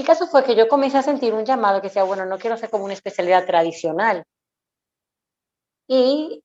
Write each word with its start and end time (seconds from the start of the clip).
el 0.00 0.06
caso 0.06 0.26
fue 0.26 0.44
que 0.44 0.54
yo 0.56 0.68
comencé 0.68 0.98
a 0.98 1.02
sentir 1.02 1.34
un 1.34 1.44
llamado 1.44 1.80
que 1.80 1.88
decía, 1.88 2.04
bueno, 2.04 2.26
no 2.26 2.38
quiero 2.38 2.54
hacer 2.54 2.70
como 2.70 2.84
una 2.84 2.94
especialidad 2.94 3.46
tradicional. 3.46 4.24
Y 5.88 6.42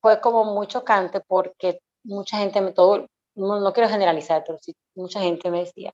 fue 0.00 0.20
como 0.20 0.44
muy 0.44 0.66
chocante 0.66 1.20
porque 1.20 1.80
mucha 2.04 2.38
gente, 2.38 2.60
me, 2.60 2.72
todo, 2.72 3.06
no, 3.34 3.72
quiero 3.72 3.88
generalizar, 3.88 4.44
pero 4.46 4.58
sí, 4.60 4.74
mucha 4.94 5.20
gente 5.20 5.50
me 5.50 5.60
decía, 5.60 5.92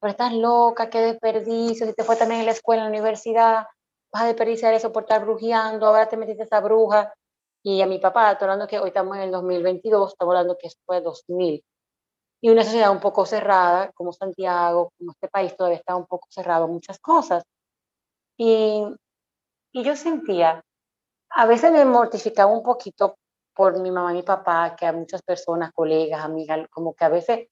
pero 0.00 0.12
estás 0.12 0.32
loca, 0.32 0.90
qué 0.90 1.00
desperdicio, 1.00 1.86
si 1.86 1.92
te 1.94 2.04
fue 2.04 2.16
también 2.16 2.40
en 2.40 2.46
la 2.46 2.52
escuela, 2.52 2.82
en 2.82 2.90
la 2.92 2.98
universidad, 2.98 3.66
vas 4.12 4.22
a 4.22 4.26
desperdiciar 4.26 4.74
eso 4.74 4.92
por 4.92 5.04
estar 5.04 5.22
brujeando, 5.24 5.86
ahora 5.86 6.08
te 6.08 6.16
metiste 6.16 6.44
esa 6.44 6.60
bruja. 6.60 7.12
Y 7.62 7.82
a 7.82 7.86
mi 7.86 7.98
papá, 7.98 8.32
estoy 8.32 8.46
hablando 8.46 8.66
que 8.66 8.78
hoy 8.80 8.88
estamos 8.88 9.16
en 9.16 9.24
el 9.24 9.30
2022, 9.32 10.12
estamos 10.12 10.32
hablando 10.32 10.56
que 10.58 10.70
fue 10.86 11.00
2000. 11.02 11.62
Y 12.40 12.50
una 12.50 12.64
sociedad 12.64 12.90
un 12.90 13.00
poco 13.00 13.26
cerrada, 13.26 13.92
como 13.92 14.12
Santiago, 14.12 14.92
como 14.98 15.12
este 15.12 15.28
país 15.28 15.56
todavía 15.56 15.78
está 15.78 15.96
un 15.96 16.06
poco 16.06 16.26
cerrado 16.30 16.68
muchas 16.68 16.98
cosas. 16.98 17.44
Y, 18.36 18.84
y 19.72 19.84
yo 19.84 19.94
sentía, 19.96 20.62
a 21.30 21.46
veces 21.46 21.72
me 21.72 21.84
mortificaba 21.84 22.50
un 22.52 22.62
poquito 22.62 23.16
por 23.54 23.78
mi 23.80 23.90
mamá 23.90 24.12
y 24.12 24.16
mi 24.16 24.22
papá, 24.22 24.74
que 24.76 24.86
a 24.86 24.92
muchas 24.92 25.22
personas, 25.22 25.72
colegas, 25.72 26.24
amigas, 26.24 26.66
como 26.70 26.94
que 26.94 27.04
a 27.04 27.08
veces, 27.08 27.48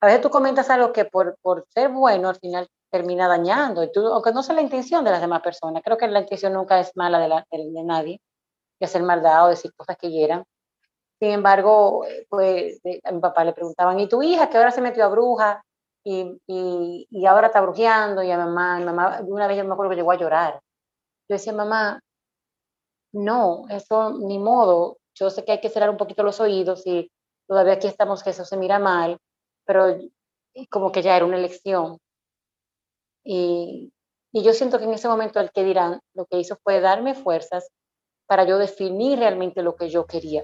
a 0.00 0.06
veces 0.06 0.20
tú 0.20 0.30
comentas 0.30 0.68
algo 0.70 0.92
que 0.92 1.04
por, 1.04 1.36
por 1.40 1.66
ser 1.68 1.90
bueno 1.90 2.28
al 2.30 2.36
final 2.36 2.68
termina 2.90 3.28
dañando, 3.28 3.82
y 3.82 3.92
tú, 3.92 4.06
aunque 4.08 4.32
no 4.32 4.42
sea 4.42 4.54
la 4.54 4.62
intención 4.62 5.04
de 5.04 5.12
las 5.12 5.20
demás 5.20 5.40
personas, 5.40 5.82
creo 5.84 5.96
que 5.96 6.08
la 6.08 6.20
intención 6.20 6.52
nunca 6.52 6.80
es 6.80 6.92
mala 6.96 7.18
de, 7.18 7.28
la, 7.28 7.46
de, 7.50 7.84
nadie, 7.84 8.20
que 8.78 8.84
hacer 8.84 9.02
maldad 9.02 9.46
o 9.46 9.48
decir 9.48 9.72
cosas 9.74 9.96
que 9.96 10.10
hieran. 10.10 10.44
Sin 11.22 11.30
embargo, 11.30 12.04
pues 12.28 12.80
a 13.04 13.12
mi 13.12 13.20
papá 13.20 13.44
le 13.44 13.52
preguntaban, 13.52 14.00
¿y 14.00 14.08
tu 14.08 14.24
hija 14.24 14.50
que 14.50 14.58
ahora 14.58 14.72
se 14.72 14.80
metió 14.80 15.04
a 15.04 15.08
bruja 15.08 15.64
y, 16.02 16.36
y, 16.48 17.06
y 17.08 17.26
ahora 17.26 17.46
está 17.46 17.60
brujeando? 17.60 18.24
Y 18.24 18.32
a 18.32 18.36
mamá, 18.36 18.80
mi 18.80 18.86
mamá, 18.86 19.20
una 19.28 19.46
vez 19.46 19.56
yo 19.56 19.64
me 19.64 19.72
acuerdo 19.72 19.90
que 19.90 19.96
llegó 19.98 20.10
a 20.10 20.16
llorar. 20.16 20.54
Yo 21.28 21.36
decía, 21.36 21.52
mamá, 21.52 22.00
no, 23.12 23.66
eso 23.68 24.18
ni 24.18 24.40
modo, 24.40 24.96
yo 25.14 25.30
sé 25.30 25.44
que 25.44 25.52
hay 25.52 25.60
que 25.60 25.68
cerrar 25.68 25.90
un 25.90 25.96
poquito 25.96 26.24
los 26.24 26.40
oídos 26.40 26.84
y 26.88 27.08
todavía 27.46 27.74
aquí 27.74 27.86
estamos 27.86 28.24
que 28.24 28.30
eso 28.30 28.44
se 28.44 28.56
mira 28.56 28.80
mal, 28.80 29.16
pero 29.64 29.96
como 30.70 30.90
que 30.90 31.02
ya 31.02 31.16
era 31.16 31.24
una 31.24 31.38
elección. 31.38 31.98
Y, 33.22 33.92
y 34.32 34.42
yo 34.42 34.52
siento 34.54 34.80
que 34.80 34.86
en 34.86 34.94
ese 34.94 35.06
momento 35.06 35.38
el 35.38 35.52
que 35.52 35.62
dirán, 35.62 36.00
lo 36.14 36.26
que 36.26 36.40
hizo 36.40 36.58
fue 36.64 36.80
darme 36.80 37.14
fuerzas 37.14 37.68
para 38.26 38.44
yo 38.44 38.58
definir 38.58 39.20
realmente 39.20 39.62
lo 39.62 39.76
que 39.76 39.88
yo 39.88 40.04
quería. 40.04 40.42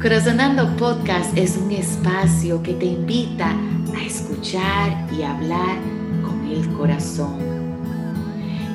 Corazonando 0.00 0.76
Podcast 0.76 1.36
es 1.36 1.56
un 1.56 1.72
espacio 1.72 2.62
que 2.62 2.74
te 2.74 2.86
invita 2.86 3.56
a 3.96 4.04
escuchar 4.04 5.08
y 5.12 5.22
hablar 5.22 5.78
con 6.22 6.46
el 6.46 6.68
corazón 6.74 7.56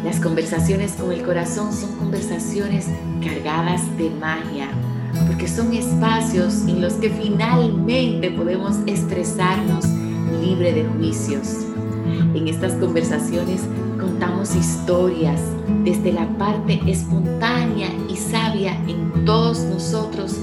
las 0.03 0.19
conversaciones 0.19 0.93
con 0.93 1.11
el 1.11 1.21
corazón 1.21 1.71
son 1.71 1.95
conversaciones 1.97 2.87
cargadas 3.23 3.81
de 3.99 4.09
magia, 4.09 4.67
porque 5.27 5.47
son 5.47 5.73
espacios 5.73 6.63
en 6.67 6.81
los 6.81 6.93
que 6.93 7.11
finalmente 7.11 8.31
podemos 8.31 8.77
expresarnos 8.87 9.85
libre 10.43 10.73
de 10.73 10.85
juicios. 10.85 11.57
En 12.33 12.47
estas 12.47 12.73
conversaciones 12.73 13.61
contamos 13.99 14.55
historias 14.55 15.39
desde 15.83 16.13
la 16.13 16.27
parte 16.39 16.81
espontánea 16.87 17.89
y 18.09 18.15
sabia 18.15 18.73
en 18.87 19.23
todos 19.23 19.59
nosotros 19.59 20.35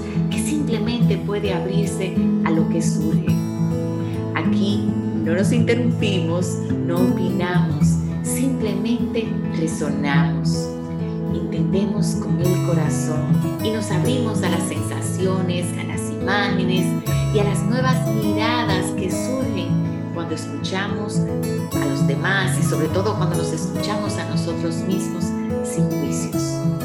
simplemente 0.59 1.17
puede 1.17 1.53
abrirse 1.53 2.13
a 2.43 2.51
lo 2.51 2.67
que 2.67 2.81
surge. 2.81 3.27
Aquí 4.35 4.89
no 5.23 5.33
nos 5.33 5.53
interrumpimos, 5.53 6.57
no 6.85 6.97
opinamos, 6.97 7.87
simplemente 8.23 9.25
resonamos, 9.57 10.67
entendemos 11.33 12.07
con 12.15 12.41
el 12.41 12.67
corazón 12.67 13.59
y 13.63 13.71
nos 13.71 13.89
abrimos 13.89 14.43
a 14.43 14.49
las 14.49 14.63
sensaciones, 14.63 15.65
a 15.79 15.83
las 15.85 16.01
imágenes 16.11 16.85
y 17.33 17.39
a 17.39 17.45
las 17.45 17.63
nuevas 17.63 17.95
miradas 18.13 18.85
que 18.97 19.09
surgen 19.09 19.69
cuando 20.13 20.35
escuchamos 20.35 21.19
a 21.73 21.85
los 21.85 22.05
demás 22.05 22.59
y 22.59 22.63
sobre 22.63 22.89
todo 22.89 23.15
cuando 23.15 23.37
nos 23.37 23.53
escuchamos 23.53 24.17
a 24.17 24.29
nosotros 24.29 24.75
mismos 24.79 25.23
sin 25.63 25.89
juicios. 25.89 26.78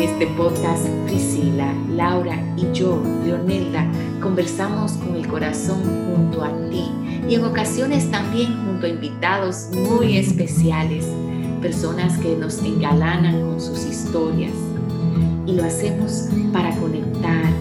En 0.00 0.08
este 0.08 0.28
podcast, 0.28 0.86
Priscila, 1.04 1.74
Laura 1.90 2.34
y 2.56 2.72
yo, 2.72 3.02
Leonelda, 3.22 3.86
conversamos 4.22 4.92
con 4.92 5.14
el 5.14 5.26
corazón 5.26 5.82
junto 6.06 6.42
a 6.42 6.48
ti 6.70 6.86
y 7.28 7.34
en 7.34 7.44
ocasiones 7.44 8.10
también 8.10 8.64
junto 8.64 8.86
a 8.86 8.88
invitados 8.88 9.68
muy 9.74 10.16
especiales, 10.16 11.04
personas 11.60 12.16
que 12.16 12.34
nos 12.34 12.62
engalanan 12.62 13.42
con 13.42 13.60
sus 13.60 13.84
historias. 13.84 14.54
Y 15.44 15.52
lo 15.52 15.64
hacemos 15.64 16.30
para 16.50 16.74
conectar, 16.76 17.52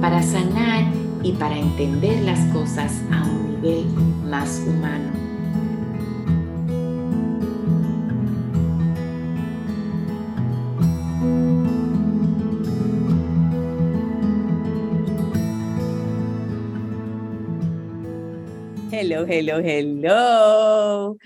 para 0.00 0.22
sanar 0.22 0.86
y 1.22 1.32
para 1.32 1.58
entender 1.58 2.22
las 2.22 2.40
cosas 2.54 3.02
a 3.10 3.22
un 3.22 3.60
nivel 3.60 3.84
más 4.30 4.62
humano. 4.66 5.21
Hello, 19.28 19.58
hello. 19.58 21.16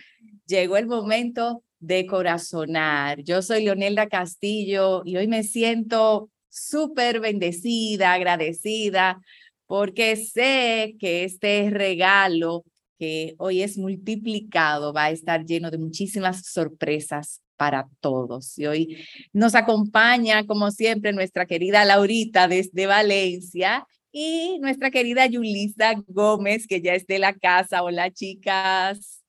Llegó 0.46 0.76
el 0.76 0.86
momento 0.86 1.62
de 1.78 2.06
corazonar. 2.06 3.22
Yo 3.22 3.42
soy 3.42 3.64
Leonelda 3.64 4.08
Castillo 4.08 5.02
y 5.04 5.16
hoy 5.16 5.28
me 5.28 5.42
siento 5.42 6.30
súper 6.48 7.20
bendecida, 7.20 8.12
agradecida, 8.12 9.20
porque 9.66 10.16
sé 10.16 10.96
que 10.98 11.24
este 11.24 11.70
regalo 11.70 12.64
que 12.98 13.34
hoy 13.38 13.62
es 13.62 13.78
multiplicado 13.78 14.92
va 14.92 15.04
a 15.04 15.10
estar 15.10 15.44
lleno 15.44 15.70
de 15.70 15.78
muchísimas 15.78 16.46
sorpresas 16.46 17.40
para 17.56 17.88
todos. 18.00 18.58
Y 18.58 18.66
hoy 18.66 19.06
nos 19.32 19.54
acompaña, 19.54 20.44
como 20.46 20.70
siempre, 20.70 21.12
nuestra 21.12 21.46
querida 21.46 21.84
Laurita 21.84 22.48
desde 22.48 22.86
Valencia 22.86 23.86
y 24.18 24.58
nuestra 24.60 24.90
querida 24.90 25.26
Yulisa 25.26 25.92
Gómez, 26.06 26.66
que 26.66 26.80
ya 26.80 26.94
es 26.94 27.06
de 27.06 27.18
la 27.18 27.34
casa. 27.34 27.82
Hola, 27.82 28.10
chicas. 28.10 29.22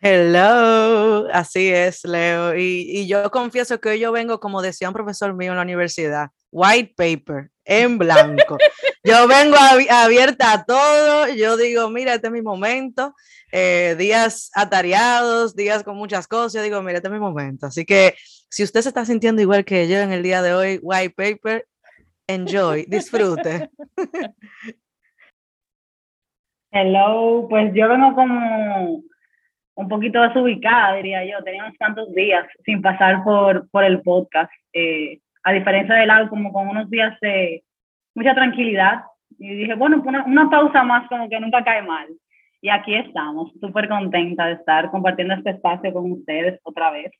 Hello, 0.00 1.26
así 1.32 1.66
es, 1.66 2.04
Leo. 2.04 2.56
Y, 2.56 2.86
y, 2.88 3.08
yo 3.08 3.28
confieso 3.32 3.80
que 3.80 3.88
hoy 3.88 3.98
yo 3.98 4.12
vengo, 4.12 4.38
como 4.38 4.62
decía 4.62 4.86
un 4.86 4.94
profesor 4.94 5.34
mío 5.34 5.50
en 5.50 5.56
la 5.56 5.64
universidad, 5.64 6.28
white 6.52 6.94
paper, 6.96 7.50
en 7.64 7.98
blanco. 7.98 8.58
yo 9.04 9.26
vengo 9.26 9.56
abierta 9.90 10.52
a 10.52 10.64
todo, 10.64 11.26
yo 11.34 11.56
digo, 11.56 11.90
mira, 11.90 12.14
este 12.14 12.28
es 12.28 12.32
mi 12.32 12.42
momento, 12.42 13.16
eh, 13.50 13.96
días 13.98 14.52
atareados, 14.54 15.56
días 15.56 15.82
con 15.82 15.96
muchas 15.96 16.28
cosas, 16.28 16.52
yo 16.52 16.62
digo, 16.62 16.80
mira, 16.80 16.98
este 16.98 17.08
es 17.08 17.12
mi 17.12 17.18
momento. 17.18 17.66
Así 17.66 17.84
que 17.84 18.14
si 18.48 18.62
usted 18.62 18.82
se 18.82 18.88
está 18.88 19.04
sintiendo 19.04 19.42
igual 19.42 19.64
que 19.64 19.88
yo 19.88 19.98
en 19.98 20.12
el 20.12 20.22
día 20.22 20.42
de 20.42 20.54
hoy, 20.54 20.78
white 20.80 21.14
paper, 21.16 21.66
enjoy, 22.26 22.84
disfrute. 22.88 23.70
Hello, 26.70 27.46
pues 27.50 27.72
yo 27.74 27.88
vengo 27.88 28.14
como 28.14 29.02
un 29.74 29.88
poquito 29.88 30.22
desubicada, 30.22 30.94
diría 30.96 31.24
yo. 31.24 31.42
Teníamos 31.44 31.76
tantos 31.76 32.12
días 32.14 32.46
sin 32.64 32.80
pasar 32.80 33.22
por, 33.24 33.68
por 33.70 33.84
el 33.84 34.00
podcast. 34.02 34.50
Eh, 34.72 35.20
a 35.44 35.52
diferencia 35.52 35.94
del 35.96 36.08
lado, 36.08 36.28
como 36.28 36.52
con 36.52 36.68
unos 36.68 36.88
días 36.88 37.18
de 37.20 37.62
mucha 38.14 38.34
tranquilidad. 38.34 39.02
Y 39.38 39.54
dije, 39.54 39.74
bueno, 39.74 40.02
una, 40.04 40.24
una 40.24 40.48
pausa 40.48 40.82
más 40.82 41.08
como 41.08 41.28
que 41.28 41.40
nunca 41.40 41.62
cae 41.64 41.82
mal. 41.82 42.08
Y 42.60 42.68
aquí 42.68 42.94
estamos, 42.94 43.52
súper 43.60 43.88
contenta 43.88 44.46
de 44.46 44.52
estar 44.54 44.90
compartiendo 44.90 45.34
este 45.34 45.50
espacio 45.50 45.92
con 45.92 46.12
ustedes 46.12 46.60
otra 46.62 46.90
vez. 46.90 47.10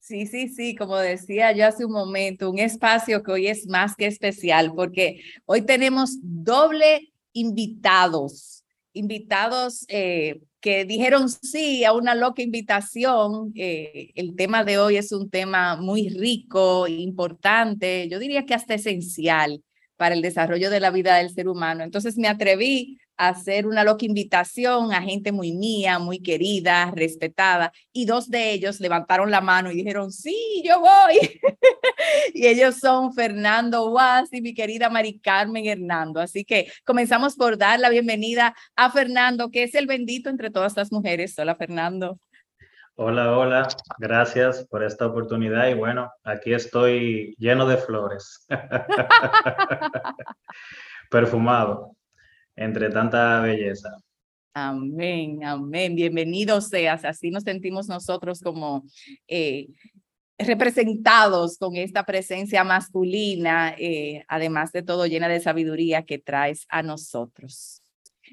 Sí, 0.00 0.26
sí, 0.26 0.48
sí, 0.48 0.74
como 0.74 0.96
decía 0.96 1.52
yo 1.52 1.66
hace 1.66 1.84
un 1.84 1.92
momento, 1.92 2.50
un 2.50 2.58
espacio 2.58 3.22
que 3.22 3.32
hoy 3.32 3.46
es 3.48 3.66
más 3.66 3.94
que 3.94 4.06
especial 4.06 4.72
porque 4.74 5.20
hoy 5.44 5.62
tenemos 5.62 6.18
doble 6.22 7.12
invitados, 7.32 8.64
invitados 8.92 9.84
eh, 9.88 10.40
que 10.60 10.84
dijeron 10.84 11.28
sí 11.28 11.84
a 11.84 11.92
una 11.92 12.14
loca 12.14 12.42
invitación. 12.42 13.52
Eh, 13.54 14.10
el 14.14 14.34
tema 14.34 14.64
de 14.64 14.78
hoy 14.78 14.96
es 14.96 15.12
un 15.12 15.30
tema 15.30 15.76
muy 15.76 16.08
rico, 16.08 16.88
importante, 16.88 18.08
yo 18.08 18.18
diría 18.18 18.46
que 18.46 18.54
hasta 18.54 18.74
esencial 18.74 19.62
para 19.96 20.14
el 20.14 20.22
desarrollo 20.22 20.70
de 20.70 20.80
la 20.80 20.90
vida 20.90 21.16
del 21.16 21.30
ser 21.30 21.48
humano. 21.48 21.84
Entonces 21.84 22.16
me 22.16 22.28
atreví 22.28 22.98
hacer 23.18 23.66
una 23.66 23.82
loca 23.82 24.06
invitación 24.06 24.92
a 24.92 25.02
gente 25.02 25.32
muy 25.32 25.52
mía, 25.52 25.98
muy 25.98 26.22
querida, 26.22 26.92
respetada, 26.94 27.72
y 27.92 28.06
dos 28.06 28.30
de 28.30 28.52
ellos 28.52 28.80
levantaron 28.80 29.30
la 29.30 29.40
mano 29.40 29.70
y 29.70 29.74
dijeron, 29.74 30.12
sí, 30.12 30.62
yo 30.64 30.80
voy. 30.80 31.18
y 32.34 32.46
ellos 32.46 32.76
son 32.76 33.12
Fernando 33.12 33.90
Guas 33.90 34.32
y 34.32 34.40
mi 34.40 34.54
querida 34.54 34.88
Mari 34.88 35.18
Carmen 35.18 35.66
Hernando. 35.66 36.20
Así 36.20 36.44
que 36.44 36.70
comenzamos 36.84 37.34
por 37.34 37.58
dar 37.58 37.80
la 37.80 37.90
bienvenida 37.90 38.54
a 38.76 38.90
Fernando, 38.90 39.50
que 39.50 39.64
es 39.64 39.74
el 39.74 39.86
bendito 39.86 40.30
entre 40.30 40.50
todas 40.50 40.76
las 40.76 40.92
mujeres. 40.92 41.36
Hola, 41.38 41.56
Fernando. 41.56 42.18
Hola, 42.94 43.36
hola, 43.36 43.68
gracias 43.98 44.66
por 44.66 44.82
esta 44.82 45.06
oportunidad 45.06 45.68
y 45.68 45.74
bueno, 45.74 46.10
aquí 46.24 46.52
estoy 46.52 47.34
lleno 47.38 47.66
de 47.66 47.76
flores, 47.76 48.44
perfumado 51.10 51.96
entre 52.58 52.90
tanta 52.90 53.40
belleza. 53.40 53.96
Amén, 54.52 55.44
amén. 55.44 55.94
Bienvenido 55.94 56.60
seas. 56.60 57.04
Así 57.04 57.30
nos 57.30 57.44
sentimos 57.44 57.88
nosotros 57.88 58.40
como 58.40 58.82
eh, 59.28 59.68
representados 60.36 61.58
con 61.58 61.76
esta 61.76 62.04
presencia 62.04 62.64
masculina, 62.64 63.74
eh, 63.78 64.24
además 64.26 64.72
de 64.72 64.82
todo 64.82 65.06
llena 65.06 65.28
de 65.28 65.40
sabiduría 65.40 66.04
que 66.04 66.18
traes 66.18 66.66
a 66.68 66.82
nosotros. 66.82 67.82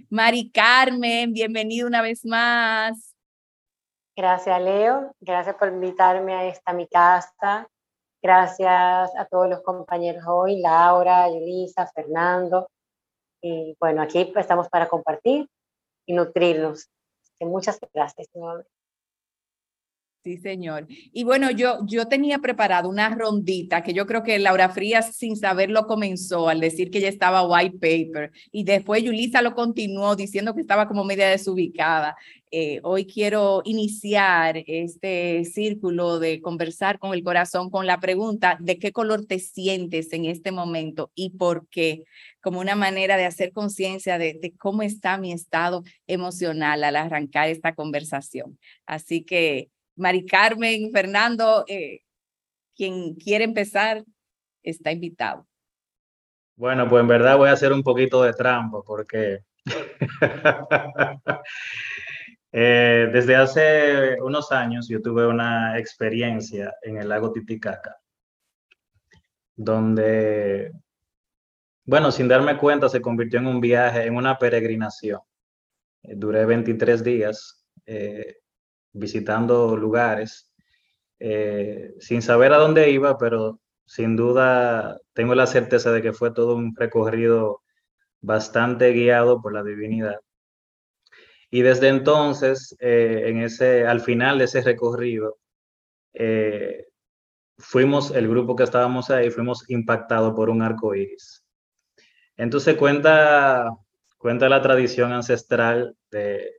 Mari 0.10 0.50
Carmen, 0.52 1.32
bienvenido 1.32 1.88
una 1.88 2.02
vez 2.02 2.26
más. 2.26 3.16
Gracias, 4.18 4.62
Leo. 4.62 5.12
Gracias 5.20 5.56
por 5.56 5.68
invitarme 5.68 6.34
a 6.34 6.46
esta 6.46 6.74
mi 6.74 6.88
casa. 6.88 7.68
Gracias 8.22 9.12
a 9.16 9.26
todos 9.30 9.48
los 9.48 9.62
compañeros 9.62 10.24
hoy, 10.28 10.60
Laura, 10.60 11.30
Yulisa, 11.30 11.86
Fernando. 11.94 12.68
Y 13.48 13.78
bueno, 13.80 14.02
aquí 14.02 14.34
estamos 14.36 14.70
para 14.70 14.88
compartir 14.88 15.48
y 16.08 16.14
nutrirnos. 16.14 16.90
Muchas 17.42 17.80
gracias. 17.94 18.28
Sí, 20.26 20.38
señor. 20.38 20.88
Y 20.90 21.24
bueno, 21.24 21.52
yo, 21.52 21.86
yo 21.86 22.08
tenía 22.08 22.40
preparado 22.40 22.90
una 22.90 23.10
rondita 23.10 23.84
que 23.84 23.94
yo 23.94 24.08
creo 24.08 24.24
que 24.24 24.40
Laura 24.40 24.70
Frías 24.70 25.16
sin 25.16 25.36
saberlo 25.36 25.86
comenzó 25.86 26.50
al 26.50 26.60
decir 26.62 26.90
que 26.90 27.00
ya 27.00 27.10
estaba 27.10 27.48
white 27.48 27.78
paper 27.78 28.32
y 28.52 28.64
después 28.64 29.04
Yulisa 29.04 29.44
lo 29.44 29.54
continuó 29.54 30.16
diciendo 30.16 30.56
que 30.56 30.62
estaba 30.62 30.88
como 30.88 31.04
media 31.04 31.30
desubicada. 31.30 32.16
Eh, 32.50 32.80
hoy 32.82 33.06
quiero 33.06 33.62
iniciar 33.66 34.64
este 34.66 35.46
círculo 35.46 36.18
de 36.18 36.42
conversar 36.42 36.98
con 36.98 37.14
el 37.14 37.24
corazón 37.24 37.70
con 37.70 37.86
la 37.86 38.00
pregunta 38.00 38.58
de 38.60 38.80
qué 38.80 38.92
color 38.92 39.28
te 39.28 39.38
sientes 39.38 40.12
en 40.12 40.26
este 40.26 40.52
momento 40.52 41.12
y 41.14 41.32
por 41.38 41.68
qué, 41.70 42.06
como 42.42 42.60
una 42.62 42.76
manera 42.76 43.16
de 43.18 43.26
hacer 43.26 43.52
conciencia 43.52 44.18
de, 44.18 44.40
de 44.42 44.56
cómo 44.58 44.82
está 44.82 45.20
mi 45.20 45.32
estado 45.34 45.84
emocional 46.08 46.84
al 46.84 46.96
arrancar 46.96 47.50
esta 47.50 47.76
conversación. 47.76 48.58
Así 48.88 49.24
que 49.24 49.70
Mari 49.96 50.26
Carmen, 50.26 50.92
Fernando, 50.92 51.64
eh, 51.68 52.02
quien 52.76 53.16
quiere 53.16 53.46
empezar, 53.46 54.04
está 54.62 54.92
invitado. 54.92 55.48
Bueno, 56.58 56.88
pues 56.88 57.02
en 57.02 57.08
verdad 57.08 57.38
voy 57.38 57.50
a 57.50 57.54
hacer 57.54 57.74
un 57.74 57.84
poquito 57.84 58.24
de 58.24 58.34
trampa 58.34 58.82
porque 58.86 59.40
eh, 62.52 63.10
desde 63.12 63.36
hace 63.36 64.22
unos 64.22 64.52
años 64.52 64.88
yo 64.88 65.02
tuve 65.02 65.28
una 65.28 65.78
experiencia 65.78 66.74
en 66.82 66.98
el 66.98 67.10
lago 67.10 67.32
Titicaca, 67.32 67.98
donde, 69.56 70.72
bueno, 71.84 72.12
sin 72.12 72.28
darme 72.28 72.58
cuenta 72.58 72.88
se 72.88 73.02
convirtió 73.02 73.40
en 73.40 73.48
un 73.48 73.60
viaje, 73.60 74.06
en 74.06 74.16
una 74.16 74.38
peregrinación. 74.38 75.20
Eh, 76.04 76.14
duré 76.16 76.46
23 76.46 77.04
días 77.04 77.66
visitando 78.96 79.78
lugares, 79.78 80.52
eh, 81.20 81.94
sin 82.00 82.22
saber 82.22 82.54
a 82.54 82.58
dónde 82.58 82.90
iba, 82.92 83.18
pero 83.18 83.60
sin 83.86 84.16
duda 84.16 85.00
tengo 85.14 85.36
la 85.36 85.48
certeza 85.48 85.92
de 85.92 86.02
que 86.02 86.14
fue 86.14 86.32
todo 86.32 86.56
un 86.56 86.76
recorrido 86.76 87.62
bastante 88.22 88.92
guiado 88.92 89.42
por 89.42 89.54
la 89.54 89.64
divinidad. 89.64 90.20
Y 91.52 91.62
desde 91.62 91.90
entonces, 91.90 92.76
eh, 92.80 93.24
en 93.28 93.42
ese, 93.42 93.86
al 93.86 94.02
final 94.02 94.40
de 94.40 94.46
ese 94.46 94.62
recorrido, 94.62 95.38
eh, 96.14 96.88
fuimos, 97.58 98.12
el 98.12 98.28
grupo 98.28 98.56
que 98.56 98.64
estábamos 98.64 99.10
ahí, 99.10 99.30
fuimos 99.30 99.70
impactados 99.70 100.34
por 100.36 100.50
un 100.50 100.62
arco 100.62 100.96
iris. 100.96 101.46
Entonces 102.38 102.76
cuenta, 102.76 103.70
cuenta 104.18 104.50
la 104.50 104.62
tradición 104.62 105.14
ancestral 105.14 105.96
de, 106.12 106.52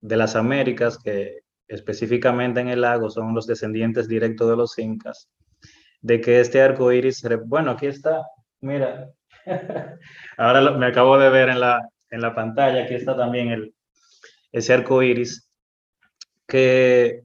de 0.00 0.16
las 0.16 0.36
Américas, 0.36 0.98
que 0.98 1.40
específicamente 1.68 2.60
en 2.60 2.68
el 2.68 2.80
lago 2.80 3.10
son 3.10 3.34
los 3.34 3.46
descendientes 3.46 4.08
directos 4.08 4.48
de 4.48 4.56
los 4.56 4.78
incas, 4.78 5.28
de 6.00 6.20
que 6.20 6.40
este 6.40 6.60
arco 6.60 6.92
iris, 6.92 7.22
bueno, 7.46 7.72
aquí 7.72 7.86
está, 7.86 8.22
mira, 8.60 9.10
ahora 10.36 10.72
me 10.72 10.86
acabo 10.86 11.18
de 11.18 11.30
ver 11.30 11.48
en 11.48 11.60
la, 11.60 11.88
en 12.10 12.20
la 12.20 12.34
pantalla, 12.34 12.84
aquí 12.84 12.94
está 12.94 13.16
también 13.16 13.48
el, 13.48 13.74
ese 14.52 14.72
arco 14.72 15.02
iris, 15.02 15.48
que, 16.46 17.22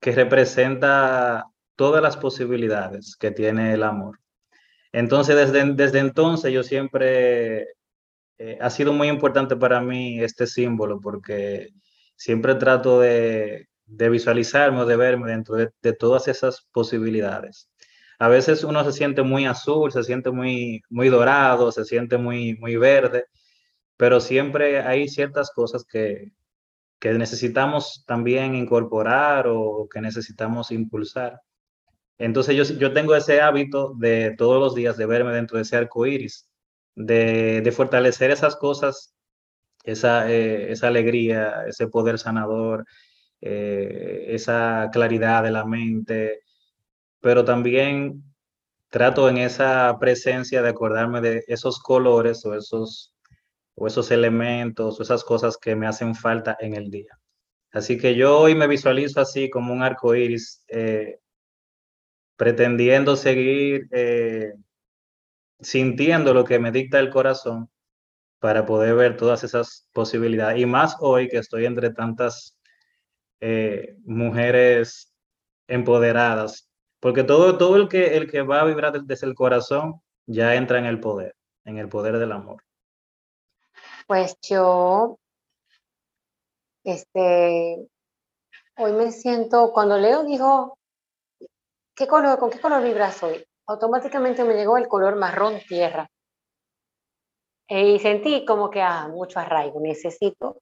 que 0.00 0.12
representa 0.12 1.46
todas 1.76 2.02
las 2.02 2.16
posibilidades 2.16 3.16
que 3.16 3.30
tiene 3.30 3.74
el 3.74 3.84
amor. 3.84 4.18
Entonces, 4.92 5.36
desde, 5.36 5.72
desde 5.72 6.00
entonces 6.00 6.52
yo 6.52 6.62
siempre 6.62 7.68
eh, 8.38 8.58
ha 8.60 8.70
sido 8.70 8.92
muy 8.92 9.08
importante 9.08 9.56
para 9.56 9.80
mí 9.80 10.20
este 10.20 10.46
símbolo 10.46 11.00
porque 11.00 11.68
siempre 12.22 12.54
trato 12.54 13.00
de, 13.00 13.68
visualizarme 13.86 14.80
o 14.80 14.86
de 14.86 14.96
verme 14.96 15.30
dentro 15.30 15.56
de, 15.56 15.92
todas 15.94 16.28
esas 16.28 16.68
posibilidades. 16.72 17.68
A 18.18 18.28
veces 18.28 18.62
uno 18.62 18.84
se 18.84 18.92
siente 18.92 19.22
muy 19.22 19.46
azul, 19.46 19.90
se 19.90 20.04
siente 20.04 20.30
muy, 20.30 20.82
muy 20.88 21.08
dorado, 21.08 21.72
se 21.72 21.84
siente 21.84 22.18
muy, 22.18 22.56
muy 22.58 22.76
verde, 22.76 23.26
pero 23.96 24.20
siempre 24.20 24.80
hay 24.80 25.08
ciertas 25.08 25.50
cosas 25.50 25.84
que, 25.84 26.32
que 27.00 27.12
necesitamos 27.14 28.04
también 28.06 28.54
incorporar 28.54 29.46
o 29.48 29.88
que 29.92 30.00
necesitamos 30.00 30.70
impulsar. 30.70 31.40
Entonces 32.18 32.54
yo, 32.56 32.78
yo 32.78 32.92
tengo 32.92 33.16
ese 33.16 33.40
hábito 33.40 33.94
de 33.98 34.34
todos 34.38 34.60
los 34.60 34.76
días 34.76 34.96
de 34.96 35.06
verme 35.06 35.32
dentro 35.32 35.56
de 35.56 35.62
ese 35.62 35.76
arco 35.76 36.06
iris 36.06 36.48
de, 36.94 37.72
fortalecer 37.74 38.30
esas 38.30 38.56
cosas, 38.56 39.14
esa, 39.82 40.30
eh, 40.30 40.72
esa 40.72 40.88
alegría, 40.88 41.64
ese 41.66 41.88
poder 41.88 42.18
sanador, 42.18 42.86
eh, 43.40 44.26
esa 44.28 44.90
claridad 44.92 45.42
de 45.42 45.50
la 45.50 45.64
mente, 45.64 46.42
pero 47.20 47.44
también 47.44 48.22
trato 48.90 49.28
en 49.28 49.38
esa 49.38 49.96
presencia 50.00 50.62
de 50.62 50.68
acordarme 50.70 51.20
de 51.20 51.44
esos 51.48 51.80
colores 51.80 52.44
o 52.46 52.54
esos, 52.54 53.14
o 53.74 53.86
esos 53.86 54.10
elementos 54.10 55.00
o 55.00 55.02
esas 55.02 55.24
cosas 55.24 55.56
que 55.58 55.76
me 55.76 55.86
hacen 55.86 56.14
falta 56.14 56.56
en 56.60 56.74
el 56.74 56.90
día. 56.90 57.18
Así 57.72 57.98
que 57.98 58.14
yo 58.14 58.38
hoy 58.38 58.54
me 58.54 58.68
visualizo 58.68 59.20
así 59.20 59.50
como 59.50 59.72
un 59.72 59.82
arco 59.82 60.14
iris, 60.14 60.64
eh, 60.68 61.18
pretendiendo 62.36 63.16
seguir 63.16 63.88
sintiendo 65.60 66.34
lo 66.34 66.44
que 66.44 66.58
me 66.58 66.72
dicta 66.72 66.98
el 66.98 67.10
corazón 67.10 67.71
para 68.42 68.66
poder 68.66 68.96
ver 68.96 69.16
todas 69.16 69.44
esas 69.44 69.88
posibilidades. 69.92 70.60
Y 70.60 70.66
más 70.66 70.96
hoy 70.98 71.28
que 71.28 71.38
estoy 71.38 71.64
entre 71.64 71.90
tantas 71.90 72.58
eh, 73.40 73.96
mujeres 74.04 75.14
empoderadas, 75.68 76.68
porque 77.00 77.22
todo, 77.22 77.56
todo 77.56 77.76
el, 77.76 77.88
que, 77.88 78.16
el 78.16 78.28
que 78.28 78.42
va 78.42 78.60
a 78.60 78.64
vibrar 78.64 79.00
desde 79.00 79.26
el 79.26 79.36
corazón 79.36 80.02
ya 80.26 80.56
entra 80.56 80.80
en 80.80 80.86
el 80.86 80.98
poder, 80.98 81.36
en 81.64 81.78
el 81.78 81.88
poder 81.88 82.18
del 82.18 82.32
amor. 82.32 82.64
Pues 84.08 84.36
yo, 84.42 85.18
este, 86.82 87.88
hoy 88.76 88.92
me 88.92 89.12
siento, 89.12 89.72
cuando 89.72 89.96
Leo 89.98 90.24
dijo, 90.24 90.78
¿qué 91.94 92.08
color, 92.08 92.40
¿con 92.40 92.50
qué 92.50 92.60
color 92.60 92.82
vibras 92.82 93.22
hoy? 93.22 93.46
automáticamente 93.66 94.44
me 94.44 94.54
llegó 94.54 94.76
el 94.76 94.88
color 94.88 95.16
marrón 95.16 95.60
tierra. 95.68 96.10
Y 97.80 97.98
sentí 97.98 98.44
como 98.44 98.70
que, 98.70 98.82
ah, 98.82 99.08
mucho 99.08 99.38
arraigo, 99.40 99.80
necesito, 99.80 100.60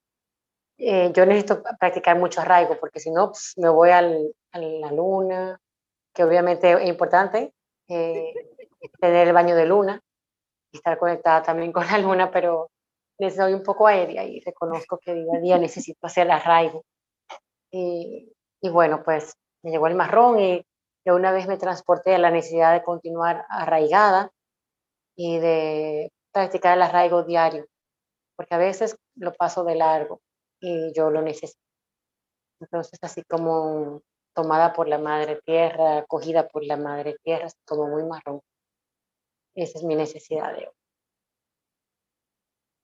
eh, 0.79 1.11
yo 1.13 1.27
necesito 1.27 1.63
practicar 1.79 2.19
mucho 2.19 2.41
arraigo, 2.41 2.79
porque 2.79 3.01
si 3.01 3.11
no, 3.11 3.29
pues, 3.29 3.55
me 3.57 3.69
voy 3.69 3.91
al, 3.91 4.33
a 4.53 4.59
la 4.59 4.93
luna, 4.93 5.59
que 6.15 6.25
obviamente 6.25 6.73
es 6.73 6.89
importante, 6.89 7.53
eh, 7.89 8.33
tener 9.01 9.29
el 9.29 9.35
baño 9.35 9.57
de 9.57 9.67
luna, 9.67 10.01
estar 10.73 10.99
conectada 10.99 11.43
también 11.43 11.73
con 11.73 11.87
la 11.87 11.99
luna, 11.99 12.31
pero 12.31 12.71
soy 13.35 13.53
un 13.53 13.63
poco 13.63 13.87
aérea 13.87 14.25
y 14.25 14.41
reconozco 14.41 14.99
que 14.99 15.13
día 15.13 15.35
a 15.37 15.41
día 15.41 15.59
necesito 15.59 16.07
hacer 16.07 16.31
arraigo. 16.31 16.85
Y, 17.71 18.33
y 18.63 18.69
bueno, 18.71 19.03
pues 19.05 19.35
me 19.63 19.71
llegó 19.71 19.87
el 19.89 19.95
marrón 19.95 20.39
y 20.39 20.65
de 21.05 21.13
una 21.13 21.33
vez 21.33 21.47
me 21.47 21.59
transporté 21.59 22.15
a 22.15 22.19
la 22.19 22.31
necesidad 22.31 22.73
de 22.73 22.83
continuar 22.83 23.45
arraigada 23.49 24.31
y 25.17 25.39
de 25.39 26.13
practicar 26.33 26.77
el 26.77 26.83
arraigo 26.83 27.23
diario, 27.25 27.67
porque 28.37 28.55
a 28.55 28.59
veces 28.59 28.97
lo 29.17 29.33
paso 29.33 29.65
de 29.65 29.75
largo 29.75 30.21
y 30.61 30.93
yo 30.95 31.11
lo 31.11 31.23
necesito. 31.23 31.61
Entonces, 32.61 32.99
así 33.03 33.23
como 33.25 34.03
tomada 34.35 34.73
por 34.73 34.89
la 34.89 34.99
madre 34.99 35.41
tierra, 35.45 35.99
acogida 35.99 36.49
por 36.49 36.65
la 36.65 36.77
madre 36.77 37.17
tierra, 37.23 37.49
como 37.65 37.89
muy 37.89 38.05
marrón. 38.05 38.41
Esa 39.55 39.79
es 39.79 39.85
mi 39.85 39.95
necesidad 39.95 40.53
de 40.53 40.67
hoy. 40.67 40.75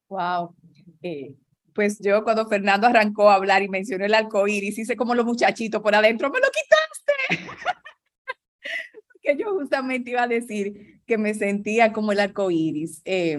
Wow. 0.09 0.55
Eh, 1.03 1.35
pues 1.75 1.99
yo 2.01 2.25
cuando 2.25 2.47
Fernando 2.47 2.87
arrancó 2.87 3.29
a 3.29 3.35
hablar 3.35 3.63
y 3.63 3.69
mencionó 3.69 4.05
el 4.05 4.15
arcoíris, 4.15 4.79
hice 4.79 4.97
como 4.97 5.15
los 5.15 5.27
muchachitos 5.27 5.83
por 5.83 5.95
adentro, 5.95 6.31
me 6.31 6.41
lo 6.41 6.47
quitaste. 6.47 7.53
Que 9.27 9.37
yo 9.37 9.53
justamente 9.55 10.11
iba 10.11 10.23
a 10.23 10.29
decir 10.29 11.01
que 11.07 11.19
me 11.19 11.35
sentía 11.35 11.93
como 11.93 12.13
el 12.13 12.21
arcoíris. 12.21 13.03
Eh, 13.05 13.39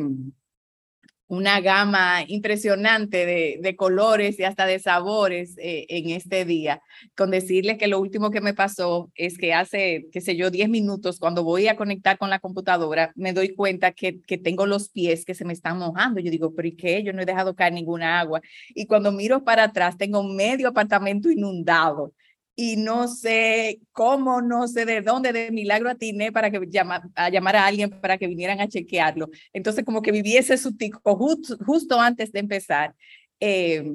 una 1.29 1.59
gama 1.59 2.23
impresionante 2.25 3.25
de, 3.25 3.75
colores 3.75 4.39
y 4.39 4.43
hasta 4.43 4.65
de 4.65 4.79
sabores 4.79 5.57
eh, 5.57 5.85
en 5.89 6.09
este 6.09 6.45
día. 6.45 6.81
Con 7.17 7.31
decirles 7.31 7.77
que 7.77 7.87
lo 7.87 7.99
último 7.99 8.31
que 8.31 8.39
me 8.39 8.53
pasó 8.53 9.11
es 9.13 9.37
que 9.37 9.53
hace, 9.53 10.07
qué 10.13 10.21
sé 10.21 10.37
yo, 10.37 10.49
10 10.49 10.69
minutos, 10.69 11.19
cuando 11.19 11.43
voy 11.43 11.67
a 11.67 11.75
conectar 11.75 12.17
con 12.17 12.29
la 12.29 12.39
computadora, 12.39 13.11
me 13.15 13.33
doy 13.33 13.53
cuenta 13.53 13.91
que, 13.91 14.21
que 14.21 14.37
tengo 14.37 14.65
los 14.65 14.89
pies 14.89 15.25
que 15.25 15.35
se 15.35 15.43
me 15.43 15.51
están 15.51 15.77
mojando. 15.77 16.21
Yo 16.21 16.31
digo, 16.31 16.53
pero 16.55 16.69
¿y 16.69 16.77
qué? 16.77 17.03
Yo 17.03 17.11
no 17.11 17.21
he 17.21 17.25
dejado 17.25 17.55
caer 17.55 17.73
ninguna 17.73 18.21
agua. 18.21 18.41
Y 18.69 18.85
cuando 18.85 19.11
miro 19.11 19.43
para 19.43 19.65
atrás, 19.65 19.97
tengo 19.97 20.23
medio 20.23 20.69
apartamento 20.69 21.29
inundado 21.29 22.13
y 22.59 22.75
no 22.75 23.07
sé 23.07 23.81
cómo, 23.91 24.41
no 24.41 24.67
sé 24.67 24.85
de 24.85 25.03
dónde, 25.03 25.31
de 25.31 25.51
milagro 25.51 25.91
atiné 25.91 26.31
para 26.31 26.49
que 26.49 26.59
llama, 26.67 27.07
a 27.13 27.29
llamar 27.29 27.55
a 27.55 27.67
alguien 27.67 27.91
para 27.91 28.17
que 28.17 28.25
vinieran 28.25 28.59
a 28.59 28.67
chequearlo. 28.67 29.29
Entonces, 29.53 29.85
como 29.85 30.01
que 30.01 30.11
viviese 30.11 30.57
su 30.57 30.75
tico 30.75 31.15
justo, 31.15 31.55
justo 31.63 31.99
antes 31.99 32.31
de 32.31 32.39
empezar. 32.39 32.95
Eh, 33.39 33.85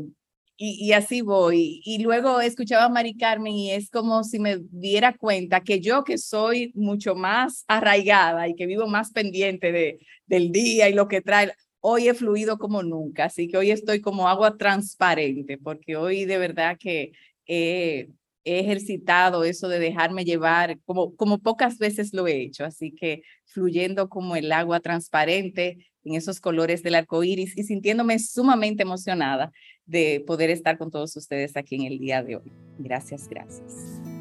y, 0.56 0.86
y, 0.86 0.92
así 0.92 1.22
voy. 1.22 1.82
Y 1.84 2.04
luego 2.04 2.40
escuchaba 2.40 2.84
a 2.84 2.88
Mari 2.88 3.16
Carmen 3.16 3.52
y 3.52 3.72
es 3.72 3.90
como 3.90 4.22
si 4.22 4.38
me 4.38 4.58
diera 4.70 5.16
cuenta 5.16 5.62
que 5.62 5.80
yo 5.80 6.04
que 6.04 6.16
soy 6.16 6.70
mucho 6.76 7.16
más 7.16 7.64
arraigada 7.66 8.46
y 8.46 8.54
que 8.54 8.66
vivo 8.66 8.86
más 8.86 9.10
pendiente 9.10 9.72
de, 9.72 9.98
del 10.26 10.52
día 10.52 10.88
y 10.88 10.94
lo 10.94 11.08
que 11.08 11.20
trae, 11.20 11.52
hoy 11.80 12.08
he 12.08 12.14
fluido 12.14 12.58
como 12.58 12.84
nunca. 12.84 13.24
Así 13.24 13.48
que 13.48 13.56
hoy 13.56 13.72
estoy 13.72 14.00
como 14.00 14.28
agua 14.28 14.56
transparente 14.56 15.58
porque 15.58 15.96
hoy 15.96 16.26
de 16.26 16.38
verdad 16.38 16.76
que... 16.78 17.10
Eh, 17.48 18.08
he 18.44 18.60
ejercitado 18.60 19.44
eso 19.44 19.68
de 19.68 19.78
dejarme 19.78 20.24
llevar, 20.24 20.78
como, 20.84 21.14
como 21.16 21.38
pocas 21.38 21.78
veces 21.78 22.12
lo 22.12 22.26
he 22.26 22.40
hecho, 22.42 22.64
así 22.64 22.92
que 22.92 23.22
fluyendo 23.44 24.08
como 24.08 24.36
el 24.36 24.50
agua 24.52 24.80
transparente 24.80 25.78
en 26.04 26.14
esos 26.14 26.40
colores 26.40 26.82
del 26.82 26.96
arco 26.96 27.22
iris 27.22 27.56
y 27.56 27.62
sintiéndome 27.62 28.18
sumamente 28.18 28.82
emocionada 28.82 29.52
de 29.86 30.22
poder 30.26 30.50
estar 30.50 30.78
con 30.78 30.90
todos 30.90 31.16
ustedes 31.16 31.56
aquí 31.56 31.76
en 31.76 31.82
el 31.82 31.98
día 31.98 32.22
de 32.22 32.36
hoy. 32.36 32.52
Gracias, 32.78 33.28
gracias. 33.28 34.11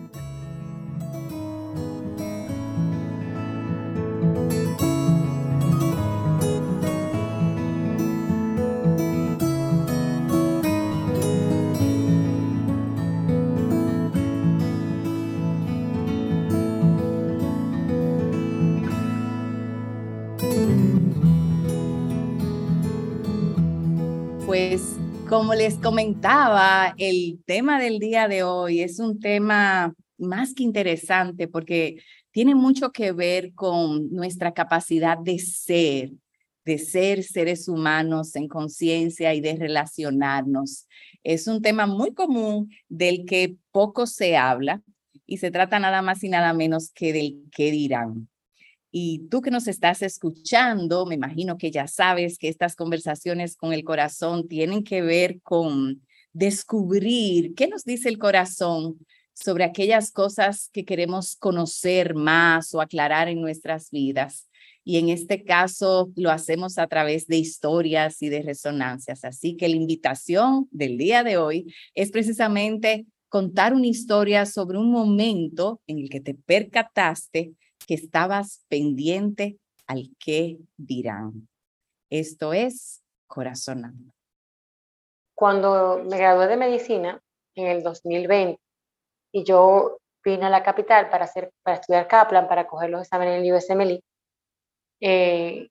Pues 24.52 24.98
como 25.30 25.54
les 25.54 25.76
comentaba, 25.76 26.94
el 26.98 27.40
tema 27.46 27.80
del 27.80 28.00
día 28.00 28.28
de 28.28 28.44
hoy 28.44 28.82
es 28.82 29.00
un 29.00 29.18
tema 29.22 29.94
más 30.18 30.54
que 30.54 30.64
interesante 30.64 31.48
porque 31.48 32.04
tiene 32.32 32.54
mucho 32.54 32.92
que 32.92 33.14
ver 33.14 33.54
con 33.54 34.12
nuestra 34.12 34.54
capacidad 34.54 35.18
de 35.18 35.40
ser, 35.40 36.12
de 36.66 36.78
ser 36.80 37.24
seres 37.24 37.70
humanos 37.70 38.36
en 38.36 38.50
conciencia 38.50 39.34
y 39.34 39.40
de 39.40 39.56
relacionarnos. 39.56 40.86
Es 41.24 41.48
un 41.48 41.62
tema 41.62 41.86
muy 41.88 42.14
común 42.14 42.70
del 42.90 43.24
que 43.26 43.56
poco 43.72 44.06
se 44.06 44.36
habla 44.36 44.82
y 45.26 45.38
se 45.38 45.50
trata 45.50 45.80
nada 45.80 46.02
más 46.02 46.26
y 46.26 46.28
nada 46.28 46.52
menos 46.52 46.92
que 46.94 47.14
del 47.14 47.42
qué 47.54 47.72
dirán. 47.72 48.28
Y 48.92 49.28
tú 49.30 49.42
que 49.42 49.52
nos 49.52 49.68
estás 49.68 50.02
escuchando, 50.02 51.06
me 51.06 51.16
imagino 51.16 51.58
que 51.58 51.72
ya 51.72 51.88
sabes 51.88 52.38
que 52.38 52.50
estas 52.50 52.76
conversaciones 52.76 53.56
con 53.56 53.72
el 53.72 53.86
corazón 53.86 54.50
tienen 54.50 54.84
que 54.84 55.02
ver 55.02 55.42
con 55.42 56.02
descubrir 56.34 57.56
qué 57.56 57.68
nos 57.68 57.86
dice 57.86 58.10
el 58.10 58.18
corazón 58.18 58.98
sobre 59.34 59.64
aquellas 59.64 60.12
cosas 60.12 60.70
que 60.74 60.84
queremos 60.84 61.36
conocer 61.36 62.16
más 62.16 62.74
o 62.74 62.82
aclarar 62.82 63.30
en 63.30 63.42
nuestras 63.42 63.90
vidas. 63.92 64.50
Y 64.84 64.98
en 64.98 65.10
este 65.10 65.44
caso 65.44 66.12
lo 66.16 66.32
hacemos 66.32 66.78
a 66.78 66.88
través 66.88 67.28
de 67.28 67.38
historias 67.38 68.22
y 68.22 68.30
de 68.30 68.42
resonancias. 68.42 69.24
Así 69.24 69.56
que 69.56 69.70
la 69.70 69.76
invitación 69.76 70.68
del 70.72 70.98
día 70.98 71.24
de 71.24 71.38
hoy 71.38 71.74
es 71.94 72.12
precisamente 72.12 73.06
contar 73.30 73.74
una 73.74 73.88
historia 73.88 74.46
sobre 74.46 74.78
un 74.78 74.92
momento 74.92 75.82
en 75.88 76.00
el 76.00 76.10
que 76.10 76.20
te 76.20 76.34
percataste 76.34 77.54
que 77.86 77.96
estabas 77.96 78.66
pendiente 78.68 79.58
al 79.88 80.10
que 80.20 80.60
dirán. 80.78 81.48
Esto 82.10 82.54
es 82.54 83.02
corazonando. 83.28 84.12
Cuando 85.36 86.04
me 86.04 86.18
gradué 86.18 86.48
de 86.48 86.58
medicina 86.58 87.22
en 87.56 87.68
el 87.68 87.84
2020 87.84 88.60
y 89.34 89.44
yo 89.44 89.98
vine 90.24 90.46
a 90.46 90.50
la 90.50 90.64
capital 90.64 91.10
para, 91.10 91.26
hacer, 91.26 91.52
para 91.64 91.78
estudiar 91.78 92.08
Kaplan, 92.08 92.48
para 92.48 92.68
coger 92.68 92.90
los 92.90 93.02
exámenes 93.02 93.40
en 93.40 93.46
el 93.46 93.54
USMLE, 93.54 94.04
eh, 95.02 95.70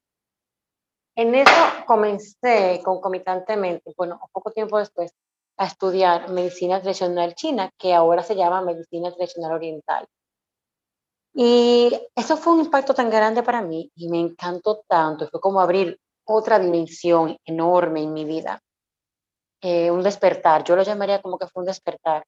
en 1.16 1.34
eso 1.34 1.52
comencé 1.86 2.80
concomitantemente, 2.84 3.92
bueno, 3.96 4.20
poco 4.32 4.50
tiempo 4.50 4.78
después, 4.78 5.12
a 5.56 5.66
estudiar 5.66 6.30
medicina 6.30 6.80
tradicional 6.80 7.34
china, 7.34 7.70
que 7.78 7.92
ahora 7.92 8.22
se 8.22 8.34
llama 8.34 8.62
medicina 8.62 9.12
tradicional 9.12 9.52
oriental. 9.52 10.06
Y 11.32 11.90
eso 12.14 12.36
fue 12.36 12.54
un 12.54 12.60
impacto 12.60 12.94
tan 12.94 13.08
grande 13.08 13.42
para 13.42 13.62
mí 13.62 13.90
y 13.94 14.08
me 14.08 14.20
encantó 14.20 14.82
tanto. 14.88 15.28
Fue 15.28 15.40
como 15.40 15.60
abrir 15.60 15.98
otra 16.24 16.58
dimensión 16.58 17.36
enorme 17.44 18.02
en 18.02 18.12
mi 18.12 18.24
vida. 18.24 18.60
Eh, 19.62 19.90
un 19.90 20.02
despertar, 20.02 20.64
yo 20.64 20.74
lo 20.74 20.82
llamaría 20.82 21.20
como 21.20 21.38
que 21.38 21.46
fue 21.46 21.62
un 21.62 21.66
despertar. 21.66 22.24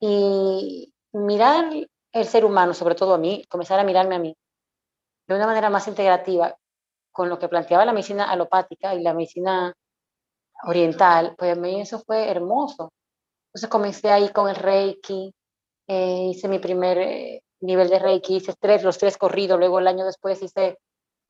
Y 0.00 0.92
mirar 1.12 1.70
el 2.12 2.26
ser 2.26 2.44
humano, 2.44 2.74
sobre 2.74 2.94
todo 2.94 3.14
a 3.14 3.18
mí, 3.18 3.44
comenzar 3.48 3.78
a 3.78 3.84
mirarme 3.84 4.16
a 4.16 4.18
mí 4.18 4.36
de 5.26 5.34
una 5.34 5.46
manera 5.46 5.70
más 5.70 5.88
integrativa 5.88 6.54
con 7.12 7.28
lo 7.28 7.38
que 7.38 7.48
planteaba 7.48 7.84
la 7.84 7.92
medicina 7.92 8.30
alopática 8.30 8.94
y 8.94 9.02
la 9.02 9.14
medicina 9.14 9.72
oriental, 10.64 11.34
pues 11.38 11.56
a 11.56 11.60
mí 11.60 11.80
eso 11.80 12.00
fue 12.00 12.28
hermoso. 12.28 12.92
Entonces 13.48 13.70
comencé 13.70 14.10
ahí 14.10 14.30
con 14.30 14.48
el 14.48 14.56
Reiki, 14.56 15.32
eh, 15.86 16.28
hice 16.30 16.48
mi 16.48 16.58
primer 16.58 16.98
eh, 16.98 17.42
nivel 17.66 17.88
de 17.88 17.98
Reiki, 17.98 18.36
hice 18.36 18.54
tres, 18.58 18.82
los 18.82 18.98
tres 18.98 19.16
corridos, 19.16 19.58
luego 19.58 19.78
el 19.78 19.86
año 19.86 20.04
después 20.04 20.42
hice 20.42 20.78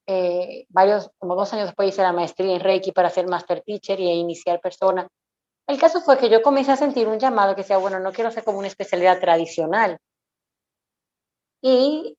eh, 0.06 0.66
varios, 0.68 1.10
como 1.18 1.34
dos 1.34 1.52
años 1.52 1.66
después 1.66 1.88
hice 1.88 2.02
la 2.02 2.12
maestría 2.12 2.54
en 2.54 2.60
Reiki 2.60 2.92
para 2.92 3.10
ser 3.10 3.26
Master 3.26 3.62
Teacher 3.62 3.98
y 4.00 4.10
iniciar 4.10 4.60
persona. 4.60 5.08
El 5.66 5.78
caso 5.78 6.00
fue 6.00 6.18
que 6.18 6.28
yo 6.28 6.42
comencé 6.42 6.72
a 6.72 6.76
sentir 6.76 7.08
un 7.08 7.18
llamado 7.18 7.54
que 7.54 7.62
decía, 7.62 7.78
bueno, 7.78 7.98
no 8.00 8.12
quiero 8.12 8.30
ser 8.30 8.44
como 8.44 8.58
una 8.58 8.68
especialidad 8.68 9.18
tradicional. 9.20 9.98
Y 11.62 12.16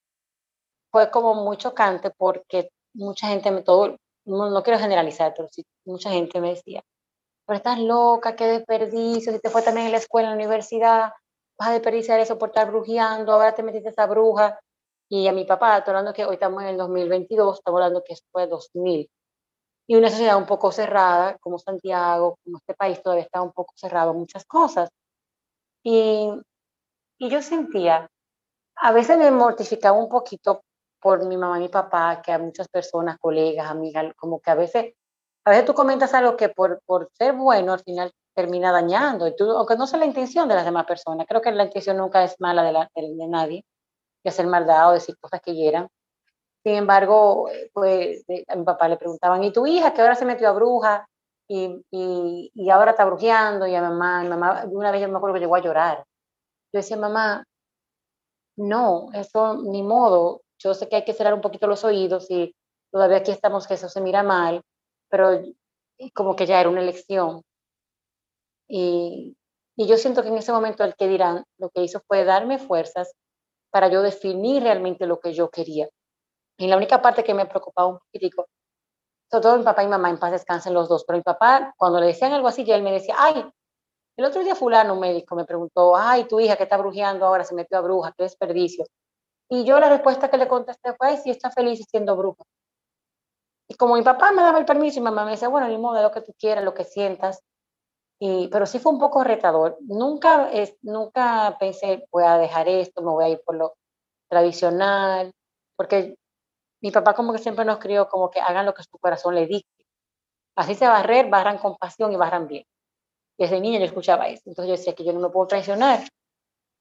fue 0.90 1.10
como 1.10 1.34
muy 1.34 1.56
chocante 1.56 2.10
porque 2.10 2.70
mucha 2.94 3.28
gente, 3.28 3.50
me, 3.52 3.62
todo, 3.62 3.96
no, 4.24 4.50
no 4.50 4.62
quiero 4.62 4.78
generalizar, 4.80 5.34
pero 5.36 5.48
sí, 5.48 5.64
mucha 5.84 6.10
gente 6.10 6.40
me 6.40 6.50
decía, 6.50 6.82
pero 7.46 7.58
estás 7.58 7.78
loca, 7.78 8.34
qué 8.34 8.46
desperdicio, 8.46 9.32
si 9.32 9.38
te 9.38 9.50
fue 9.50 9.62
también 9.62 9.86
en 9.86 9.92
la 9.92 9.98
escuela, 9.98 10.28
en 10.28 10.36
la 10.36 10.42
universidad, 10.44 11.12
vas 11.58 11.68
a 11.68 11.72
desperdiciar 11.72 12.20
eso 12.20 12.38
por 12.38 12.50
estar 12.50 12.70
brujeando, 12.70 13.32
ahora 13.32 13.54
te 13.54 13.62
metiste 13.62 13.90
esa 13.90 14.06
bruja. 14.06 14.58
Y 15.08 15.28
a 15.28 15.32
mi 15.32 15.44
papá, 15.44 15.78
estoy 15.78 15.92
hablando 15.92 16.12
que 16.12 16.24
hoy 16.24 16.34
estamos 16.34 16.62
en 16.62 16.70
el 16.70 16.76
2022, 16.76 17.58
estamos 17.58 17.78
hablando 17.78 18.02
que 18.04 18.14
fue 18.32 18.46
2000. 18.46 19.08
Y 19.88 19.96
una 19.96 20.10
sociedad 20.10 20.36
un 20.36 20.46
poco 20.46 20.72
cerrada, 20.72 21.38
como 21.38 21.58
Santiago, 21.58 22.38
como 22.44 22.58
este 22.58 22.74
país 22.74 23.00
todavía 23.02 23.24
está 23.24 23.40
un 23.40 23.52
poco 23.52 23.72
cerrado 23.76 24.14
muchas 24.14 24.44
cosas. 24.44 24.90
Y, 25.84 26.32
y 27.18 27.30
yo 27.30 27.40
sentía, 27.40 28.08
a 28.76 28.92
veces 28.92 29.16
me 29.18 29.30
mortificaba 29.30 29.96
un 29.96 30.08
poquito 30.08 30.62
por 31.00 31.24
mi 31.26 31.36
mamá 31.36 31.58
y 31.58 31.62
mi 31.62 31.68
papá, 31.68 32.20
que 32.20 32.32
a 32.32 32.38
muchas 32.38 32.68
personas, 32.68 33.18
colegas, 33.20 33.70
amigas, 33.70 34.12
como 34.16 34.40
que 34.40 34.50
a 34.50 34.56
veces, 34.56 34.94
a 35.44 35.50
veces 35.50 35.64
tú 35.64 35.74
comentas 35.74 36.12
algo 36.14 36.36
que 36.36 36.48
por, 36.48 36.80
por 36.84 37.10
ser 37.16 37.34
bueno 37.34 37.72
al 37.74 37.80
final 37.80 38.12
termina 38.36 38.70
dañando, 38.72 39.26
y 39.26 39.34
tú, 39.34 39.50
aunque 39.50 39.76
no 39.76 39.86
sea 39.86 39.98
la 39.98 40.06
intención 40.06 40.48
de 40.48 40.54
las 40.54 40.64
demás 40.64 40.86
personas, 40.86 41.26
creo 41.28 41.42
que 41.42 41.50
la 41.52 41.64
intención 41.64 41.96
nunca 41.96 42.22
es 42.22 42.36
mala 42.40 42.62
de, 42.62 42.72
la, 42.72 42.90
de, 42.94 43.28
nadie, 43.28 43.64
que 44.22 44.28
hacer 44.28 44.46
maldad 44.46 44.90
o 44.90 44.92
decir 44.92 45.16
cosas 45.18 45.40
que 45.40 45.54
hieran. 45.54 45.88
Sin 46.64 46.74
embargo, 46.74 47.48
pues 47.72 48.24
a 48.48 48.56
mi 48.56 48.64
papá 48.64 48.88
le 48.88 48.96
preguntaban, 48.98 49.42
¿y 49.44 49.52
tu 49.52 49.66
hija 49.66 49.94
que 49.94 50.02
ahora 50.02 50.16
se 50.16 50.26
metió 50.26 50.48
a 50.48 50.52
bruja? 50.52 51.06
y, 51.48 51.84
y, 51.90 52.50
y 52.54 52.70
ahora 52.70 52.92
está 52.92 53.04
brujeando 53.04 53.66
y 53.66 53.74
a 53.74 53.80
mamá, 53.80 54.22
mi 54.22 54.28
mamá, 54.28 54.64
una 54.70 54.90
vez 54.90 55.00
yo 55.02 55.08
me 55.08 55.16
acuerdo 55.16 55.34
que 55.34 55.40
llegó 55.40 55.56
a 55.56 55.60
llorar. 55.60 56.04
Yo 56.72 56.80
decía, 56.80 56.96
mamá, 56.96 57.44
no, 58.56 59.08
eso 59.12 59.54
ni 59.62 59.82
modo, 59.82 60.42
yo 60.58 60.74
sé 60.74 60.88
que 60.88 60.96
hay 60.96 61.04
que 61.04 61.12
cerrar 61.14 61.34
un 61.34 61.40
poquito 61.40 61.66
los 61.66 61.84
oídos 61.84 62.30
y 62.30 62.54
todavía 62.90 63.18
aquí 63.18 63.30
estamos 63.30 63.66
que 63.66 63.74
eso 63.74 63.88
se 63.88 64.00
mira 64.00 64.22
mal, 64.22 64.62
pero 65.08 65.42
como 66.14 66.34
que 66.36 66.46
ya 66.46 66.60
era 66.60 66.70
una 66.70 66.82
elección. 66.82 67.42
Y, 68.68 69.36
yo 69.76 69.98
siento 69.98 70.22
que 70.22 70.28
en 70.28 70.38
ese 70.38 70.52
momento 70.52 70.84
el 70.84 70.94
que 70.96 71.06
dirán 71.06 71.44
lo 71.58 71.68
que 71.68 71.82
hizo 71.82 72.00
fue 72.08 72.24
darme 72.24 72.58
fuerzas 72.58 73.12
para 73.70 73.88
yo 73.88 74.00
definir 74.00 74.62
realmente 74.62 75.06
lo 75.06 75.20
que 75.20 75.34
yo 75.34 75.50
quería. 75.50 75.88
Y 76.58 76.66
la 76.66 76.78
única 76.78 77.02
parte 77.02 77.22
que 77.22 77.34
me 77.34 77.44
preocupaba 77.44 77.88
un 77.88 77.98
poquitico, 77.98 78.46
sobre 79.30 79.42
todo 79.42 79.58
mi 79.58 79.64
papá 79.64 79.84
y 79.84 79.88
mamá 79.88 80.08
en 80.08 80.18
paz 80.18 80.32
descansen 80.32 80.72
los 80.72 80.88
dos, 80.88 81.04
pero 81.04 81.18
mi 81.18 81.22
papá 81.22 81.74
cuando 81.76 82.00
le 82.00 82.06
decían 82.06 82.32
algo 82.32 82.48
así, 82.48 82.64
ya 82.64 82.74
él 82.74 82.82
me 82.82 82.92
decía, 82.92 83.14
ay, 83.18 83.44
el 84.16 84.24
otro 84.24 84.42
día 84.42 84.54
fulano, 84.54 84.94
un 84.94 85.00
médico, 85.00 85.36
me 85.36 85.44
preguntó, 85.44 85.94
ay, 85.94 86.24
tu 86.24 86.40
hija 86.40 86.56
que 86.56 86.62
está 86.62 86.78
brujeando 86.78 87.26
ahora 87.26 87.44
se 87.44 87.54
metió 87.54 87.76
a 87.76 87.82
bruja, 87.82 88.14
qué 88.16 88.22
desperdicio. 88.22 88.86
Y 89.50 89.64
yo 89.64 89.78
la 89.78 89.90
respuesta 89.90 90.30
que 90.30 90.38
le 90.38 90.48
contesté 90.48 90.94
fue, 90.94 91.08
ay, 91.08 91.18
sí 91.18 91.30
está 91.30 91.50
feliz 91.50 91.84
siendo 91.90 92.16
bruja. 92.16 92.42
Y 93.68 93.74
como 93.74 93.96
mi 93.96 94.02
papá 94.02 94.32
me 94.32 94.42
daba 94.42 94.58
el 94.58 94.64
permiso 94.64 94.98
y 94.98 95.02
mamá 95.02 95.24
me 95.24 95.32
decía, 95.32 95.48
bueno, 95.48 95.68
ni 95.68 95.76
modo, 95.76 96.00
lo 96.02 96.10
que 96.10 96.20
tú 96.20 96.32
quieras, 96.38 96.64
lo 96.64 96.74
que 96.74 96.84
sientas. 96.84 97.42
Y, 98.18 98.48
pero 98.48 98.66
sí 98.66 98.78
fue 98.78 98.92
un 98.92 98.98
poco 98.98 99.24
retador. 99.24 99.76
Nunca, 99.80 100.50
es, 100.50 100.76
nunca 100.82 101.56
pensé, 101.60 102.06
voy 102.10 102.24
a 102.24 102.38
dejar 102.38 102.68
esto, 102.68 103.02
me 103.02 103.10
voy 103.10 103.24
a 103.24 103.28
ir 103.28 103.42
por 103.44 103.56
lo 103.56 103.74
tradicional, 104.28 105.32
porque 105.76 106.16
mi 106.80 106.90
papá 106.90 107.14
como 107.14 107.32
que 107.32 107.38
siempre 107.38 107.64
nos 107.64 107.78
crió 107.78 108.08
como 108.08 108.30
que 108.30 108.40
hagan 108.40 108.66
lo 108.66 108.74
que 108.74 108.82
su 108.82 108.98
corazón 108.98 109.34
le 109.34 109.46
dicte. 109.46 109.84
Así 110.56 110.74
se 110.74 110.86
barrer, 110.86 111.28
barran 111.28 111.58
con 111.58 111.76
pasión 111.76 112.12
y 112.12 112.16
barran 112.16 112.48
bien. 112.48 112.64
Desde 113.38 113.60
niña 113.60 113.78
yo 113.78 113.84
escuchaba 113.84 114.28
eso. 114.28 114.42
Entonces 114.46 114.68
yo 114.68 114.76
decía 114.76 114.94
que 114.94 115.04
yo 115.04 115.12
no 115.12 115.20
me 115.20 115.28
puedo 115.28 115.46
traicionar. 115.46 116.00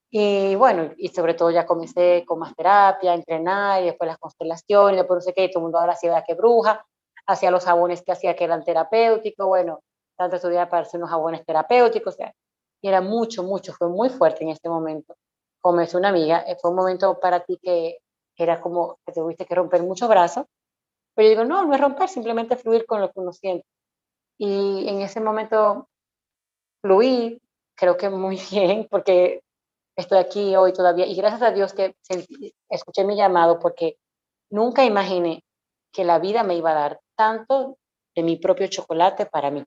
Y 0.10 0.56
bueno, 0.56 0.94
y 0.98 1.10
sobre 1.10 1.34
todo 1.34 1.52
ya 1.52 1.66
comencé 1.66 2.24
con 2.26 2.40
más 2.40 2.56
terapia, 2.56 3.12
a 3.12 3.16
entrenar, 3.16 3.84
y 3.84 3.88
después 3.88 4.08
las 4.08 4.18
constelaciones, 4.18 4.98
después 4.98 5.18
no 5.18 5.22
sé 5.22 5.34
qué, 5.34 5.50
todo 5.50 5.60
el 5.60 5.64
mundo 5.64 5.80
ahora 5.80 5.94
hacía 5.94 6.24
que 6.26 6.36
bruja, 6.36 6.86
hacía 7.28 7.52
los 7.52 7.66
jabones 7.66 8.02
que 8.02 8.14
hacía 8.14 8.36
que 8.36 8.46
eran 8.46 8.64
terapéuticos, 8.64 9.46
bueno, 9.46 9.82
tanto 10.16 10.38
estudiar 10.38 10.70
para 10.70 10.84
hacer 10.84 11.00
unos 11.00 11.10
jabones 11.10 11.46
terapéuticos, 11.46 12.14
o 12.16 12.18
sea, 12.18 12.34
y 12.82 12.88
era 12.88 13.02
mucho, 13.02 13.44
mucho, 13.44 13.74
fue 13.74 13.90
muy 13.90 14.10
fuerte 14.10 14.44
en 14.44 14.52
este 14.52 14.70
momento. 14.70 15.16
Como 15.62 15.82
es 15.82 15.94
una 15.96 16.10
amiga, 16.10 16.44
eh, 16.48 16.58
fue 16.62 16.72
un 16.72 16.78
momento 16.78 17.20
para 17.20 17.44
ti 17.44 17.58
que 17.62 17.98
era 18.38 18.62
como 18.62 19.00
que 19.06 19.14
tuviste 19.14 19.46
que 19.46 19.56
romper 19.56 19.84
muchos 19.84 20.10
brazos, 20.10 20.46
pero 21.16 21.26
yo 21.28 21.30
digo, 21.32 21.46
no, 21.46 21.66
no 21.66 21.74
es 21.74 21.82
romper, 21.82 22.10
simplemente 22.10 22.58
fluir 22.58 22.86
con 22.86 23.02
lo 23.02 23.12
que 23.12 23.20
uno 23.20 23.32
siente. 23.34 23.66
Y 24.38 24.88
en 24.90 25.02
ese 25.02 25.22
momento 25.22 25.88
fluí, 26.82 27.42
creo 27.76 27.98
que 27.98 28.10
muy 28.10 28.38
bien, 28.52 28.88
porque 28.90 29.42
estoy 29.96 30.20
aquí 30.20 30.56
hoy 30.56 30.74
todavía, 30.74 31.06
y 31.06 31.16
gracias 31.16 31.42
a 31.42 31.52
Dios 31.52 31.74
que 31.74 31.96
escuché 32.70 33.06
mi 33.06 33.16
llamado, 33.16 33.60
porque 33.60 33.98
nunca 34.52 34.84
imaginé 34.86 35.44
que 35.94 36.04
la 36.04 36.20
vida 36.20 36.44
me 36.44 36.56
iba 36.56 36.72
a 36.72 36.76
dar 36.76 37.00
tanto 37.16 37.78
de 38.16 38.24
mi 38.24 38.38
propio 38.38 38.68
chocolate 38.68 39.26
para 39.26 39.52
mí 39.52 39.64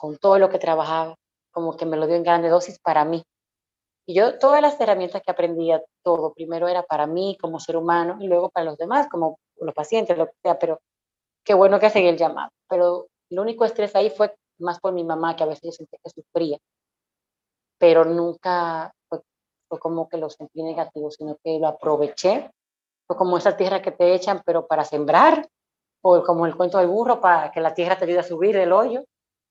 con 0.00 0.16
todo 0.16 0.38
lo 0.38 0.48
que 0.48 0.58
trabajaba, 0.58 1.14
como 1.52 1.76
que 1.76 1.84
me 1.84 1.98
lo 1.98 2.06
dio 2.06 2.16
en 2.16 2.22
grande 2.22 2.48
dosis 2.48 2.78
para 2.80 3.04
mí. 3.04 3.22
Y 4.06 4.14
yo 4.14 4.38
todas 4.38 4.62
las 4.62 4.80
herramientas 4.80 5.20
que 5.22 5.30
aprendía, 5.30 5.82
todo, 6.02 6.32
primero 6.32 6.68
era 6.68 6.82
para 6.82 7.06
mí 7.06 7.36
como 7.38 7.60
ser 7.60 7.76
humano 7.76 8.16
y 8.18 8.26
luego 8.26 8.48
para 8.48 8.64
los 8.64 8.78
demás, 8.78 9.08
como 9.10 9.38
los 9.60 9.74
pacientes, 9.74 10.16
lo 10.16 10.26
que 10.26 10.32
sea, 10.42 10.58
pero 10.58 10.80
qué 11.44 11.52
bueno 11.52 11.78
que 11.78 11.90
seguí 11.90 12.08
el 12.08 12.16
llamado. 12.16 12.48
Pero 12.66 13.08
el 13.28 13.38
único 13.38 13.66
estrés 13.66 13.94
ahí 13.94 14.08
fue 14.08 14.34
más 14.58 14.80
por 14.80 14.94
mi 14.94 15.04
mamá, 15.04 15.36
que 15.36 15.42
a 15.42 15.46
veces 15.46 15.64
yo 15.64 15.72
sentía 15.72 15.98
que 16.02 16.10
sufría, 16.10 16.58
pero 17.78 18.06
nunca 18.06 18.90
fue, 19.08 19.20
fue 19.68 19.78
como 19.78 20.08
que 20.08 20.16
lo 20.16 20.30
sentí 20.30 20.62
negativo, 20.62 21.10
sino 21.10 21.36
que 21.44 21.58
lo 21.58 21.68
aproveché. 21.68 22.50
Fue 23.06 23.16
como 23.16 23.36
esa 23.36 23.56
tierra 23.56 23.82
que 23.82 23.92
te 23.92 24.14
echan, 24.14 24.42
pero 24.46 24.66
para 24.66 24.84
sembrar, 24.84 25.46
o 26.02 26.22
como 26.22 26.46
el 26.46 26.56
cuento 26.56 26.78
del 26.78 26.88
burro, 26.88 27.20
para 27.20 27.50
que 27.52 27.60
la 27.60 27.74
tierra 27.74 27.98
te 27.98 28.06
ayude 28.06 28.20
a 28.20 28.22
subir 28.22 28.56
del 28.56 28.72
hoyo 28.72 29.04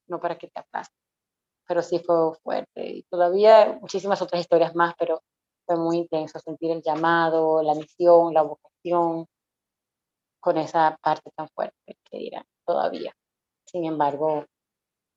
no 0.09 0.19
para 0.19 0.37
que 0.37 0.47
te 0.47 0.59
aplaste. 0.59 0.95
Pero 1.67 1.81
sí 1.81 1.99
fue 1.99 2.35
fuerte. 2.43 2.87
Y 2.87 3.03
todavía 3.03 3.77
muchísimas 3.79 4.21
otras 4.21 4.41
historias 4.41 4.75
más, 4.75 4.93
pero 4.97 5.21
fue 5.65 5.77
muy 5.77 5.97
intenso 5.97 6.39
sentir 6.39 6.71
el 6.71 6.81
llamado, 6.81 7.61
la 7.61 7.75
misión, 7.75 8.33
la 8.33 8.41
vocación, 8.41 9.27
con 10.39 10.57
esa 10.57 10.97
parte 11.01 11.29
tan 11.35 11.47
fuerte 11.49 11.97
que 12.09 12.17
dirán 12.17 12.43
todavía. 12.65 13.13
Sin 13.65 13.85
embargo, 13.85 14.45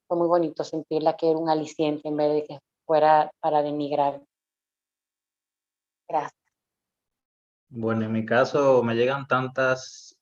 fue 0.06 0.18
muy 0.18 0.28
bonito 0.28 0.62
sentirla 0.64 1.16
que 1.16 1.30
era 1.30 1.38
un 1.38 1.48
aliciente 1.48 2.08
en 2.08 2.16
vez 2.16 2.32
de 2.34 2.44
que 2.44 2.58
fuera 2.84 3.30
para 3.40 3.62
denigrar. 3.62 4.22
Gracias. 6.08 6.42
Bueno, 7.70 8.04
en 8.04 8.12
mi 8.12 8.26
caso 8.26 8.82
me 8.82 8.94
llegan 8.94 9.26
tantas, 9.26 10.18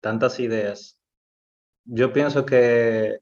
tantas 0.00 0.38
ideas 0.38 1.01
yo 1.84 2.12
pienso 2.12 2.44
que 2.46 3.18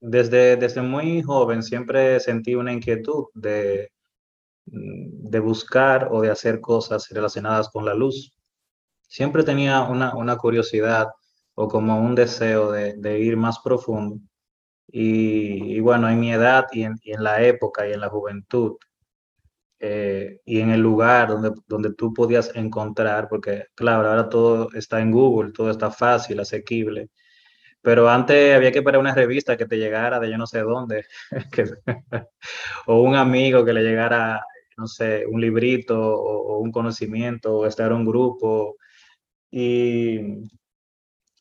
desde, 0.00 0.56
desde 0.56 0.82
muy 0.82 1.22
joven 1.22 1.62
siempre 1.62 2.20
sentí 2.20 2.54
una 2.54 2.72
inquietud 2.72 3.26
de, 3.34 3.92
de 4.64 5.40
buscar 5.40 6.08
o 6.10 6.20
de 6.22 6.30
hacer 6.30 6.60
cosas 6.60 7.08
relacionadas 7.10 7.68
con 7.68 7.84
la 7.84 7.94
luz. 7.94 8.32
Siempre 9.08 9.42
tenía 9.44 9.82
una, 9.82 10.14
una 10.16 10.36
curiosidad 10.36 11.08
o 11.54 11.68
como 11.68 12.00
un 12.00 12.14
deseo 12.14 12.70
de, 12.72 13.20
ir 13.20 13.36
más 13.36 13.58
profundo. 13.60 14.20
Y, 14.92 15.78
bueno, 15.80 16.08
en 16.08 16.18
mi 16.20 16.32
edad 16.32 16.66
y 16.72 16.82
en 16.84 17.22
la 17.22 17.42
época 17.42 17.88
y 17.88 17.92
en 17.92 18.00
la 18.00 18.08
juventud, 18.08 18.76
eh, 19.80 20.40
y 20.44 20.60
en 20.60 20.70
el 20.70 20.80
lugar 20.80 21.28
donde, 21.28 21.52
donde 21.66 21.94
tú 21.94 22.12
podías 22.14 22.54
encontrar, 22.54 23.28
porque 23.28 23.66
claro, 23.74 24.08
ahora 24.08 24.28
todo 24.28 24.68
está 24.74 25.00
en 25.00 25.10
Google, 25.10 25.52
todo 25.52 25.70
está 25.70 25.90
fácil, 25.90 26.38
asequible, 26.40 27.08
pero 27.82 28.08
antes 28.10 28.54
había 28.54 28.72
que 28.72 28.82
parar 28.82 29.00
una 29.00 29.14
revista 29.14 29.56
que 29.56 29.66
te 29.66 29.78
llegara 29.78 30.20
de 30.20 30.30
yo 30.30 30.38
no 30.38 30.46
sé 30.46 30.60
dónde, 30.60 31.06
o 32.86 33.00
un 33.02 33.14
amigo 33.16 33.64
que 33.64 33.72
le 33.72 33.82
llegara, 33.82 34.44
no 34.76 34.86
sé, 34.86 35.24
un 35.26 35.40
librito 35.40 35.98
o, 35.98 36.58
un 36.60 36.72
conocimiento, 36.72 37.56
o 37.58 37.66
estar 37.66 37.90
en 37.90 37.98
un 37.98 38.06
grupo. 38.06 38.76
Y, 39.50 40.20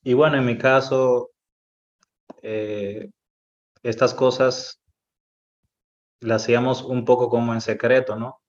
y 0.04 0.14
bueno, 0.14 0.38
en 0.38 0.46
mi 0.46 0.58
caso, 0.58 1.32
eh, 2.42 3.10
estas 3.84 4.14
cosas 4.14 4.79
la 6.22 6.36
hacíamos 6.36 6.84
un 6.84 7.06
poco 7.06 7.30
como 7.30 7.54
en 7.54 7.62
secreto, 7.62 8.16
¿no? 8.16 8.42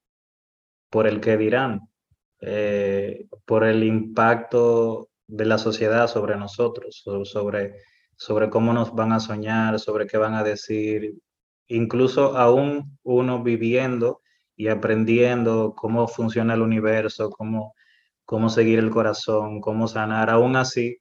Por 0.91 1.07
el 1.07 1.21
que 1.21 1.37
dirán, 1.37 1.89
eh, 2.41 3.27
por 3.45 3.65
el 3.65 3.85
impacto 3.85 5.09
de 5.27 5.45
la 5.45 5.59
sociedad 5.59 6.09
sobre 6.09 6.37
nosotros, 6.37 7.03
sobre, 7.25 7.75
sobre 8.17 8.51
cómo 8.51 8.73
nos 8.73 8.95
van 8.95 9.13
a 9.13 9.21
soñar, 9.21 9.79
sobre 9.79 10.07
qué 10.07 10.19
van 10.19 10.35
a 10.35 10.43
decir, 10.43 11.15
incluso 11.69 12.37
aún 12.37 12.99
uno 13.03 13.43
viviendo 13.43 14.23
y 14.57 14.69
aprendiendo 14.69 15.75
cómo 15.77 16.09
funciona 16.09 16.55
el 16.55 16.63
universo, 16.63 17.31
cómo, 17.31 17.75
cómo 18.25 18.51
seguir 18.51 18.79
el 18.81 18.91
corazón, 18.91 19.61
cómo 19.61 19.87
sanar, 19.87 20.31
aún 20.31 20.57
así 20.57 20.99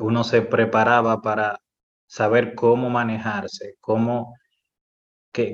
uno 0.00 0.24
se 0.24 0.42
preparaba 0.42 1.22
para 1.22 1.60
saber 2.06 2.54
cómo 2.54 2.90
manejarse, 2.90 3.76
cómo 3.80 4.34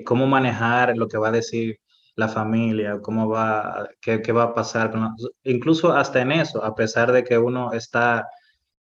cómo 0.04 0.26
manejar 0.26 0.96
lo 0.96 1.08
que 1.08 1.18
va 1.18 1.28
a 1.28 1.32
decir 1.32 1.80
la 2.16 2.28
familia, 2.28 3.00
cómo 3.00 3.28
va, 3.28 3.88
qué, 4.00 4.20
qué 4.22 4.32
va 4.32 4.44
a 4.44 4.54
pasar, 4.54 4.90
con 4.90 5.16
incluso 5.44 5.92
hasta 5.92 6.20
en 6.20 6.32
eso, 6.32 6.62
a 6.64 6.74
pesar 6.74 7.12
de 7.12 7.24
que 7.24 7.38
uno 7.38 7.72
está 7.72 8.28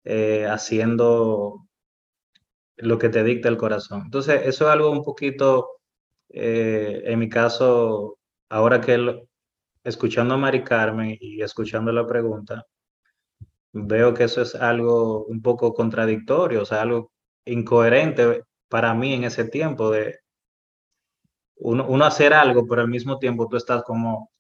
eh, 0.04 0.45
haciendo 0.47 1.65
lo 2.77 2.97
que 2.97 3.10
te 3.10 3.23
dicta 3.23 3.49
el 3.49 3.58
corazón. 3.58 4.04
Entonces, 4.06 4.41
eso 4.45 4.65
es 4.65 4.71
algo 4.71 4.91
un 4.91 5.04
poquito, 5.04 5.69
eh, 6.30 7.04
en 7.06 7.19
mi 7.19 7.30
caso, 7.30 8.17
ahora 8.49 8.82
que 8.82 9.23
escuchando 9.84 10.34
a 10.36 10.38
Mari 10.38 10.63
Carmen 10.63 11.17
y 11.19 11.41
escuchando 11.41 11.91
la 11.91 12.06
pregunta, 12.08 12.65
veo 13.73 14.13
que 14.13 14.25
eso 14.25 14.41
es 14.41 14.56
algo 14.56 15.25
un 15.25 15.41
poco 15.41 15.73
contradictorio, 15.73 16.63
o 16.63 16.65
sea, 16.65 16.82
algo 16.82 17.12
incoherente 17.45 18.43
para 18.69 18.93
mí 18.93 19.13
en 19.13 19.23
ese 19.25 19.45
tiempo 19.45 19.91
de 19.91 20.19
uno, 21.62 22.06
hacer 22.06 22.34
algo, 22.34 22.67
pero 22.67 22.82
al 22.82 22.88
mismo 22.88 23.19
tiempo 23.19 23.47
tú 23.47 23.58
estás 23.58 23.84
como 23.84 24.32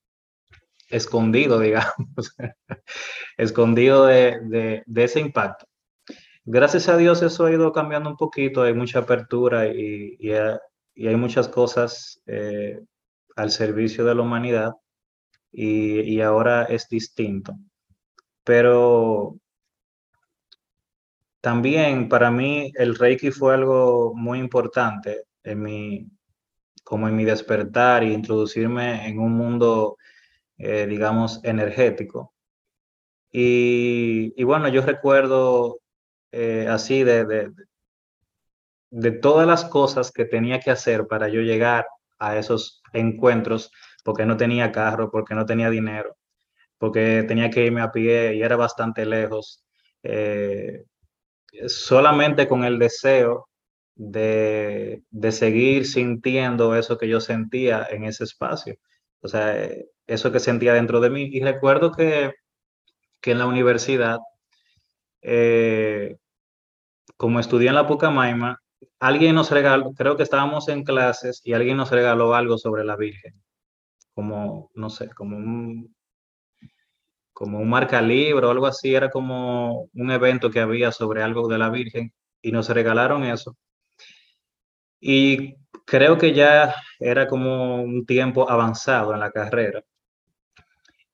escondido, 0.89 1.59
digamos, 1.59 2.35
escondido 3.37 4.05
de, 4.07 4.83
ese 4.95 5.19
impacto. 5.19 5.65
Gracias 6.43 6.89
a 6.89 6.97
Dios 6.97 7.21
eso 7.21 7.45
ha 7.45 7.51
ido 7.51 7.71
cambiando 7.71 8.09
un 8.09 8.17
poquito, 8.17 8.63
hay 8.63 8.73
mucha 8.73 8.99
apertura 8.99 9.67
y, 9.67 10.17
hay 10.31 11.15
muchas 11.15 11.47
cosas 11.47 12.21
eh, 12.25 12.79
al 13.35 13.51
servicio 13.51 14.03
de 14.03 14.15
la 14.15 14.21
humanidad 14.23 14.73
y, 15.51 16.19
ahora 16.21 16.63
es 16.65 16.87
distinto. 16.89 17.55
Pero 18.43 19.37
también 21.39 22.09
para 22.09 22.31
mí 22.31 22.71
el 22.75 22.95
Reiki 22.95 23.31
fue 23.31 23.53
algo 23.53 24.13
muy 24.15 24.39
importante 24.39 25.25
en 25.43 25.61
mi, 25.61 26.11
como 26.91 27.07
en 27.07 27.15
mi 27.15 27.23
despertar 27.23 28.03
y 28.03 28.11
introducirme 28.11 29.07
en 29.07 29.17
un 29.17 29.31
mundo, 29.31 29.95
eh, 30.57 30.85
digamos, 30.89 31.39
energético. 31.45 32.33
Y, 33.31 34.43
bueno, 34.43 34.67
yo 34.67 34.81
recuerdo 34.81 35.79
eh, 36.33 36.67
así 36.69 37.05
de, 37.05 37.23
de, 37.23 37.51
de 38.89 39.11
todas 39.11 39.47
las 39.47 39.63
cosas 39.63 40.11
que 40.11 40.25
tenía 40.25 40.59
que 40.59 40.69
hacer 40.69 41.07
para 41.07 41.29
yo 41.29 41.39
llegar 41.39 41.87
a 42.19 42.35
esos 42.35 42.81
encuentros, 42.91 43.71
porque 44.03 44.25
no 44.25 44.35
tenía 44.35 44.73
carro, 44.73 45.09
porque 45.09 45.33
no 45.33 45.45
tenía 45.45 45.69
dinero, 45.69 46.17
porque 46.77 47.23
tenía 47.25 47.49
que 47.49 47.67
irme 47.67 47.79
a 47.79 47.93
pie 47.93 48.35
y 48.35 48.41
era 48.41 48.57
bastante 48.57 49.05
lejos. 49.05 49.63
Eh, 50.03 50.83
solamente 51.67 52.49
con 52.49 52.65
el 52.65 52.77
deseo 52.77 53.47
de, 53.95 55.03
de, 55.09 55.31
seguir 55.31 55.85
sintiendo 55.85 56.75
eso 56.75 56.97
que 56.97 57.07
yo 57.07 57.19
sentía 57.19 57.87
en 57.89 58.05
ese 58.05 58.23
espacio. 58.23 58.75
O 59.21 59.27
sea, 59.27 59.69
eso 60.07 60.31
que 60.31 60.39
sentía 60.39 60.73
dentro 60.73 60.99
de 60.99 61.09
mí. 61.09 61.29
Y 61.31 61.41
recuerdo 61.41 61.91
que, 61.91 62.33
que 63.21 63.31
en 63.31 63.39
la 63.39 63.47
universidad, 63.47 64.19
eh, 65.21 66.17
como 67.17 67.39
estudié 67.39 67.69
en 67.69 67.75
la 67.75 67.87
Pucamaima, 67.87 68.59
alguien 68.99 69.35
nos 69.35 69.51
regaló, 69.51 69.93
creo 69.93 70.17
que 70.17 70.23
estábamos 70.23 70.67
en 70.69 70.83
clases 70.83 71.41
y 71.45 71.53
alguien 71.53 71.77
nos 71.77 71.91
regaló 71.91 72.35
algo 72.35 72.57
sobre 72.57 72.83
la 72.83 72.95
Virgen. 72.97 73.41
Como, 74.13 74.71
no 74.75 74.89
sé, 74.89 75.09
como 75.09 75.37
un, 75.37 75.95
como 77.33 77.59
un 77.59 77.73
o 77.73 78.49
algo 78.51 78.67
así, 78.67 78.93
era 78.95 79.09
como 79.09 79.89
un 79.93 80.11
evento 80.11 80.51
que 80.51 80.59
había 80.59 80.91
sobre 80.91 81.23
algo 81.23 81.47
de 81.47 81.57
la 81.57 81.69
Virgen 81.69 82.13
y 82.41 82.51
nos 82.51 82.69
regalaron 82.69 83.23
eso. 83.23 83.57
Y 85.01 85.55
creo 85.85 86.17
que 86.17 86.33
ya 86.33 86.75
era 86.99 87.27
como 87.27 87.83
un 87.83 88.05
tiempo 88.05 88.49
avanzado 88.49 89.13
en 89.13 89.19
la 89.19 89.31
carrera. 89.31 89.83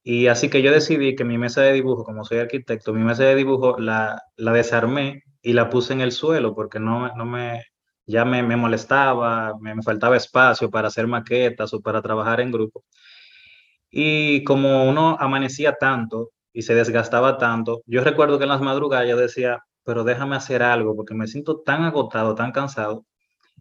Y 0.04 0.28
así 0.28 0.50
que 0.50 0.62
yo 0.62 0.72
decidí 0.72 1.16
que 1.16 1.26
mi 1.26 1.38
mesa 1.38 1.62
de 1.62 1.74
dibujo, 1.74 2.04
como 2.04 2.24
soy 2.24 2.40
arquitecto, 2.40 2.94
mi 2.94 3.04
mesa 3.04 3.24
de 3.24 3.36
dibujo 3.36 3.78
la, 3.80 4.22
la 4.38 4.54
desarmé 4.54 5.24
y 5.42 5.54
la 5.54 5.70
puse 5.70 5.94
en 5.94 6.02
el 6.02 6.12
suelo 6.12 6.56
porque 6.56 6.80
no, 6.80 7.14
no 7.16 7.26
me, 7.26 7.64
ya 8.08 8.26
me, 8.26 8.42
me 8.42 8.56
molestaba, 8.56 9.54
me, 9.60 9.82
faltaba 9.84 10.18
espacio 10.18 10.72
para 10.72 10.88
hacer 10.88 11.08
maquetas 11.08 11.74
o 11.74 11.82
para 11.82 12.02
trabajar 12.02 12.40
en 12.42 12.52
grupo. 12.52 12.86
Y 13.92 14.44
como 14.46 14.90
uno 14.90 15.18
amanecía 15.20 15.74
tanto 15.74 16.32
y 16.54 16.62
se 16.64 16.76
desgastaba 16.76 17.38
tanto, 17.38 17.82
yo 17.86 18.04
recuerdo 18.04 18.38
que 18.38 18.46
en 18.46 18.50
las 18.50 18.62
madrugadas 18.62 19.10
yo 19.10 19.18
decía, 19.18 19.60
pero 19.84 20.04
déjame 20.04 20.36
hacer 20.38 20.64
algo 20.64 20.96
porque 20.96 21.14
me 21.16 21.28
siento 21.28 21.62
tan 21.62 21.84
agotado, 21.84 22.36
tan 22.36 22.52
cansado. 22.52 23.06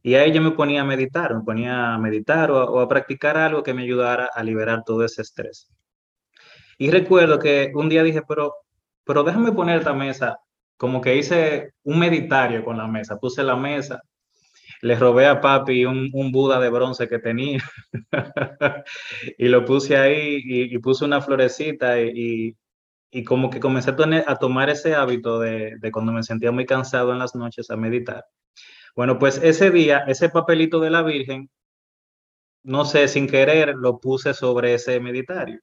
Y 0.03 0.15
ahí 0.15 0.33
yo 0.33 0.41
me 0.41 0.53
ponía 0.53 0.83
a 0.83 0.85
meditar, 0.85 1.35
me 1.35 1.43
ponía 1.43 1.95
a 1.95 1.99
meditar 1.99 2.51
o 2.51 2.81
a, 2.81 2.89
practicar 2.89 3.37
algo 3.37 3.63
que 3.63 3.75
me 3.75 3.83
ayudara 3.83 4.31
a 4.33 4.43
liberar 4.43 4.83
todo 4.85 5.05
ese 5.05 5.23
estrés. 5.23 5.69
Y 6.79 6.91
recuerdo 6.91 7.39
que 7.39 7.73
un 7.75 7.89
día 7.89 8.03
dije, 8.03 8.23
pero, 8.29 8.55
pero 9.05 9.25
déjame 9.25 9.53
poner 9.53 9.79
esta 9.79 9.95
mesa, 9.95 10.39
como 10.77 11.01
que 11.01 11.17
hice 11.17 11.73
un 11.85 11.99
meditario 11.99 12.65
con 12.65 12.77
la 12.77 12.87
mesa, 12.87 13.19
puse 13.19 13.43
la 13.43 13.57
mesa, 13.57 14.03
le 14.83 14.97
robé 14.97 15.27
a 15.27 15.41
papi 15.41 15.85
un, 15.85 16.11
un 16.13 16.33
Buda 16.33 16.61
de 16.61 16.71
bronce 16.71 17.09
que 17.09 17.19
tenía 17.19 17.63
y 19.39 19.49
lo 19.49 19.65
puse 19.65 19.97
ahí 19.97 20.41
y, 20.45 20.75
y 20.75 20.79
puse 20.79 21.05
una 21.05 21.21
florecita 21.21 22.01
y, 22.01 22.55
y, 23.11 23.25
como 23.25 23.49
que 23.51 23.61
comencé 23.61 23.91
a 23.91 24.37
tomar 24.37 24.69
ese 24.71 24.95
hábito 24.95 25.41
de, 25.41 25.77
de, 25.81 25.91
cuando 25.91 26.13
me 26.13 26.23
sentía 26.23 26.53
muy 26.53 26.67
cansado 26.67 27.13
en 27.13 27.19
las 27.19 27.35
noches 27.35 27.71
a 27.71 27.77
meditar. 27.77 28.25
Bueno, 28.97 29.19
pues 29.19 29.41
ese 29.43 29.71
día, 29.71 30.05
ese 30.09 30.31
papelito 30.31 30.81
de 30.81 30.91
la 30.91 31.03
Virgen, 31.03 31.51
no 32.63 32.85
sé, 32.85 33.09
sin 33.09 33.29
querer, 33.29 33.75
lo 33.77 34.01
puse 34.01 34.35
sobre 34.35 34.75
ese 34.75 34.99
meditario. 35.01 35.61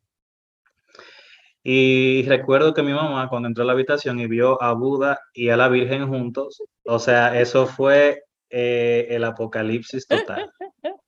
Y 1.63 2.23
recuerdo 2.27 2.73
que 2.73 2.83
mi 2.83 2.93
mamá 2.93 3.29
cuando 3.29 3.47
entró 3.47 3.63
a 3.63 3.67
la 3.67 3.73
habitación 3.73 4.19
y 4.19 4.27
vio 4.27 4.61
a 4.61 4.73
Buda 4.73 5.19
y 5.33 5.49
a 5.49 5.57
la 5.57 5.67
Virgen 5.69 6.07
juntos, 6.07 6.61
o 6.83 6.99
sea, 6.99 7.39
eso 7.39 7.65
fue 7.65 8.23
eh, 8.49 9.07
el 9.09 9.23
apocalipsis 9.23 10.07
total. 10.07 10.51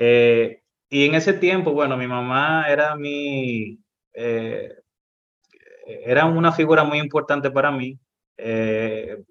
Eh, 0.00 0.62
y 0.88 1.06
en 1.06 1.16
ese 1.16 1.32
tiempo, 1.32 1.72
bueno, 1.72 1.96
mi 1.96 2.06
mamá 2.06 2.66
era 2.68 2.94
mi, 2.94 3.80
eh, 4.12 4.72
era 5.86 6.26
una 6.26 6.52
figura 6.52 6.84
muy 6.84 6.98
importante 6.98 7.50
para 7.50 7.72
mí, 7.72 7.98
eh, 8.36 9.24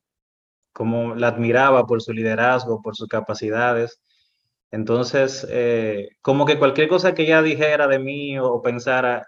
como 0.78 1.16
la 1.16 1.30
admiraba 1.30 1.88
por 1.88 2.02
su 2.04 2.14
liderazgo, 2.14 2.82
por 2.84 2.96
sus 2.96 3.08
capacidades. 3.08 4.00
Entonces, 4.72 5.48
eh, 5.50 6.10
como 6.22 6.46
que 6.46 6.60
cualquier 6.60 6.88
cosa 6.88 7.16
que 7.16 7.24
ella 7.24 7.42
dijera 7.42 7.88
de 7.88 8.00
mí 8.00 8.38
o 8.40 8.62
pensara, 8.62 9.28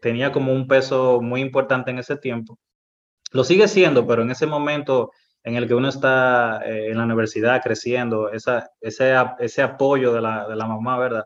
tenía 0.00 0.32
como 0.32 0.52
un 0.52 0.66
peso 0.66 1.20
muy 1.20 1.42
importante 1.42 1.90
en 1.90 1.98
ese 1.98 2.16
tiempo. 2.16 2.58
Lo 3.32 3.44
sigue 3.44 3.68
siendo, 3.68 4.06
pero 4.06 4.22
en 4.22 4.30
ese 4.30 4.46
momento 4.46 5.10
en 5.44 5.56
el 5.56 5.66
que 5.68 5.74
uno 5.74 5.88
está 5.88 6.62
eh, 6.64 6.90
en 6.90 6.98
la 6.98 7.04
universidad 7.04 7.62
creciendo, 7.62 8.30
esa, 8.30 8.70
ese, 8.80 9.14
ese 9.38 9.62
apoyo 9.62 10.12
de 10.12 10.20
la, 10.20 10.48
de 10.48 10.56
la 10.56 10.66
mamá, 10.66 10.98
¿verdad? 10.98 11.24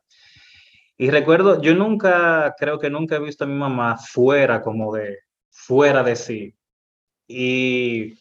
Y 0.96 1.10
recuerdo, 1.10 1.60
yo 1.62 1.74
nunca, 1.74 2.54
creo 2.58 2.78
que 2.78 2.90
nunca 2.90 3.16
he 3.16 3.20
visto 3.20 3.44
a 3.44 3.46
mi 3.46 3.54
mamá 3.54 3.98
fuera 3.98 4.62
como 4.62 4.94
de, 4.94 5.18
fuera 5.50 6.02
de 6.02 6.16
sí. 6.16 6.54
Y, 7.26 8.14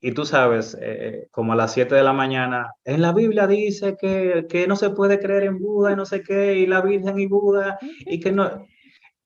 y 0.00 0.12
tú 0.12 0.24
sabes, 0.24 0.76
eh, 0.80 1.28
como 1.30 1.52
a 1.52 1.56
las 1.56 1.72
7 1.72 1.94
de 1.94 2.02
la 2.04 2.12
mañana, 2.12 2.72
en 2.84 3.02
la 3.02 3.12
Biblia 3.12 3.46
dice 3.46 3.96
que, 4.00 4.46
que, 4.48 4.66
no 4.68 4.76
se 4.76 4.90
puede 4.90 5.18
creer 5.18 5.44
en 5.44 5.58
Buda 5.58 5.92
y 5.92 5.96
no 5.96 6.06
sé 6.06 6.22
qué, 6.22 6.54
y 6.56 6.66
la 6.66 6.80
Virgen 6.82 7.18
y 7.18 7.26
Buda, 7.26 7.78
y 7.82 8.20
que 8.20 8.32
no... 8.32 8.66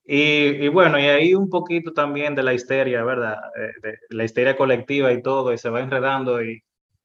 Y, 0.05 0.65
y, 0.65 0.69
bueno, 0.69 0.99
y 0.99 1.05
ahí 1.05 1.35
un 1.35 1.49
poquito 1.49 1.93
también 1.93 2.35
de 2.35 2.43
la 2.43 2.55
histeria, 2.55 3.05
¿verdad? 3.05 3.39
Eh, 3.57 3.97
la 4.11 4.25
histeria 4.25 4.57
colectiva 4.57 5.13
y 5.13 5.23
todo, 5.23 5.53
y 5.53 5.59
se 5.59 5.71
va 5.71 5.81
enredando. 5.81 6.43
Y 6.43 6.63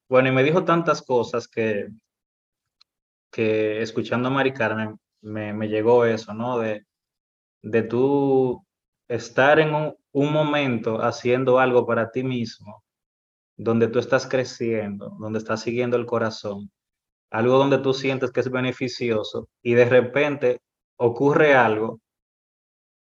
bueno, 0.10 0.30
y 0.30 0.32
me 0.32 0.44
dijo 0.44 0.64
tantas 0.66 1.02
cosas 1.04 1.48
que, 1.48 1.90
que 3.32 3.82
escuchando 3.82 4.30
a 4.30 4.32
Mari 4.32 4.54
Carmen 4.54 4.98
me, 5.22 5.54
me 5.54 5.68
llegó 5.70 6.06
eso, 6.06 6.34
¿no? 6.34 6.60
De, 6.60 6.86
de 7.62 7.84
tú 7.84 8.66
estar 9.08 9.60
en 9.60 9.76
un, 9.76 9.96
un 10.12 10.34
momento 10.34 11.02
haciendo 11.02 11.60
algo 11.60 11.86
para 11.86 12.12
ti 12.12 12.24
mismo, 12.24 12.84
donde 13.58 13.88
tú 13.88 14.00
estás 14.00 14.28
creciendo, 14.28 15.18
donde 15.20 15.40
estás 15.40 15.62
siguiendo 15.62 15.98
el 15.98 16.06
corazón, 16.06 16.72
algo 17.32 17.58
donde 17.58 17.80
tú 17.80 17.94
sientes 17.94 18.32
que 18.32 18.42
es 18.42 18.52
beneficioso 18.52 19.50
y 19.62 19.74
de 19.74 19.86
repente 19.86 20.62
ocurre 20.98 21.56
algo 21.56 22.00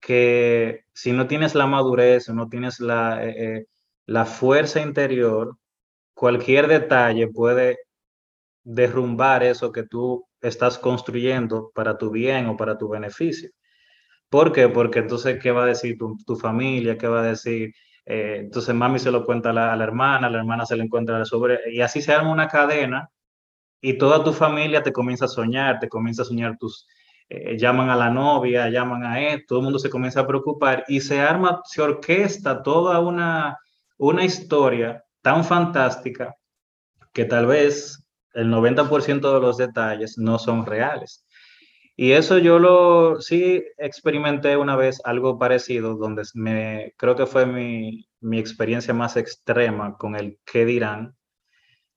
que 0.01 0.85
si 0.95 1.13
no 1.13 1.27
tienes 1.27 1.55
la 1.55 1.67
madurez 1.67 2.29
o 2.29 2.35
no 2.35 2.49
tienes 2.49 2.81
la, 2.81 3.25
eh, 3.25 3.57
eh, 3.59 3.67
la 4.07 4.25
fuerza 4.25 4.81
interior, 4.81 5.57
cualquier 6.15 6.69
detalle 6.69 7.29
puede 7.29 7.79
derrumbar 8.65 9.43
eso 9.45 9.73
que 9.73 9.85
tú 9.85 10.27
estás 10.41 10.79
construyendo 10.79 11.73
para 11.75 11.99
tu 11.99 12.11
bien 12.11 12.47
o 12.47 12.57
para 12.57 12.79
tu 12.79 12.89
beneficio. 12.89 13.51
¿Por 14.29 14.53
qué? 14.53 14.69
Porque 14.69 15.01
entonces, 15.01 15.39
¿qué 15.43 15.51
va 15.53 15.65
a 15.65 15.67
decir 15.67 15.99
tu, 15.99 16.17
tu 16.27 16.37
familia? 16.37 16.99
¿Qué 16.99 17.09
va 17.09 17.21
a 17.23 17.27
decir? 17.29 17.73
Eh, 18.07 18.37
entonces, 18.38 18.75
mami 18.75 19.01
se 19.01 19.11
lo 19.11 19.27
cuenta 19.27 19.51
a 19.51 19.53
la, 19.53 19.85
hermana, 19.85 20.31
la 20.31 20.38
hermana 20.38 20.64
se 20.64 20.77
lo 20.77 20.85
encuentra 20.85 21.16
a 21.16 21.19
la 21.21 21.25
sobre, 21.25 21.59
y 21.73 21.81
así 21.81 22.01
se 22.01 22.14
arma 22.14 22.31
una 22.31 22.49
cadena 22.49 23.11
y 23.81 23.99
toda 23.99 24.23
tu 24.23 24.33
familia 24.33 24.83
te 24.83 24.92
comienza 24.92 25.25
a 25.25 25.29
soñar, 25.29 25.81
te 25.81 25.88
comienza 25.88 26.23
a 26.23 26.25
soñar 26.25 26.57
tus, 26.57 26.87
eh, 27.29 27.59
llaman 27.59 27.90
a 27.90 27.97
la 27.97 28.09
novia, 28.09 28.71
llaman 28.71 29.05
a 29.05 29.21
él, 29.21 29.45
todo 29.47 29.59
el 29.59 29.64
mundo 29.64 29.81
se 29.81 29.90
comienza 29.90 30.21
a 30.21 30.27
preocupar 30.27 30.85
y 30.87 31.01
se 31.01 31.21
arma, 31.21 31.62
se 31.64 31.83
orquesta 31.83 32.62
toda 32.62 33.01
una, 33.01 33.59
una 33.99 34.25
historia 34.25 35.05
tan 35.21 35.45
fantástica 35.45 36.37
que 37.12 37.25
tal 37.25 37.47
vez 37.47 38.07
el 38.35 38.49
90% 38.49 39.35
de 39.35 39.40
los 39.40 39.57
detalles 39.57 40.16
no 40.19 40.38
son 40.38 40.64
reales. 40.64 41.26
Y 41.97 42.13
eso 42.13 42.39
yo 42.39 42.59
lo 42.59 43.21
sí 43.23 43.65
experimenté 43.79 44.57
una 44.57 44.77
vez 44.77 45.01
algo 45.05 45.39
parecido, 45.39 45.97
donde 45.97 46.25
me 46.35 46.95
creo 46.99 47.17
que 47.17 47.27
fue 47.27 47.47
mi, 47.47 48.07
mi 48.21 48.39
experiencia 48.39 48.93
más 48.95 49.17
extrema 49.17 49.97
con 49.97 50.15
el 50.17 50.39
qué 50.45 50.67
dirán, 50.67 51.17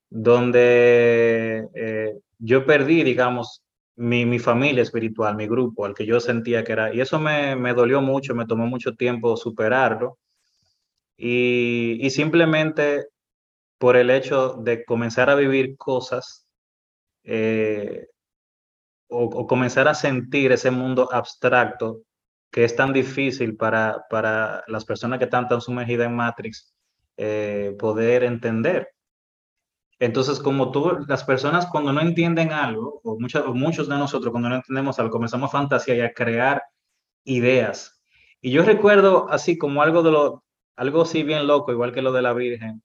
donde 0.10 1.68
eh, 1.76 2.20
yo 2.40 2.66
perdí, 2.66 3.04
digamos, 3.04 3.64
mi, 3.96 4.26
mi, 4.26 4.40
familia 4.40 4.84
espiritual, 4.84 5.36
mi 5.36 5.48
grupo, 5.48 5.86
al 5.86 5.94
que 5.94 6.06
yo 6.06 6.20
sentía 6.22 6.64
que 6.64 6.72
era. 6.74 6.94
Y 6.94 7.02
eso 7.02 7.20
me, 7.20 7.56
me 7.58 7.74
dolió 7.74 8.02
mucho, 8.02 8.36
me 8.36 8.46
tomó 8.48 8.66
mucho 8.68 8.96
tiempo 8.96 9.36
superarlo. 9.38 10.18
Y, 11.18 11.98
y, 12.02 12.10
simplemente 12.12 13.08
por 13.78 13.98
el 13.98 14.10
hecho 14.10 14.54
de 14.54 14.86
comenzar 14.86 15.30
a 15.30 15.36
vivir 15.36 15.78
cosas 15.78 16.48
eh, 17.24 18.08
o, 19.10 19.26
o, 19.26 19.48
comenzar 19.48 19.88
a 19.88 19.94
sentir 19.94 20.52
ese 20.52 20.72
mundo 20.72 21.10
abstracto 21.12 22.04
que 22.52 22.64
es 22.64 22.76
tan 22.76 22.94
difícil 22.94 23.56
para, 23.58 24.06
para 24.10 24.64
las 24.68 24.86
personas 24.86 25.20
que 25.20 25.26
están 25.26 25.48
tan 25.48 25.62
sumergidas 25.62 26.08
en 26.08 26.16
Matrix, 26.16 26.74
eh, 27.18 27.76
poder 27.78 28.24
entender. 28.24 28.90
Entonces, 30.00 30.40
como 30.40 30.72
tú, 30.72 31.06
las 31.08 31.24
personas 31.24 31.68
cuando 31.68 31.92
no 31.92 32.02
entienden 32.02 32.54
algo, 32.54 33.02
o, 33.04 33.20
muchas, 33.20 33.46
muchos 33.48 33.90
de 33.90 33.98
nosotros 33.98 34.32
cuando 34.32 34.50
no 34.50 34.56
entendemos 34.56 34.98
algo, 35.00 35.12
comenzamos 35.12 35.50
a 35.50 35.58
fantasear 35.58 35.98
y 35.98 36.02
a 36.02 36.14
crear 36.14 36.64
ideas. 37.26 38.02
Y 38.42 38.52
yo 38.52 38.64
recuerdo 38.64 39.30
así 39.30 39.58
como 39.58 39.82
algo 39.82 40.02
de 40.02 40.12
lo, 40.12 40.44
algo 40.78 41.02
así 41.02 41.24
bien 41.24 41.46
loco, 41.48 41.72
igual 41.72 41.92
que 41.92 42.02
lo 42.02 42.14
de 42.14 42.22
la 42.22 42.34
Virgen, 42.34 42.82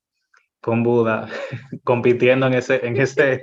con 0.65 0.81
Buda, 0.81 1.29
compitiendo 1.83 2.47
en 2.47 2.55
ese, 2.55 2.83
en 2.83 2.97
ese, 2.99 3.39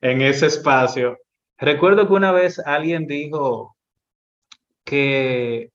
en 0.00 0.22
ese 0.22 0.46
espacio. 0.46 1.18
Recuerdo 1.58 2.06
que 2.06 2.14
una 2.14 2.32
vez 2.32 2.58
alguien 2.60 3.06
dijo 3.06 3.76
que, 4.84 5.70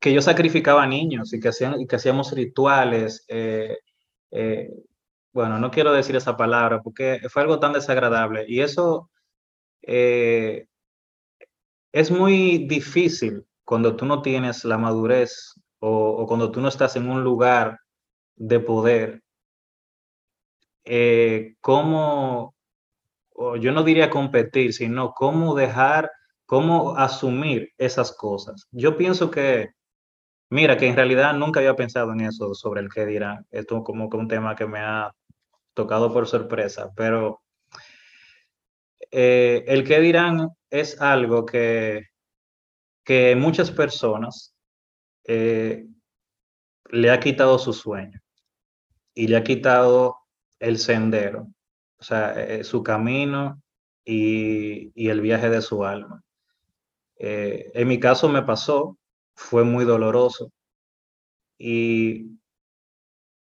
que 0.00 0.12
yo 0.12 0.20
sacrificaba 0.20 0.84
niños 0.88 1.32
y 1.32 1.38
que, 1.38 1.50
hacían, 1.50 1.80
y 1.80 1.86
que 1.86 1.94
hacíamos 1.94 2.32
rituales. 2.32 3.24
Eh, 3.28 3.78
eh, 4.32 4.70
bueno, 5.32 5.60
no 5.60 5.70
quiero 5.70 5.92
decir 5.92 6.16
esa 6.16 6.36
palabra 6.36 6.82
porque 6.82 7.20
fue 7.28 7.42
algo 7.42 7.60
tan 7.60 7.74
desagradable 7.74 8.44
y 8.48 8.60
eso 8.60 9.08
eh, 9.82 10.66
es 11.92 12.10
muy 12.10 12.66
difícil 12.66 13.46
cuando 13.64 13.94
tú 13.94 14.04
no 14.04 14.20
tienes 14.20 14.64
la 14.64 14.78
madurez 14.78 15.54
o, 15.78 16.08
o, 16.08 16.26
cuando 16.26 16.50
tú 16.50 16.60
no 16.60 16.66
estás 16.66 16.96
en 16.96 17.08
un 17.08 17.22
lugar 17.22 17.78
de 18.36 18.60
poder. 18.60 19.22
cómo, 21.60 22.54
yo 23.60 23.72
no 23.72 23.82
diría 23.82 24.10
competir, 24.10 24.72
sino 24.72 25.12
cómo 25.12 25.54
dejar, 25.54 26.10
cómo 26.46 26.96
asumir 26.96 27.72
esas 27.78 28.12
cosas. 28.16 28.68
Yo 28.70 28.96
pienso 28.96 29.30
que, 29.30 29.70
mira, 30.50 30.76
que 30.76 30.88
en 30.88 30.96
realidad 30.96 31.34
nunca 31.34 31.60
había 31.60 31.76
pensado 31.76 32.12
en 32.12 32.20
eso 32.20 32.54
sobre 32.54 32.80
el 32.80 32.88
que 32.90 33.06
dirán. 33.06 33.46
Esto 33.50 33.82
como 33.82 34.08
que 34.10 34.16
un 34.16 34.28
tema 34.28 34.54
que 34.56 34.66
me 34.66 34.80
ha 34.80 35.12
tocado 35.74 36.12
por 36.12 36.26
sorpresa, 36.28 36.92
pero 36.96 37.42
eh, 39.10 39.64
el 39.66 39.84
que 39.84 40.00
dirán 40.00 40.50
es 40.70 41.00
algo 41.00 41.44
que, 41.44 42.08
que 43.04 43.36
muchas 43.36 43.70
personas 43.70 44.56
eh, 45.24 45.86
le 46.90 47.10
ha 47.10 47.20
quitado 47.20 47.58
su 47.58 47.72
sueño 47.72 48.20
y 49.14 49.28
le 49.28 49.36
ha 49.36 49.44
quitado 49.44 50.16
el 50.58 50.78
sendero 50.78 51.48
o 52.04 52.06
sea, 52.06 52.34
eh, 52.38 52.64
su 52.64 52.82
camino 52.82 53.62
y, 54.04 54.92
y, 54.94 55.08
el 55.08 55.22
viaje 55.22 55.48
de 55.48 55.62
su 55.62 55.84
alma. 55.86 56.22
Eh, 57.16 57.70
en 57.72 57.88
mi 57.88 57.98
caso 57.98 58.28
me 58.28 58.42
pasó, 58.42 58.98
fue 59.34 59.64
muy 59.64 59.86
doloroso 59.86 60.52
y, 61.58 62.38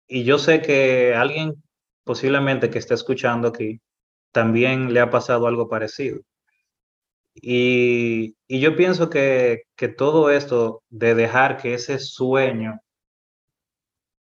y 0.07 0.23
yo 0.23 0.39
sé 0.39 0.63
que 0.63 1.15
alguien 1.15 1.61
posiblemente 2.05 2.71
que 2.71 2.79
esté 2.79 2.95
escuchando 2.95 3.49
aquí 3.49 3.81
también 4.31 4.95
le 4.95 5.01
ha 5.01 5.11
pasado 5.11 5.49
algo 5.49 5.69
parecido. 5.69 6.21
Y, 7.35 8.37
y 8.47 8.61
yo 8.61 8.77
pienso 8.77 9.11
que, 9.11 9.63
que 9.75 9.89
todo 9.89 10.31
esto 10.31 10.85
de 10.89 11.17
dejar 11.17 11.57
que 11.57 11.75
ese 11.75 11.99
sueño 11.99 12.81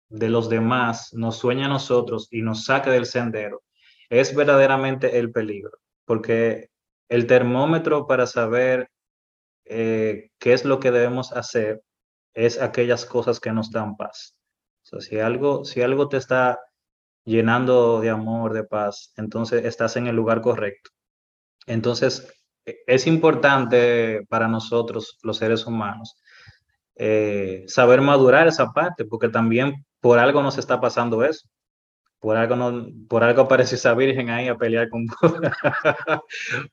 de 0.10 0.30
los 0.30 0.50
demás 0.50 1.14
nos 1.14 1.38
sueñe 1.38 1.66
a 1.66 1.70
nosotros 1.70 2.28
y 2.32 2.42
nos 2.42 2.66
saque 2.66 2.90
del 2.90 3.06
sendero, 3.06 3.62
es 4.10 4.36
verdaderamente 4.36 5.20
el 5.20 5.32
peligro, 5.32 5.78
porque 6.06 6.70
el 7.10 7.28
termómetro 7.28 8.08
para 8.08 8.28
saber 8.28 8.90
eh, 9.66 10.32
qué 10.40 10.54
es 10.54 10.66
lo 10.66 10.80
que 10.80 10.92
debemos 10.92 11.32
hacer 11.32 11.82
es 12.34 12.62
aquellas 12.62 13.06
cosas 13.06 13.40
que 13.40 13.52
nos 13.52 13.72
dan 13.72 13.96
paz. 13.96 14.36
Si 15.00 15.20
algo, 15.20 15.66
si 15.66 15.82
algo 15.82 16.10
te 16.10 16.18
está 16.18 16.60
llenando 17.24 18.02
de 18.02 18.10
amor, 18.10 18.54
de 18.54 18.64
paz, 18.64 19.14
entonces 19.18 19.66
estás 19.66 19.96
en 19.98 20.08
el 20.08 20.16
lugar 20.16 20.42
correcto. 20.42 20.90
Entonces, 21.68 22.28
e, 22.66 22.80
es 22.88 23.06
importante 23.06 24.26
para 24.30 24.48
nosotros, 24.48 25.20
los 25.22 25.38
seres 25.38 25.68
humanos, 25.68 26.20
eh, 27.00 27.64
saber 27.68 28.02
madurar 28.02 28.48
esa 28.48 28.72
parte, 28.72 29.06
porque 29.06 29.30
también 29.30 29.86
por 30.00 30.20
algo 30.20 30.44
nos 30.44 30.60
está 30.60 30.80
pasando 30.80 31.24
eso 31.24 31.50
por 32.20 32.36
algo, 32.36 32.56
no, 32.56 32.88
por 33.08 33.24
algo 33.24 33.44
apareció 33.44 33.76
esa 33.76 33.94
virgen 33.94 34.30
ahí 34.30 34.48
a 34.48 34.58
pelear 34.58 34.90
con 34.90 35.08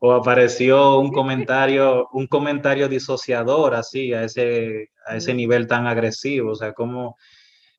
o 0.01 0.13
apareció 0.13 0.99
un 0.99 1.13
comentario, 1.13 2.09
un 2.13 2.27
comentario 2.27 2.89
disociador 2.89 3.75
así, 3.75 4.13
a 4.13 4.25
ese, 4.25 4.91
a 5.07 5.17
ese 5.17 5.35
nivel 5.35 5.67
tan 5.69 5.87
agresivo. 5.87 6.53
O 6.53 6.55
sea, 6.57 6.73
cómo, 6.73 7.17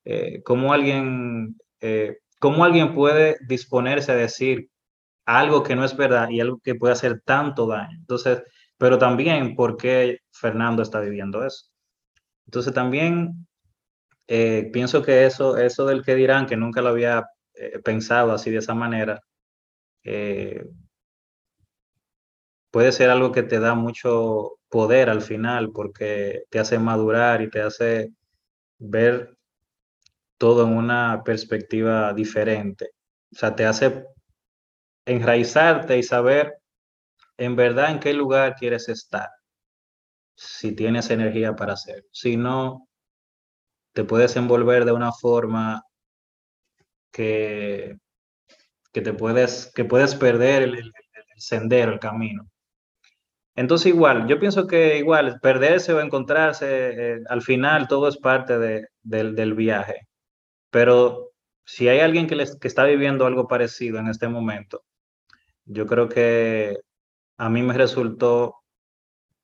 eh, 0.04 0.42
cómo 0.44 0.72
alguien, 0.72 1.56
eh, 1.80 2.18
cómo 2.40 2.64
alguien 2.64 2.94
puede 2.94 3.36
disponerse 3.46 4.12
a 4.12 4.16
decir 4.16 4.70
algo 5.26 5.62
que 5.62 5.76
no 5.76 5.84
es 5.84 5.96
verdad 5.96 6.30
y 6.30 6.40
algo 6.40 6.60
que 6.64 6.74
puede 6.74 6.94
hacer 6.94 7.20
tanto 7.22 7.66
daño. 7.66 7.98
Entonces, 7.98 8.42
pero 8.78 8.98
también 8.98 9.54
por 9.54 9.76
qué 9.76 10.20
Fernando 10.32 10.82
está 10.82 11.00
viviendo 11.00 11.44
eso. 11.44 11.66
Entonces 12.48 12.72
también 12.72 13.46
eh, 14.26 14.70
pienso 14.72 15.02
que 15.02 15.26
eso, 15.26 15.58
eso 15.58 15.84
del 15.84 16.02
que 16.02 16.14
dirán, 16.14 16.46
que 16.46 16.56
nunca 16.56 16.80
lo 16.80 16.88
había 16.88 17.26
eh, 17.54 17.78
pensado 17.80 18.32
así 18.32 18.50
de 18.50 18.58
esa 18.58 18.74
manera, 18.74 19.20
eh, 20.04 20.64
puede 22.70 22.92
ser 22.92 23.10
algo 23.10 23.32
que 23.32 23.42
te 23.42 23.60
da 23.60 23.74
mucho 23.74 24.58
poder 24.70 25.10
al 25.10 25.20
final 25.20 25.72
porque 25.72 26.44
te 26.50 26.58
hace 26.58 26.78
madurar 26.78 27.42
y 27.42 27.50
te 27.50 27.60
hace 27.60 28.12
ver 28.78 29.36
todo 30.38 30.66
en 30.66 30.76
una 30.76 31.22
perspectiva 31.22 32.14
diferente. 32.14 32.92
O 33.32 33.36
sea, 33.36 33.54
te 33.54 33.66
hace 33.66 34.06
enraizarte 35.06 35.98
y 35.98 36.02
saber 36.02 36.54
en 37.36 37.56
verdad 37.56 37.90
en 37.92 38.00
qué 38.00 38.14
lugar 38.14 38.56
quieres 38.56 38.88
estar, 38.88 39.28
si 40.38 40.72
tienes 40.72 41.10
energía 41.10 41.56
para 41.56 41.72
hacerlo. 41.72 42.08
Si 42.12 42.36
no, 42.36 42.88
te 43.92 44.04
puedes 44.04 44.36
envolver 44.36 44.84
de 44.84 44.92
una 44.92 45.12
forma 45.12 45.82
que, 47.10 47.98
que 48.92 49.00
te 49.00 49.12
puedes, 49.12 49.72
que 49.74 49.84
puedes 49.84 50.14
perder 50.14 50.62
el, 50.62 50.92
sendero, 51.38 51.92
el 51.92 51.98
camino. 51.98 52.48
Entonces 53.56 53.88
igual, 53.88 54.28
yo 54.28 54.38
pienso 54.38 54.68
que 54.68 54.98
igual, 54.98 55.40
perderse 55.40 55.92
o 55.92 56.00
encontrarse, 56.00 57.14
eh, 57.14 57.20
al 57.28 57.42
final 57.42 57.88
todo 57.88 58.08
es 58.08 58.16
parte 58.16 58.58
de, 58.58 58.86
del 59.02 59.54
viaje. 59.54 60.06
Pero 60.70 61.32
si 61.64 61.88
hay 61.88 61.98
alguien 61.98 62.28
que, 62.28 62.36
les, 62.36 62.56
que 62.56 62.68
está 62.68 62.84
viviendo 62.84 63.26
algo 63.26 63.48
parecido 63.48 63.98
en 63.98 64.06
este 64.06 64.28
momento, 64.28 64.84
yo 65.64 65.86
creo 65.86 66.08
que 66.08 66.76
a 67.38 67.50
mí 67.50 67.62
me 67.62 67.74
resultó 67.74 68.57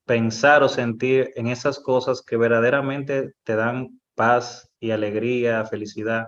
pensar 0.06 0.62
o 0.62 0.68
sentir 0.68 1.32
en 1.36 1.46
esas 1.48 1.80
cosas 1.80 2.22
que 2.22 2.36
verdaderamente 2.36 3.32
te 3.44 3.56
dan 3.56 4.00
paz 4.14 4.70
y 4.80 4.90
alegría, 4.90 5.64
felicidad 5.66 6.26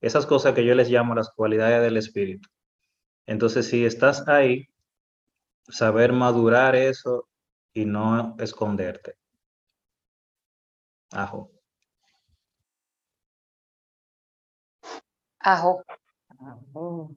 esas 0.00 0.26
cosas 0.26 0.54
que 0.54 0.64
yo 0.64 0.74
les 0.74 0.88
llamo 0.90 1.14
las 1.14 1.30
cualidades 1.30 1.82
del 1.82 1.96
espíritu. 1.96 2.48
Entonces, 3.26 3.68
si 3.68 3.84
estás 3.84 4.26
ahí, 4.28 4.68
saber 5.68 6.12
madurar 6.12 6.74
eso 6.76 7.28
y 7.72 7.84
no 7.84 8.36
esconderte. 8.38 9.16
Ajo. 11.12 11.50
Ajo. 15.40 15.82
Ajo. 16.38 17.14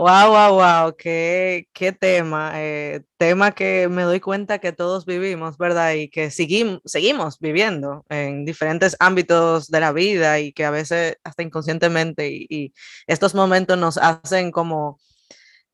Wow, 0.00 0.30
wow, 0.30 0.54
wow, 0.54 0.96
qué, 0.96 1.68
qué 1.74 1.92
tema, 1.92 2.52
eh, 2.54 3.02
tema 3.18 3.52
que 3.52 3.86
me 3.90 4.04
doy 4.04 4.18
cuenta 4.18 4.58
que 4.58 4.72
todos 4.72 5.04
vivimos, 5.04 5.58
¿verdad? 5.58 5.92
Y 5.92 6.08
que 6.08 6.30
seguimos, 6.30 6.80
seguimos 6.86 7.38
viviendo 7.38 8.06
en 8.08 8.46
diferentes 8.46 8.96
ámbitos 8.98 9.68
de 9.68 9.78
la 9.80 9.92
vida 9.92 10.40
y 10.40 10.52
que 10.54 10.64
a 10.64 10.70
veces 10.70 11.18
hasta 11.22 11.42
inconscientemente 11.42 12.30
y, 12.30 12.72
estos 13.06 13.34
momentos 13.34 13.76
nos 13.76 13.98
hacen 13.98 14.52
como 14.52 14.98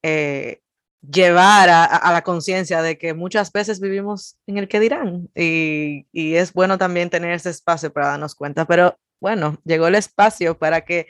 eh, 0.03 0.59
llevar 1.01 1.69
a, 1.69 2.13
la 2.13 2.23
conciencia 2.25 2.83
de 2.83 2.99
que 2.99 3.15
muchas 3.15 3.53
veces 3.53 3.79
vivimos 3.79 4.39
en 4.49 4.59
el 4.59 4.67
que 4.67 4.81
dirán 4.81 5.29
y, 5.37 6.09
y 6.11 6.35
es 6.35 6.53
bueno 6.53 6.79
también 6.79 7.11
tener 7.11 7.31
ese 7.31 7.51
espacio 7.51 7.93
para 7.93 8.09
darnos 8.09 8.35
cuenta, 8.35 8.65
pero 8.67 8.99
bueno, 9.21 9.61
llegó 9.65 9.87
el 9.87 9.95
espacio 9.95 10.59
para 10.59 10.81
que 10.85 11.07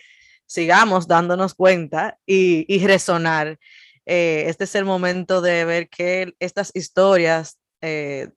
sigamos 0.47 1.07
dándonos 1.07 1.55
cuenta 1.55 2.19
y, 2.27 2.65
y 2.73 2.87
resonar. 2.87 3.59
Eh, 4.07 4.45
este 4.47 4.65
es 4.65 4.75
el 4.77 4.85
momento 4.85 5.41
de 5.41 5.65
ver 5.65 5.89
qué 5.89 6.35
estas 6.39 6.71
historias 6.75 7.59
eh, 7.81 8.31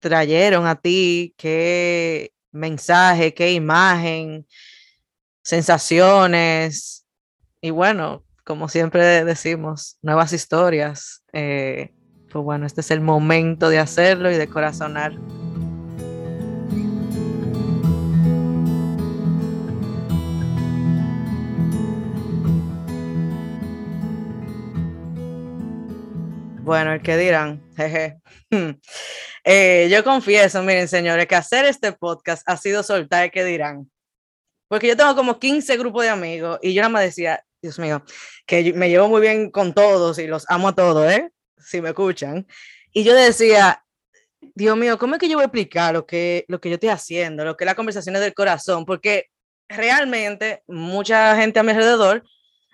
trajeron 0.00 0.66
a 0.66 0.80
ti, 0.80 1.34
qué 1.36 2.32
mensaje, 2.50 3.32
qué 3.32 3.52
imagen, 3.52 4.46
sensaciones. 5.42 7.06
Y 7.60 7.70
bueno, 7.70 8.24
como 8.44 8.68
siempre 8.68 9.24
decimos, 9.24 9.98
nuevas 10.02 10.32
historias. 10.32 11.22
Eh, 11.32 11.94
pues 12.30 12.44
bueno, 12.44 12.66
este 12.66 12.80
es 12.80 12.90
el 12.90 13.00
momento 13.00 13.68
de 13.68 13.78
hacerlo 13.78 14.30
y 14.30 14.36
de 14.36 14.48
corazonar. 14.48 15.12
Bueno, 26.68 26.92
el 26.92 27.00
que 27.00 27.16
dirán, 27.16 27.62
jeje. 27.78 28.18
Eh, 29.42 29.88
yo 29.90 30.04
confieso, 30.04 30.62
miren, 30.62 30.86
señores, 30.86 31.26
que 31.26 31.34
hacer 31.34 31.64
este 31.64 31.94
podcast 31.94 32.42
ha 32.46 32.58
sido 32.58 32.82
soltar 32.82 33.24
el 33.24 33.30
que 33.30 33.42
dirán. 33.42 33.90
Porque 34.68 34.86
yo 34.86 34.94
tengo 34.94 35.16
como 35.16 35.38
15 35.38 35.78
grupos 35.78 36.02
de 36.02 36.10
amigos 36.10 36.58
y 36.60 36.74
yo 36.74 36.82
nada 36.82 36.90
más 36.90 37.04
decía, 37.04 37.42
Dios 37.62 37.78
mío, 37.78 38.04
que 38.44 38.74
me 38.74 38.90
llevo 38.90 39.08
muy 39.08 39.22
bien 39.22 39.50
con 39.50 39.72
todos 39.72 40.18
y 40.18 40.26
los 40.26 40.44
amo 40.50 40.68
a 40.68 40.74
todos, 40.74 41.10
¿eh? 41.10 41.30
Si 41.56 41.80
me 41.80 41.88
escuchan. 41.88 42.46
Y 42.92 43.02
yo 43.02 43.14
decía, 43.14 43.82
Dios 44.38 44.76
mío, 44.76 44.98
¿cómo 44.98 45.14
es 45.14 45.20
que 45.20 45.28
yo 45.30 45.36
voy 45.36 45.44
a 45.44 45.46
explicar 45.46 45.94
lo 45.94 46.04
que, 46.04 46.44
lo 46.48 46.60
que 46.60 46.68
yo 46.68 46.74
estoy 46.74 46.90
haciendo, 46.90 47.46
lo 47.46 47.56
que 47.56 47.64
es 47.64 47.66
las 47.66 47.76
conversaciones 47.76 48.20
del 48.20 48.34
corazón? 48.34 48.84
Porque 48.84 49.30
realmente 49.70 50.64
mucha 50.66 51.34
gente 51.34 51.60
a 51.60 51.62
mi 51.62 51.70
alrededor 51.70 52.24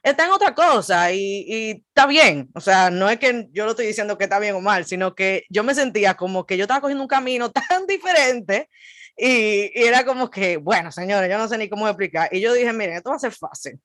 está 0.04 0.26
en 0.26 0.30
otra 0.32 0.54
cosa 0.54 1.10
y, 1.12 1.44
y, 1.48 1.70
está 1.88 2.06
bien. 2.06 2.50
O 2.54 2.60
sea, 2.60 2.90
no 2.90 3.08
es 3.08 3.18
que 3.18 3.48
yo 3.52 3.64
lo 3.64 3.70
estoy 3.70 3.86
diciendo 3.86 4.16
que 4.18 4.24
está 4.24 4.38
bien 4.38 4.54
o 4.54 4.60
mal, 4.60 4.84
sino 4.84 5.14
que 5.14 5.44
yo 5.48 5.64
me 5.64 5.74
sentía 5.74 6.14
como 6.14 6.46
que 6.46 6.56
yo 6.56 6.64
estaba 6.64 6.82
cogiendo 6.82 7.02
un 7.02 7.08
camino 7.08 7.50
tan 7.50 7.86
diferente 7.86 8.68
y, 9.16 9.72
y, 9.74 9.84
era 9.84 10.04
como 10.04 10.30
que, 10.30 10.58
bueno, 10.58 10.92
señores, 10.92 11.30
yo 11.30 11.38
no 11.38 11.48
sé 11.48 11.56
ni 11.58 11.68
cómo 11.68 11.88
explicar. 11.88 12.28
Y 12.32 12.40
yo 12.40 12.52
dije, 12.52 12.72
miren, 12.72 12.96
esto 12.96 13.10
va 13.10 13.16
a 13.16 13.18
ser 13.18 13.32
fácil. 13.32 13.80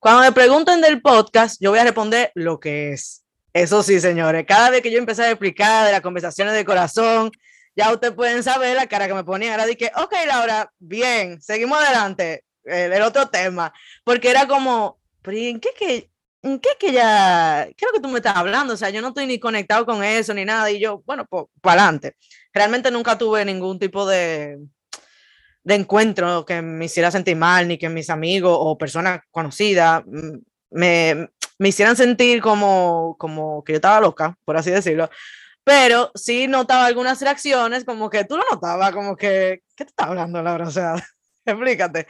Cuando 0.00 0.22
me 0.22 0.32
pregunten 0.32 0.80
del 0.80 1.02
podcast, 1.02 1.60
yo 1.60 1.70
voy 1.70 1.78
a 1.78 1.84
responder 1.84 2.32
lo 2.34 2.58
que 2.58 2.92
es. 2.92 3.24
Eso 3.52 3.82
sí, 3.82 4.00
señores, 4.00 4.44
cada 4.46 4.70
vez 4.70 4.80
que 4.80 4.92
yo 4.92 4.98
empecé 4.98 5.24
a 5.24 5.30
explicar 5.30 5.84
de 5.84 5.92
las 5.92 6.00
conversaciones 6.00 6.54
de 6.54 6.64
corazón, 6.64 7.32
ya 7.74 7.92
ustedes 7.92 8.14
pueden 8.14 8.42
saber 8.42 8.76
la 8.76 8.86
cara 8.86 9.08
que 9.08 9.14
me 9.14 9.24
ponía. 9.24 9.52
Ahora 9.52 9.66
dije, 9.66 9.90
ok, 9.96 10.14
Laura, 10.26 10.72
bien, 10.78 11.42
seguimos 11.42 11.78
adelante. 11.78 12.44
El, 12.64 12.92
el 12.92 13.02
otro 13.02 13.28
tema, 13.28 13.72
porque 14.04 14.30
era 14.30 14.46
como, 14.46 14.99
pero 15.22 15.36
¿en 15.36 15.60
qué 15.60 15.70
que, 15.78 16.10
en 16.42 16.58
qué 16.58 16.70
que 16.78 16.92
ya, 16.92 17.66
qué 17.76 17.84
es 17.84 17.88
lo 17.90 17.92
que 17.92 18.00
tú 18.00 18.08
me 18.08 18.18
estás 18.18 18.36
hablando? 18.36 18.74
O 18.74 18.76
sea, 18.76 18.90
yo 18.90 19.02
no 19.02 19.08
estoy 19.08 19.26
ni 19.26 19.38
conectado 19.38 19.86
con 19.86 20.02
eso 20.02 20.34
ni 20.34 20.44
nada. 20.44 20.70
Y 20.70 20.80
yo, 20.80 21.02
bueno, 21.06 21.26
pues 21.26 21.44
para 21.60 21.82
adelante. 21.82 22.16
Realmente 22.52 22.90
nunca 22.90 23.18
tuve 23.18 23.44
ningún 23.44 23.78
tipo 23.78 24.06
de, 24.06 24.58
de 25.62 25.74
encuentro 25.74 26.44
que 26.44 26.62
me 26.62 26.86
hiciera 26.86 27.10
sentir 27.10 27.36
mal, 27.36 27.68
ni 27.68 27.78
que 27.78 27.88
mis 27.88 28.10
amigos 28.10 28.56
o 28.58 28.78
personas 28.78 29.20
conocidas 29.30 30.02
me, 30.70 31.28
me 31.58 31.68
hicieran 31.68 31.96
sentir 31.96 32.40
como, 32.40 33.16
como 33.18 33.62
que 33.64 33.74
yo 33.74 33.76
estaba 33.76 34.00
loca, 34.00 34.36
por 34.44 34.56
así 34.56 34.70
decirlo. 34.70 35.10
Pero 35.62 36.10
sí 36.14 36.48
notaba 36.48 36.86
algunas 36.86 37.20
reacciones, 37.20 37.84
como 37.84 38.08
que 38.08 38.24
tú 38.24 38.36
lo 38.36 38.44
notabas, 38.50 38.92
como 38.92 39.14
que, 39.14 39.62
¿qué 39.76 39.84
te 39.84 39.90
está 39.90 40.06
hablando, 40.06 40.42
Laura? 40.42 40.66
O 40.66 40.70
sea, 40.70 40.94
explícate. 41.44 42.06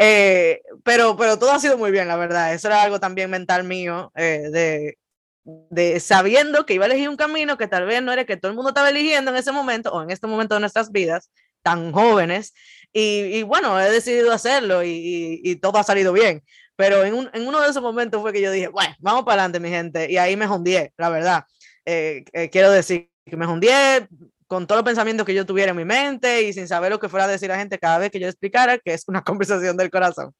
Eh, 0.00 0.62
pero, 0.84 1.16
pero 1.16 1.38
todo 1.38 1.50
ha 1.50 1.58
sido 1.58 1.76
muy 1.76 1.90
bien, 1.90 2.06
la 2.06 2.16
verdad. 2.16 2.54
Eso 2.54 2.68
era 2.68 2.82
algo 2.82 3.00
también 3.00 3.28
mental 3.30 3.64
mío, 3.64 4.12
eh, 4.14 4.48
de, 4.50 4.98
de 5.44 5.98
sabiendo 5.98 6.64
que 6.64 6.74
iba 6.74 6.84
a 6.84 6.86
elegir 6.86 7.08
un 7.08 7.16
camino 7.16 7.58
que 7.58 7.66
tal 7.66 7.84
vez 7.84 8.00
no 8.00 8.12
era 8.12 8.24
que 8.24 8.36
todo 8.36 8.50
el 8.50 8.54
mundo 8.56 8.70
estaba 8.70 8.90
eligiendo 8.90 9.32
en 9.32 9.36
ese 9.36 9.50
momento 9.50 9.92
o 9.92 10.02
en 10.02 10.10
este 10.10 10.28
momento 10.28 10.54
de 10.54 10.60
nuestras 10.60 10.92
vidas, 10.92 11.30
tan 11.62 11.90
jóvenes. 11.90 12.54
Y, 12.92 13.38
y 13.38 13.42
bueno, 13.42 13.78
he 13.80 13.90
decidido 13.90 14.32
hacerlo 14.32 14.84
y, 14.84 14.90
y, 14.90 15.40
y, 15.42 15.56
todo 15.56 15.78
ha 15.78 15.82
salido 15.84 16.12
bien. 16.12 16.44
Pero 16.76 17.04
en, 17.04 17.14
un, 17.14 17.28
en 17.32 17.48
uno 17.48 17.60
de 17.60 17.68
esos 17.68 17.82
momentos 17.82 18.22
fue 18.22 18.32
que 18.32 18.40
yo 18.40 18.52
dije, 18.52 18.68
bueno, 18.68 18.94
vamos 19.00 19.24
para 19.24 19.42
adelante, 19.42 19.58
mi 19.58 19.68
gente. 19.68 20.08
Y 20.08 20.16
ahí 20.16 20.36
me 20.36 20.46
hundié, 20.46 20.92
la 20.96 21.08
verdad. 21.08 21.44
Eh, 21.84 22.24
eh, 22.32 22.50
quiero 22.50 22.70
decir 22.70 23.10
que 23.26 23.36
me 23.36 23.48
hundié, 23.48 24.06
con 24.48 24.66
todos 24.66 24.78
los 24.78 24.84
pensamientos 24.84 25.26
que 25.26 25.34
yo 25.34 25.46
tuviera 25.46 25.70
en 25.70 25.76
mi 25.76 25.84
mente 25.84 26.42
y 26.42 26.52
sin 26.52 26.66
saber 26.66 26.90
lo 26.90 26.98
que 26.98 27.08
fuera 27.08 27.26
a 27.26 27.28
decir 27.28 27.48
la 27.50 27.58
gente 27.58 27.78
cada 27.78 27.98
vez 27.98 28.10
que 28.10 28.18
yo 28.18 28.26
explicara 28.26 28.78
que 28.78 28.94
es 28.94 29.04
una 29.06 29.22
conversación 29.24 29.76
del 29.76 29.90
corazón. 29.90 30.34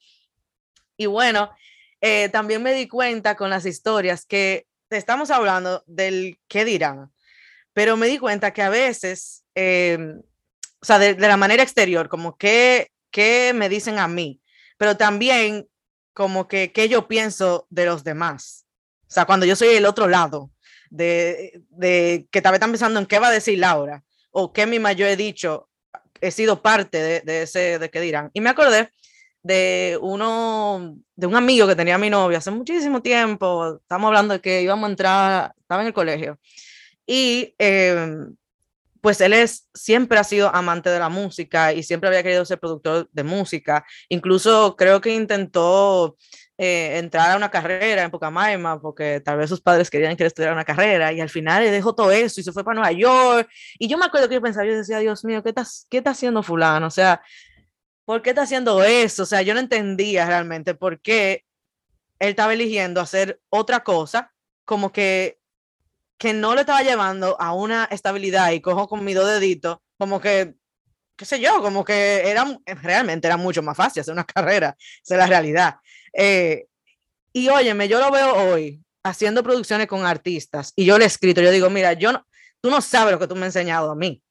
Y 0.96 1.06
bueno, 1.06 1.50
eh, 2.00 2.28
también 2.30 2.62
me 2.62 2.72
di 2.72 2.88
cuenta 2.88 3.36
con 3.36 3.50
las 3.50 3.66
historias 3.66 4.24
que 4.24 4.66
estamos 4.90 5.30
hablando 5.30 5.84
del 5.86 6.40
qué 6.48 6.64
dirán, 6.64 7.12
pero 7.74 7.96
me 7.96 8.08
di 8.08 8.18
cuenta 8.18 8.52
que 8.52 8.62
a 8.62 8.70
veces, 8.70 9.44
eh, 9.54 9.98
o 10.80 10.84
sea, 10.84 10.98
de, 10.98 11.14
de, 11.14 11.28
la 11.28 11.36
manera 11.36 11.62
exterior, 11.62 12.08
como 12.08 12.36
que, 12.36 12.90
qué 13.10 13.52
me 13.54 13.68
dicen 13.68 13.98
a 13.98 14.08
mí, 14.08 14.40
pero 14.78 14.96
también 14.96 15.68
como 16.14 16.48
que 16.48 16.72
qué 16.72 16.88
yo 16.88 17.06
pienso 17.06 17.66
de 17.68 17.84
los 17.84 18.02
demás. 18.02 18.66
O 19.02 19.10
sea, 19.10 19.26
cuando 19.26 19.46
yo 19.46 19.54
soy 19.54 19.68
el 19.68 19.86
otro 19.86 20.08
lado, 20.08 20.50
de, 20.90 21.62
de, 21.70 22.26
que 22.30 22.42
tal 22.42 22.52
vez 22.52 22.58
están 22.58 22.72
pensando 22.72 23.00
en 23.00 23.06
qué 23.06 23.18
va 23.18 23.28
a 23.28 23.32
decir 23.32 23.58
Laura 23.58 24.02
o 24.30 24.52
qué 24.52 24.66
misma 24.66 24.92
yo 24.92 25.06
he 25.06 25.16
dicho, 25.16 25.68
he 26.20 26.30
sido 26.30 26.62
parte 26.62 26.98
de, 26.98 27.20
de 27.20 27.42
ese, 27.42 27.78
de 27.78 27.90
qué 27.90 28.00
dirán. 28.00 28.30
Y 28.32 28.40
me 28.40 28.50
acordé 28.50 28.92
de 29.42 29.98
uno, 30.00 30.96
de 31.16 31.26
un 31.26 31.36
amigo 31.36 31.66
que 31.66 31.76
tenía 31.76 31.98
mi 31.98 32.10
novia 32.10 32.38
hace 32.38 32.50
muchísimo 32.50 33.00
tiempo, 33.00 33.76
estamos 33.76 34.08
hablando 34.08 34.34
de 34.34 34.40
que 34.40 34.62
íbamos 34.62 34.86
a 34.86 34.90
entrar, 34.90 35.52
estaba 35.58 35.82
en 35.82 35.88
el 35.88 35.94
colegio, 35.94 36.38
y 37.06 37.54
eh, 37.58 38.14
pues 39.00 39.20
él 39.20 39.32
es, 39.32 39.68
siempre 39.72 40.18
ha 40.18 40.24
sido 40.24 40.54
amante 40.54 40.90
de 40.90 40.98
la 40.98 41.08
música 41.08 41.72
y 41.72 41.82
siempre 41.82 42.08
había 42.08 42.22
querido 42.22 42.44
ser 42.44 42.58
productor 42.58 43.08
de 43.12 43.22
música, 43.22 43.84
incluso 44.08 44.76
creo 44.76 45.00
que 45.00 45.14
intentó 45.14 46.16
eh, 46.60 46.98
entrar 46.98 47.30
a 47.30 47.36
una 47.36 47.50
carrera 47.50 48.02
en 48.02 48.10
Pucamaima, 48.10 48.80
porque 48.80 49.20
tal 49.20 49.38
vez 49.38 49.48
sus 49.48 49.60
padres 49.60 49.88
querían 49.88 50.16
que 50.16 50.24
él 50.24 50.26
estudiara 50.26 50.52
una 50.52 50.64
carrera, 50.64 51.12
y 51.12 51.20
al 51.20 51.30
final 51.30 51.62
dejó 51.70 51.94
todo 51.94 52.10
eso 52.10 52.40
y 52.40 52.44
se 52.44 52.52
fue 52.52 52.64
para 52.64 52.74
Nueva 52.74 52.90
York. 52.92 53.48
Y 53.78 53.86
yo 53.86 53.96
me 53.96 54.06
acuerdo 54.06 54.28
que 54.28 54.34
yo 54.34 54.42
pensaba, 54.42 54.66
yo 54.66 54.76
decía, 54.76 54.98
Dios 54.98 55.24
mío, 55.24 55.40
¿qué 55.44 55.50
está, 55.50 55.64
qué 55.88 55.98
está 55.98 56.10
haciendo 56.10 56.42
fulano? 56.42 56.88
O 56.88 56.90
sea, 56.90 57.22
¿por 58.04 58.22
qué 58.22 58.30
está 58.30 58.42
haciendo 58.42 58.82
eso? 58.82 59.22
O 59.22 59.26
sea, 59.26 59.42
yo 59.42 59.54
no 59.54 59.60
entendía 59.60 60.26
realmente 60.26 60.74
por 60.74 61.00
qué 61.00 61.44
él 62.18 62.30
estaba 62.30 62.54
eligiendo 62.54 63.00
hacer 63.00 63.40
otra 63.50 63.84
cosa, 63.84 64.32
como 64.64 64.90
que, 64.92 65.38
que 66.18 66.32
no 66.32 66.56
le 66.56 66.62
estaba 66.62 66.82
llevando 66.82 67.40
a 67.40 67.54
una 67.54 67.84
estabilidad 67.84 68.50
y 68.50 68.60
cojo 68.60 68.88
con 68.88 69.04
mi 69.04 69.14
dos 69.14 69.28
deditos, 69.28 69.78
como 69.96 70.20
que 70.20 70.54
qué 71.18 71.24
sé 71.24 71.40
yo, 71.40 71.60
como 71.60 71.84
que 71.84 72.30
era, 72.30 72.46
realmente 72.64 73.26
era 73.26 73.36
mucho 73.36 73.60
más 73.62 73.76
fácil 73.76 74.00
hacer 74.00 74.14
una 74.14 74.24
carrera, 74.24 74.76
esa 74.78 75.14
es 75.14 75.18
la 75.18 75.26
realidad. 75.26 75.76
Eh, 76.12 76.66
y 77.32 77.48
óyeme, 77.48 77.88
yo 77.88 78.00
lo 78.00 78.10
veo 78.10 78.34
hoy 78.34 78.82
haciendo 79.02 79.42
producciones 79.42 79.86
con 79.86 80.04
artistas 80.04 80.72
y 80.76 80.84
yo 80.84 80.98
le 80.98 81.04
he 81.04 81.06
escrito, 81.06 81.40
yo 81.40 81.50
digo, 81.50 81.70
mira, 81.70 81.92
yo 81.92 82.12
no, 82.12 82.26
tú 82.60 82.70
no 82.70 82.80
sabes 82.80 83.12
lo 83.12 83.18
que 83.18 83.26
tú 83.26 83.34
me 83.34 83.42
has 83.46 83.56
enseñado 83.56 83.90
a 83.90 83.94
mí 83.94 84.22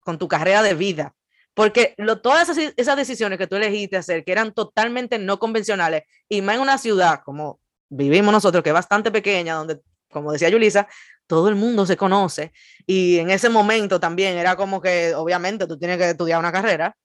con 0.00 0.18
tu 0.18 0.28
carrera 0.28 0.62
de 0.62 0.74
vida, 0.74 1.14
porque 1.54 1.94
lo, 1.98 2.20
todas 2.20 2.48
esas, 2.48 2.72
esas 2.76 2.96
decisiones 2.96 3.38
que 3.38 3.46
tú 3.46 3.56
elegiste 3.56 3.96
hacer, 3.96 4.24
que 4.24 4.32
eran 4.32 4.52
totalmente 4.52 5.18
no 5.18 5.38
convencionales, 5.38 6.04
y 6.28 6.42
más 6.42 6.56
en 6.56 6.62
una 6.62 6.78
ciudad 6.78 7.20
como 7.24 7.60
vivimos 7.88 8.32
nosotros, 8.32 8.62
que 8.62 8.70
es 8.70 8.74
bastante 8.74 9.10
pequeña, 9.10 9.54
donde, 9.54 9.80
como 10.10 10.32
decía 10.32 10.48
Yulisa, 10.48 10.88
todo 11.26 11.48
el 11.48 11.54
mundo 11.54 11.84
se 11.86 11.96
conoce, 11.96 12.52
y 12.86 13.18
en 13.18 13.30
ese 13.30 13.48
momento 13.48 14.00
también 14.00 14.36
era 14.38 14.56
como 14.56 14.80
que, 14.80 15.14
obviamente, 15.14 15.66
tú 15.66 15.78
tienes 15.78 15.98
que 15.98 16.10
estudiar 16.10 16.38
una 16.38 16.52
carrera, 16.52 16.96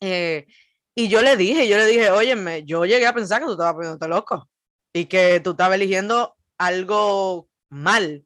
eh, 0.00 0.46
y 0.94 1.08
yo 1.08 1.22
le 1.22 1.36
dije, 1.36 1.68
yo 1.68 1.76
le 1.78 1.86
dije, 1.86 2.10
óyeme, 2.10 2.64
yo 2.64 2.84
llegué 2.84 3.06
a 3.06 3.14
pensar 3.14 3.40
que 3.40 3.46
tú 3.46 3.52
estabas 3.52 3.74
poniéndote 3.74 4.08
loco 4.08 4.48
y 4.92 5.06
que 5.06 5.40
tú 5.40 5.52
estabas 5.52 5.76
eligiendo 5.76 6.36
algo 6.58 7.48
mal. 7.70 8.24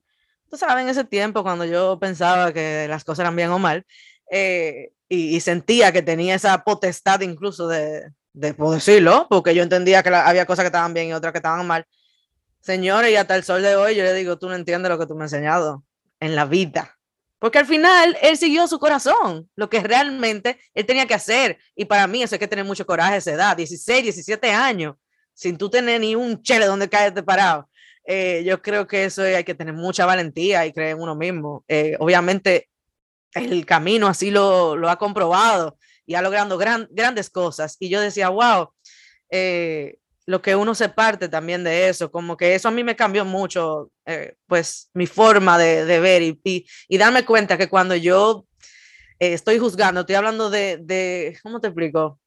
Tú 0.50 0.57
sabes, 0.57 0.83
en 0.83 0.88
ese 0.88 1.05
tiempo, 1.05 1.42
cuando 1.42 1.64
yo 1.64 1.98
pensaba 1.98 2.52
que 2.52 2.87
las 2.88 3.05
cosas 3.05 3.20
eran 3.20 3.37
bien 3.37 3.50
o 3.50 3.59
mal, 3.59 3.85
eh, 4.31 4.92
y, 5.09 5.38
sentía 5.40 5.92
que 5.92 6.02
tenía 6.02 6.35
esa 6.35 6.64
potestad 6.64 7.20
incluso 7.20 7.68
de, 7.68 8.11
de 8.33 8.55
poder 8.55 8.81
decirlo, 8.81 9.29
porque 9.31 9.55
yo 9.55 9.62
entendía 9.62 10.02
que 10.02 10.09
había 10.09 10.46
cosas 10.46 10.64
que 10.64 10.68
estaban 10.68 10.94
bien 10.94 11.09
y 11.09 11.12
otras 11.12 11.33
que 11.33 11.38
estaban 11.38 11.64
mal. 11.66 11.87
Señores, 12.61 13.12
y 13.12 13.16
hasta 13.16 13.37
el 13.37 13.44
sol 13.44 13.62
de 13.62 13.76
hoy 13.76 13.94
yo 13.94 14.02
le 14.02 14.12
digo, 14.14 14.38
tú 14.38 14.48
no 14.48 14.57
entiendes 14.57 14.90
lo 14.90 14.98
que 14.98 15.07
tú 15.07 15.14
me 15.14 15.24
has 15.24 15.33
enseñado 15.33 15.85
en 16.18 16.35
la 16.35 16.46
vida. 16.46 16.96
Porque 17.47 17.61
al 17.61 17.67
final 17.67 18.19
él 18.23 18.37
siguió 18.37 18.67
su 18.67 18.81
corazón, 18.81 19.49
lo 19.55 19.71
que 19.71 19.79
realmente 19.79 20.59
él 20.75 20.85
tenía 20.85 21.07
que 21.07 21.15
hacer. 21.15 21.57
Y 21.77 21.85
para 21.85 22.09
mí 22.09 22.21
eso 22.21 22.35
hay 22.35 22.41
que 22.41 22.49
tener 22.49 22.65
mucho 22.65 22.85
coraje 22.85 23.15
a 23.15 23.17
esa 23.19 23.31
edad, 23.31 23.57
16, 23.57 24.03
17 24.03 24.51
años, 24.51 24.97
sin 25.33 25.57
tú 25.57 25.71
tener 25.71 26.01
ni 26.01 26.17
un 26.17 26.43
chele 26.43 26.67
donde 26.67 26.89
caerte 26.89 27.23
parado. 27.23 27.71
Eh, 28.05 28.43
yo 28.45 28.61
creo 28.61 28.89
que 28.89 29.05
eso 29.05 29.23
hay 29.23 29.44
que 29.44 29.55
tener 29.55 29.75
mucha 29.75 30.05
valentía 30.05 30.67
y 30.67 30.73
creer 30.73 30.97
en 30.97 31.03
uno 31.03 31.15
mismo. 31.15 31.65
Eh, 31.69 31.94
obviamente 32.01 32.69
el 33.33 33.65
camino 33.65 34.09
así 34.09 34.33
lo, 34.33 34.75
lo, 34.75 34.90
ha 34.90 34.99
comprobado 34.99 35.79
y 36.05 36.17
ha 36.17 36.23
logrado 36.23 36.59
gran, 36.59 36.88
grandes 36.90 37.31
cosas. 37.31 37.77
Y 37.79 37.90
yo 37.90 38.01
decía, 38.01 38.29
wow, 38.29 38.73
lo 40.27 40.42
que 40.42 40.56
uno 40.56 40.74
se 40.74 40.88
parte 40.88 41.29
también 41.29 41.62
de 41.62 41.88
eso, 41.88 42.10
como 42.10 42.37
que 42.37 42.54
eso 42.54 42.68
a 42.68 42.72
mí 42.72 42.83
me 42.83 42.96
cambió 42.96 43.24
mucho, 43.24 43.90
eh, 44.04 44.35
pues 44.46 44.90
mi 44.92 45.06
forma 45.06 45.56
de, 45.56 46.00
ver 46.00 46.22
y, 46.22 46.40
y, 46.42 46.66
y, 46.88 46.98
darme 46.98 47.24
cuenta 47.24 47.56
que 47.56 47.68
cuando 47.68 47.94
yo 47.94 48.44
eh, 49.20 49.33
estoy 49.33 49.58
juzgando, 49.58 50.00
estoy 50.00 50.16
hablando 50.16 50.50
de, 50.50 50.79
de, 50.79 51.38
¿cómo 51.42 51.60
te 51.60 51.68
explico? 51.68 52.18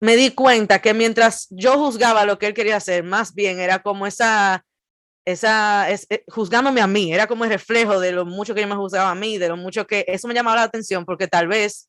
Me 0.00 0.14
di 0.14 0.30
cuenta 0.30 0.80
que 0.80 0.94
mientras 0.94 1.48
yo 1.50 1.78
juzgaba 1.78 2.24
lo 2.24 2.38
que 2.38 2.46
él 2.46 2.54
quería 2.54 2.76
hacer, 2.76 3.02
más 3.02 3.34
bien 3.34 3.58
era 3.58 3.82
como 3.82 4.06
esa, 4.06 4.64
esa, 5.24 5.90
es, 5.90 6.06
eh, 6.10 6.22
juzgándome 6.28 6.80
a 6.80 6.86
mí, 6.86 7.12
era 7.12 7.26
como 7.26 7.44
el 7.44 7.50
reflejo 7.50 7.98
de 7.98 8.12
lo 8.12 8.24
mucho 8.24 8.54
que 8.54 8.60
yo 8.60 8.68
me 8.68 8.76
juzgaba 8.76 9.10
a 9.10 9.14
mí, 9.16 9.36
de 9.36 9.48
lo 9.48 9.56
mucho 9.56 9.86
que 9.86 10.04
eso 10.06 10.28
me 10.28 10.34
llamaba 10.34 10.58
la 10.58 10.62
atención, 10.62 11.04
porque 11.04 11.26
tal 11.26 11.48
vez 11.48 11.88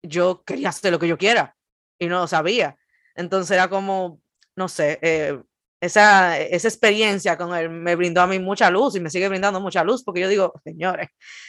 yo 0.00 0.44
quería 0.44 0.68
hacer 0.68 0.92
lo 0.92 1.00
que 1.00 1.08
yo 1.08 1.18
quiera 1.18 1.56
y 1.98 2.06
no 2.06 2.20
lo 2.20 2.26
sabía. 2.28 2.76
Entonces 3.16 3.50
era 3.52 3.68
como, 3.68 4.20
no 4.54 4.68
sé, 4.68 4.98
eh, 5.02 5.40
esa, 5.80 6.38
esa 6.38 6.68
experiencia 6.68 7.36
con 7.36 7.54
él 7.54 7.68
me 7.70 7.96
brindó 7.96 8.20
a 8.22 8.26
mí 8.26 8.38
mucha 8.38 8.70
luz 8.70 8.96
y 8.96 9.00
me 9.00 9.10
sigue 9.10 9.28
brindando 9.28 9.60
mucha 9.60 9.84
luz 9.84 10.02
porque 10.02 10.20
yo 10.20 10.28
digo, 10.28 10.54
señores, 10.64 11.08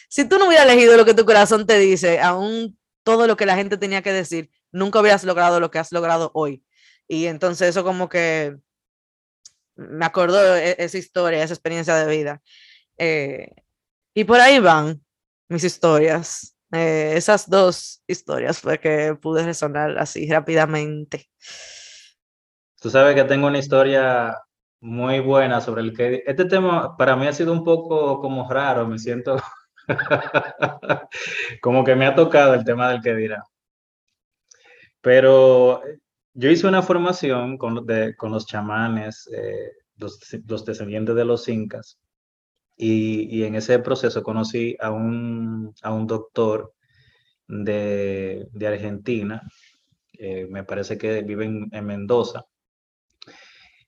si 0.09 0.27
tú 0.27 0.37
no 0.37 0.47
hubieras 0.47 0.65
elegido 0.65 0.97
lo 0.97 1.05
que 1.05 1.13
tu 1.13 1.25
corazón 1.25 1.65
te 1.65 1.79
dice, 1.79 2.19
aún 2.19 2.77
todo 3.03 3.27
lo 3.27 3.37
que 3.37 3.45
la 3.45 3.55
gente 3.55 3.77
tenía 3.77 4.01
que 4.01 4.11
decir, 4.11 4.49
nunca 4.71 4.99
hubieras 4.99 5.23
logrado 5.23 5.59
lo 5.59 5.71
que 5.71 5.79
has 5.79 5.91
logrado 5.91 6.31
hoy. 6.33 6.63
Y 7.07 7.27
entonces 7.27 7.69
eso 7.69 7.83
como 7.83 8.09
que 8.09 8.57
me 9.75 10.05
acordó 10.05 10.55
e, 10.57 10.75
esa 10.79 10.97
historia, 10.97 11.43
esa 11.43 11.53
experiencia 11.53 11.95
de 11.95 12.17
vida. 12.17 12.41
Eh, 12.97 13.51
y 14.13 14.23
por 14.25 14.39
ahí 14.39 14.59
van 14.59 15.01
mis 15.47 15.63
historias. 15.63 16.56
Eh, 16.71 17.13
esas 17.15 17.49
dos 17.49 18.03
historias 18.07 18.59
fue 18.59 18.79
que 18.79 19.15
pude 19.15 19.43
resonar 19.43 19.97
así 19.97 20.29
rápidamente. 20.29 21.29
Tú 22.81 22.89
sabes 22.89 23.15
que 23.15 23.23
tengo 23.23 23.47
una 23.47 23.59
historia 23.59 24.35
muy 24.79 25.19
buena 25.19 25.61
sobre 25.61 25.81
el 25.81 25.95
que 25.95 26.23
este 26.25 26.45
tema 26.45 26.95
para 26.97 27.15
mí 27.15 27.27
ha 27.27 27.33
sido 27.33 27.51
un 27.51 27.63
poco 27.63 28.19
como 28.19 28.49
raro, 28.49 28.87
me 28.87 28.99
siento 28.99 29.37
como 31.61 31.83
que 31.83 31.95
me 31.95 32.05
ha 32.05 32.15
tocado 32.15 32.53
el 32.53 32.63
tema 32.63 32.89
del 32.89 33.01
que 33.01 33.15
dirá. 33.15 33.43
Pero 35.01 35.81
yo 36.33 36.49
hice 36.49 36.67
una 36.67 36.81
formación 36.81 37.57
con, 37.57 37.85
con 38.17 38.31
los 38.31 38.45
chamanes, 38.45 39.27
eh, 39.33 39.71
los, 39.97 40.19
descendientes 40.65 41.15
de 41.15 41.25
los 41.25 41.47
incas, 41.49 41.99
y, 42.77 43.43
en 43.43 43.55
ese 43.55 43.79
proceso 43.79 44.23
conocí 44.23 44.77
a 44.79 44.91
un, 44.91 45.73
a 45.81 45.91
un 45.91 46.07
doctor 46.07 46.73
de, 47.47 48.47
de 48.53 48.67
Argentina, 48.67 49.41
eh, 50.13 50.47
me 50.49 50.63
parece 50.63 50.97
que 50.97 51.23
vive 51.23 51.45
en, 51.45 51.69
en 51.71 51.85
Mendoza, 51.85 52.45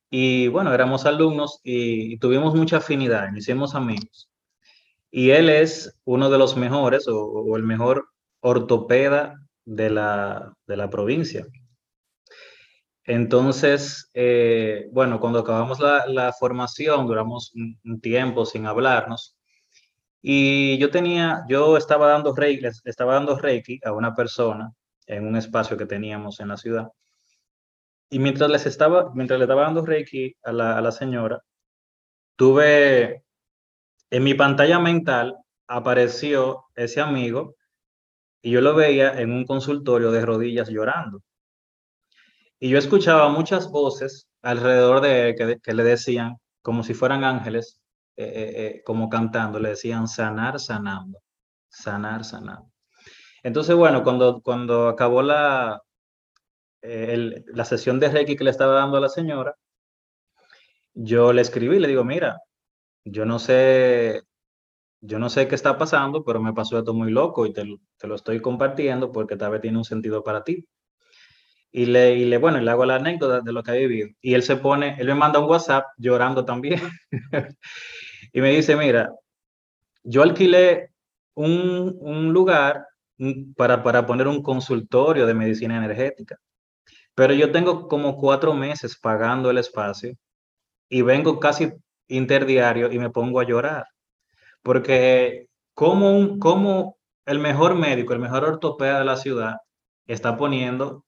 y 0.09 0.47
bueno, 0.47 0.73
éramos 0.73 1.05
alumnos 1.05 1.59
y, 1.63 2.17
tuvimos 2.17 2.55
mucha 2.55 2.77
afinidad, 2.77 3.29
hicimos 3.35 3.75
amigos. 3.75 4.29
Y 5.11 5.31
él 5.31 5.49
es 5.49 5.95
uno 6.05 6.29
de 6.29 6.37
los 6.37 6.57
mejores 6.57 7.07
o, 7.07 7.55
el 7.55 7.63
mejor 7.63 8.09
ortopeda 8.41 9.39
de 9.65 9.89
la, 9.89 10.53
de 10.67 10.77
la 10.77 10.89
provincia. 10.89 11.45
Entonces, 13.09 14.11
eh, 14.13 14.87
bueno, 14.91 15.19
cuando 15.19 15.39
acabamos 15.39 15.79
la, 15.79 16.31
formación, 16.39 17.07
duramos 17.07 17.51
un, 17.55 17.99
tiempo 18.01 18.45
sin 18.45 18.67
hablarnos. 18.67 19.35
Y 20.21 20.77
yo 20.77 20.91
tenía, 20.91 21.43
yo 21.49 21.75
estaba 21.75 22.07
dando 22.09 22.35
reiki, 22.35 22.67
estaba 22.85 23.15
dando 23.15 23.35
reiki 23.39 23.79
a 23.83 23.93
una 23.93 24.13
persona 24.13 24.71
en 25.07 25.25
un 25.27 25.35
espacio 25.37 25.75
que 25.75 25.87
teníamos 25.87 26.39
en 26.39 26.49
la 26.49 26.57
ciudad. 26.57 26.89
Y 28.11 28.19
mientras 28.19 28.49
les 28.51 28.67
estaba, 28.67 29.11
mientras 29.15 29.39
le 29.39 29.45
estaba 29.45 29.63
dando 29.63 29.85
Reiki 29.85 30.35
a 30.43 30.51
la 30.51 30.91
señora, 30.91 31.43
tuve 32.35 33.23
en 34.11 34.23
mi 34.23 34.35
pantalla 34.35 34.79
mental 34.79 35.35
apareció 35.67 36.65
ese 36.75 37.01
amigo 37.01 37.55
y 38.41 38.51
yo 38.51 38.61
lo 38.61 38.75
veía 38.75 39.19
en 39.19 39.31
un 39.31 39.45
consultorio 39.45 40.11
de 40.11 40.25
rodillas 40.25 40.69
llorando. 40.69 41.23
Y 42.59 42.69
yo 42.69 42.77
escuchaba 42.77 43.29
muchas 43.29 43.69
voces 43.71 44.27
alrededor 44.41 45.01
de 45.01 45.35
que, 45.37 45.59
que 45.61 45.73
le 45.73 45.83
decían, 45.83 46.37
como 46.61 46.83
si 46.83 46.93
fueran 46.93 47.23
ángeles, 47.23 47.79
eh, 48.17 48.25
eh, 48.25 48.65
eh, 48.65 48.83
como 48.85 49.09
cantando, 49.09 49.59
le 49.59 49.69
decían 49.69 50.07
sanar, 50.07 50.59
sanando, 50.59 51.19
sanar, 51.69 52.25
sanando. 52.25 52.69
Entonces, 53.43 53.75
bueno, 53.75 54.03
cuando, 54.03 54.41
cuando 54.41 54.89
acabó 54.89 55.21
la, 55.21 55.81
la 56.81 57.65
sesión 57.65 57.99
de 57.99 58.09
Reiki 58.09 58.35
que 58.35 58.43
le 58.43 58.49
estaba 58.51 58.73
dando 58.75 58.97
a 58.97 59.01
la 59.01 59.09
señora, 59.09 59.55
yo 60.93 61.33
le 61.33 61.41
escribí, 61.41 61.79
le 61.79 61.87
digo, 61.87 62.03
mira, 62.03 62.41
yo 63.05 63.25
no 63.25 63.39
sé, 63.39 64.23
yo 65.01 65.19
no 65.19 65.29
sé 65.29 65.47
qué 65.47 65.55
está 65.55 65.77
pasando, 65.77 66.23
pero 66.25 66.41
me 66.41 66.53
pasó 66.53 66.79
esto 66.79 66.93
muy 66.93 67.11
loco 67.11 67.45
y 67.45 67.53
te, 67.53 67.63
te 67.97 68.07
lo 68.07 68.15
estoy 68.15 68.41
compartiendo 68.41 69.11
porque 69.11 69.37
tal 69.37 69.51
vez 69.51 69.61
tiene 69.61 69.77
un 69.77 69.85
sentido 69.85 70.23
para 70.23 70.43
ti. 70.43 70.67
Y 71.71 71.85
le, 71.85 72.15
y 72.15 72.25
le, 72.25 72.37
bueno, 72.37 72.59
le 72.59 72.71
hago 72.71 72.85
la 72.85 72.95
anécdota 72.95 73.41
de 73.41 73.53
lo 73.53 73.61
que 73.61 73.71
ha 73.71 73.75
vivido. 73.75 74.09
Y 74.21 74.33
él 74.33 74.43
se 74.43 74.55
pone, 74.57 74.95
él 74.99 75.07
me 75.07 75.15
manda 75.15 75.39
un 75.39 75.49
WhatsApp 75.49 75.85
llorando 75.97 76.45
también. 76.45 76.81
y 78.33 78.41
me 78.41 78.49
dice, 78.51 78.75
mira, 78.75 79.11
yo 80.03 80.23
alquilé 80.23 80.91
un, 81.35 81.95
un 81.99 82.33
lugar 82.33 82.85
para, 83.55 83.83
para 83.83 84.05
poner 84.05 84.27
un 84.27 84.41
consultorio 84.41 85.25
de 85.25 85.33
medicina 85.33 85.77
energética. 85.77 86.37
Pero 87.15 87.33
yo 87.33 87.51
tengo 87.51 87.87
como 87.87 88.17
cuatro 88.17 88.53
meses 88.53 88.97
pagando 88.97 89.49
el 89.49 89.57
espacio 89.57 90.15
y 90.89 91.01
vengo 91.01 91.39
casi 91.39 91.73
interdiario 92.07 92.91
y 92.91 92.99
me 92.99 93.09
pongo 93.09 93.39
a 93.39 93.45
llorar. 93.45 93.85
Porque 94.63 95.47
como, 95.73 96.17
un, 96.17 96.39
como 96.39 96.97
el 97.25 97.39
mejor 97.39 97.75
médico, 97.75 98.13
el 98.13 98.19
mejor 98.19 98.43
ortopeda 98.45 98.99
de 98.99 99.05
la 99.05 99.17
ciudad 99.17 99.57
está 100.07 100.37
poniendo 100.37 101.05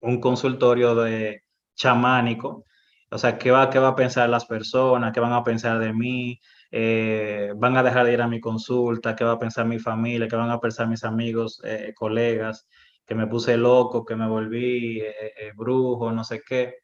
un 0.00 0.20
consultorio 0.20 0.94
de 0.94 1.44
chamánico, 1.74 2.64
o 3.10 3.18
sea, 3.18 3.38
¿qué 3.38 3.50
va, 3.50 3.70
qué 3.70 3.78
va 3.78 3.88
a 3.88 3.96
pensar 3.96 4.28
las 4.28 4.46
personas? 4.46 5.12
¿Qué 5.12 5.20
van 5.20 5.32
a 5.32 5.42
pensar 5.44 5.78
de 5.80 5.92
mí? 5.92 6.40
Eh, 6.70 7.52
¿Van 7.56 7.76
a 7.76 7.82
dejar 7.82 8.06
de 8.06 8.12
ir 8.12 8.22
a 8.22 8.28
mi 8.28 8.40
consulta? 8.40 9.16
¿Qué 9.16 9.24
va 9.24 9.32
a 9.32 9.38
pensar 9.38 9.66
mi 9.66 9.80
familia? 9.80 10.28
¿Qué 10.28 10.36
van 10.36 10.50
a 10.50 10.60
pensar 10.60 10.86
mis 10.88 11.04
amigos, 11.04 11.60
eh, 11.64 11.92
colegas? 11.94 12.66
que 13.10 13.16
me 13.16 13.26
puse 13.26 13.56
loco, 13.56 14.04
que 14.04 14.14
me 14.14 14.28
volví 14.28 15.00
eh, 15.00 15.52
brujo, 15.56 16.12
no 16.12 16.22
sé 16.22 16.42
qué. 16.46 16.76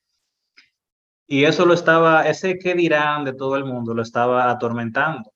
Y 1.29 1.45
eso 1.45 1.65
lo 1.65 1.73
estaba, 1.73 2.27
ese 2.29 2.59
que 2.59 2.75
dirán 2.75 3.25
de 3.25 3.33
todo 3.33 3.55
el 3.55 3.65
mundo, 3.65 3.95
lo 3.95 4.03
estaba 4.03 4.51
atormentando. 4.51 5.33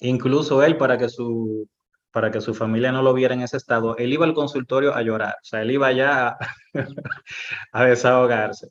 Incluso 0.00 0.64
él, 0.64 0.76
para 0.76 0.98
que 0.98 1.08
su, 1.08 1.68
para 2.18 2.32
que 2.32 2.40
su 2.40 2.52
familia 2.52 2.90
no 2.90 3.00
lo 3.00 3.14
viera 3.14 3.32
en 3.34 3.42
ese 3.42 3.58
estado, 3.58 3.96
él 3.96 4.12
iba 4.12 4.26
al 4.26 4.34
consultorio 4.34 4.92
a 4.92 5.02
llorar, 5.02 5.36
o 5.40 5.44
sea, 5.44 5.62
él 5.62 5.70
iba 5.70 5.92
ya 5.92 6.30
a, 6.30 6.38
a 7.72 7.84
desahogarse. 7.84 8.70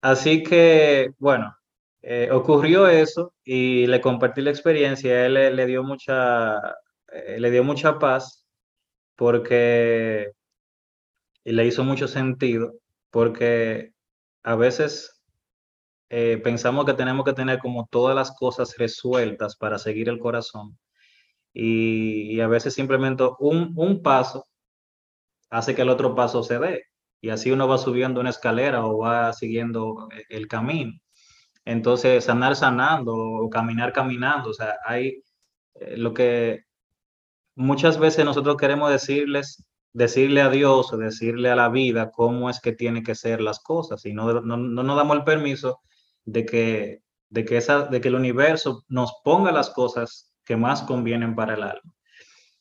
Así 0.00 0.44
que, 0.44 1.10
bueno, 1.18 1.52
eh, 2.00 2.28
ocurrió 2.30 2.86
eso 2.86 3.34
y 3.42 3.88
le 3.88 4.00
compartí 4.00 4.40
la 4.40 4.50
experiencia, 4.50 5.26
él 5.26 5.34
le, 5.34 5.50
le 5.52 5.66
dio 5.66 5.82
mucha, 5.82 6.58
eh, 7.08 7.40
le 7.40 7.50
dio 7.50 7.64
mucha 7.64 7.98
paz 7.98 8.46
porque 9.16 10.30
y 11.42 11.52
le 11.52 11.66
hizo 11.66 11.82
mucho 11.82 12.06
sentido 12.06 12.74
porque 13.10 13.94
a 14.44 14.54
veces 14.54 15.20
eh, 16.08 16.40
pensamos 16.44 16.84
que 16.86 16.94
tenemos 16.94 17.24
que 17.24 17.32
tener 17.32 17.58
como 17.58 17.88
todas 17.90 18.14
las 18.14 18.30
cosas 18.36 18.76
resueltas 18.78 19.56
para 19.56 19.76
seguir 19.76 20.08
el 20.08 20.20
corazón 20.20 20.78
y, 21.54 22.40
a 22.40 22.48
veces 22.48 22.74
simplemente 22.74 23.24
un, 23.38 23.72
un, 23.76 24.02
paso 24.02 24.46
hace 25.50 25.74
que 25.74 25.82
el 25.82 25.90
otro 25.90 26.14
paso 26.14 26.42
se 26.42 26.58
dé 26.58 26.84
y 27.20 27.30
así 27.30 27.50
uno 27.52 27.68
va 27.68 27.78
subiendo 27.78 28.20
una 28.20 28.30
escalera 28.30 28.84
o 28.86 28.98
va 28.98 29.32
siguiendo 29.32 30.08
el 30.28 30.48
camino. 30.48 30.92
Entonces, 31.64 32.24
sanar 32.24 32.56
sanando 32.56 33.14
o 33.16 33.48
caminar 33.50 33.92
caminando, 33.92 34.50
o 34.50 34.54
sea, 34.54 34.76
hay 34.84 35.22
eh, 35.74 35.96
lo 35.96 36.12
que 36.14 36.64
muchas 37.56 37.98
veces 37.98 38.24
nosotros 38.24 38.56
queremos 38.56 38.90
decirles 38.90 39.66
decirle 39.94 40.42
a 40.42 40.50
Dios 40.50 40.92
o 40.92 40.98
decirle 40.98 41.50
a 41.50 41.56
la 41.56 41.68
vida 41.70 42.10
cómo 42.10 42.50
es 42.50 42.60
que 42.60 42.72
tiene 42.72 43.02
que 43.02 43.14
ser 43.14 43.40
las 43.40 43.60
cosas 43.60 44.04
y 44.04 44.12
no, 44.12 44.40
no, 44.42 44.56
no 44.56 44.82
nos 44.82 44.96
damos 44.96 45.16
el 45.16 45.24
permiso 45.24 45.80
de 46.24 46.44
que, 46.44 47.02
de, 47.30 47.44
que 47.44 47.56
esa, 47.56 47.84
de 47.86 48.00
que 48.00 48.08
el 48.08 48.16
universo 48.16 48.84
nos 48.88 49.14
ponga 49.24 49.52
las 49.52 49.70
cosas 49.70 50.33
que 50.44 50.56
más 50.56 50.82
convienen 50.82 51.34
para 51.34 51.54
el 51.54 51.62
alma. 51.62 51.92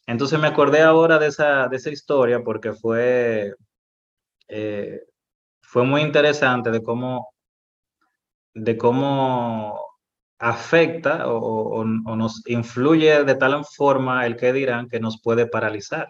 Entonces 0.07 0.39
me 0.39 0.47
acordé 0.47 0.81
ahora 0.81 1.19
de 1.19 1.27
esa, 1.27 1.67
de 1.67 1.77
esa 1.77 1.89
historia 1.89 2.43
porque 2.43 2.73
fue, 2.73 3.53
eh, 4.47 5.01
fue 5.61 5.85
muy 5.85 6.01
interesante 6.01 6.71
de 6.71 6.83
cómo, 6.83 7.33
de 8.53 8.77
cómo 8.77 9.79
afecta 10.39 11.27
o, 11.27 11.81
o, 11.81 11.85
nos 11.85 12.43
influye 12.47 13.23
de 13.23 13.35
tal 13.35 13.63
forma 13.65 14.25
el 14.25 14.35
que 14.35 14.51
dirán 14.53 14.89
que 14.89 14.99
nos 14.99 15.21
puede 15.21 15.47
paralizar 15.47 16.09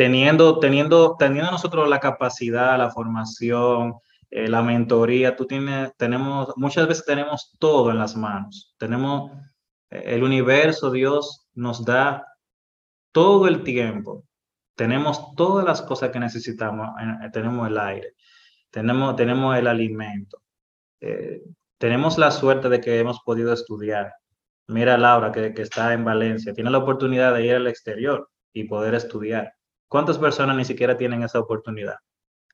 teniendo, 0.00 0.58
teniendo, 0.60 1.16
teniendo 1.18 1.50
nosotros 1.50 1.86
la 1.86 2.00
capacidad, 2.00 2.78
la 2.78 2.90
formación, 2.90 3.96
eh, 4.30 4.48
la 4.48 4.62
mentoría, 4.62 5.36
tú 5.36 5.46
tienes, 5.46 5.94
tenemos, 5.98 6.54
muchas 6.56 6.88
veces 6.88 7.04
tenemos 7.04 7.54
todo 7.58 7.90
en 7.90 7.98
las 7.98 8.16
manos. 8.16 8.74
Tenemos 8.78 9.30
el 9.90 10.22
universo, 10.22 10.90
Dios 10.90 11.48
nos 11.54 11.84
da 11.84 12.26
todo 13.12 13.48
el 13.48 13.62
tiempo. 13.62 14.24
Tenemos 14.74 15.34
todas 15.34 15.64
las 15.64 15.82
cosas 15.82 16.10
que 16.10 16.20
necesitamos. 16.20 16.88
Eh, 17.00 17.28
tenemos 17.32 17.68
el 17.68 17.78
aire, 17.78 18.14
tenemos, 18.70 19.16
tenemos 19.16 19.56
el 19.56 19.66
alimento. 19.66 20.42
Eh, 21.00 21.42
tenemos 21.78 22.18
la 22.18 22.30
suerte 22.30 22.68
de 22.68 22.80
que 22.80 22.98
hemos 22.98 23.20
podido 23.20 23.52
estudiar. 23.52 24.12
Mira 24.68 24.96
Laura, 24.98 25.32
que, 25.32 25.54
que 25.54 25.62
está 25.62 25.92
en 25.92 26.04
Valencia, 26.04 26.54
tiene 26.54 26.70
la 26.70 26.78
oportunidad 26.78 27.34
de 27.34 27.46
ir 27.46 27.54
al 27.54 27.66
exterior 27.66 28.30
y 28.52 28.64
poder 28.64 28.94
estudiar. 28.94 29.54
¿Cuántas 29.88 30.18
personas 30.18 30.56
ni 30.56 30.64
siquiera 30.64 30.96
tienen 30.96 31.22
esa 31.22 31.40
oportunidad? 31.40 31.96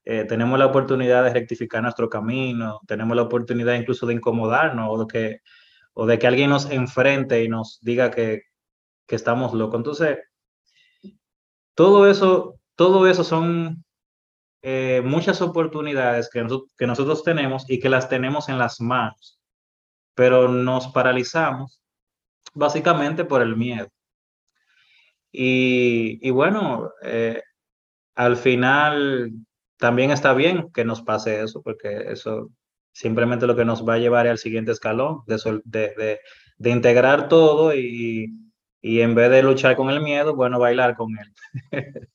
eh, 0.09 0.23
tenemos 0.23 0.57
la 0.57 0.67
oportunidad 0.67 1.25
de 1.25 1.33
rectificar 1.33 1.83
nuestro 1.83 2.09
camino, 2.09 2.79
tenemos 2.87 3.13
la 3.17 3.23
oportunidad 3.23 3.73
incluso 3.73 4.05
de 4.05 4.13
incomodarnos 4.13 4.87
o 4.89 4.99
de 4.99 5.07
que, 5.07 5.41
o 5.99 6.05
de 6.05 6.19
que 6.19 6.27
alguien 6.27 6.51
nos 6.51 6.69
enfrente 6.69 7.43
y 7.43 7.49
nos 7.49 7.79
diga 7.81 8.11
que, 8.11 8.43
que 9.07 9.15
estamos 9.15 9.53
locos. 9.55 9.79
Entonces, 9.79 10.19
todo 11.73 12.07
eso, 12.07 12.59
todo 12.75 13.07
eso 13.07 13.23
son 13.23 13.83
eh, 14.61 15.01
muchas 15.03 15.41
oportunidades 15.41 16.29
que, 16.29 16.43
nosotros 16.85 17.23
tenemos 17.23 17.67
y 17.67 17.79
que 17.79 17.89
las 17.89 18.09
tenemos 18.09 18.47
en 18.47 18.59
las 18.59 18.79
manos, 18.79 19.39
pero 20.13 20.47
nos 20.47 20.87
paralizamos 20.89 21.81
básicamente 22.53 23.25
por 23.25 23.41
el 23.41 23.57
miedo. 23.57 23.87
Y, 25.31 26.29
bueno, 26.29 26.91
eh, 27.01 27.41
al 28.13 28.37
final 28.37 29.31
también 29.77 30.11
está 30.11 30.33
bien 30.33 30.71
que 30.71 30.85
nos 30.85 31.01
pase 31.01 31.41
eso, 31.41 31.63
porque 31.63 32.11
eso 32.11 32.51
simplemente 32.97 33.45
lo 33.45 33.55
que 33.55 33.63
nos 33.63 33.87
va 33.87 33.93
a 33.93 33.99
llevar 33.99 34.27
al 34.27 34.39
siguiente 34.39 34.71
escalón, 34.71 35.21
de, 35.27 35.61
de, 35.65 36.19
de, 36.57 36.69
integrar 36.71 37.27
todo 37.27 37.75
y, 37.75 38.33
y, 38.81 39.01
en 39.01 39.13
vez 39.13 39.29
de 39.29 39.43
luchar 39.43 39.75
con 39.75 39.91
el 39.91 40.01
miedo, 40.01 40.35
bueno, 40.35 40.57
bailar 40.57 40.95
con 40.95 41.11
él. 41.11 41.31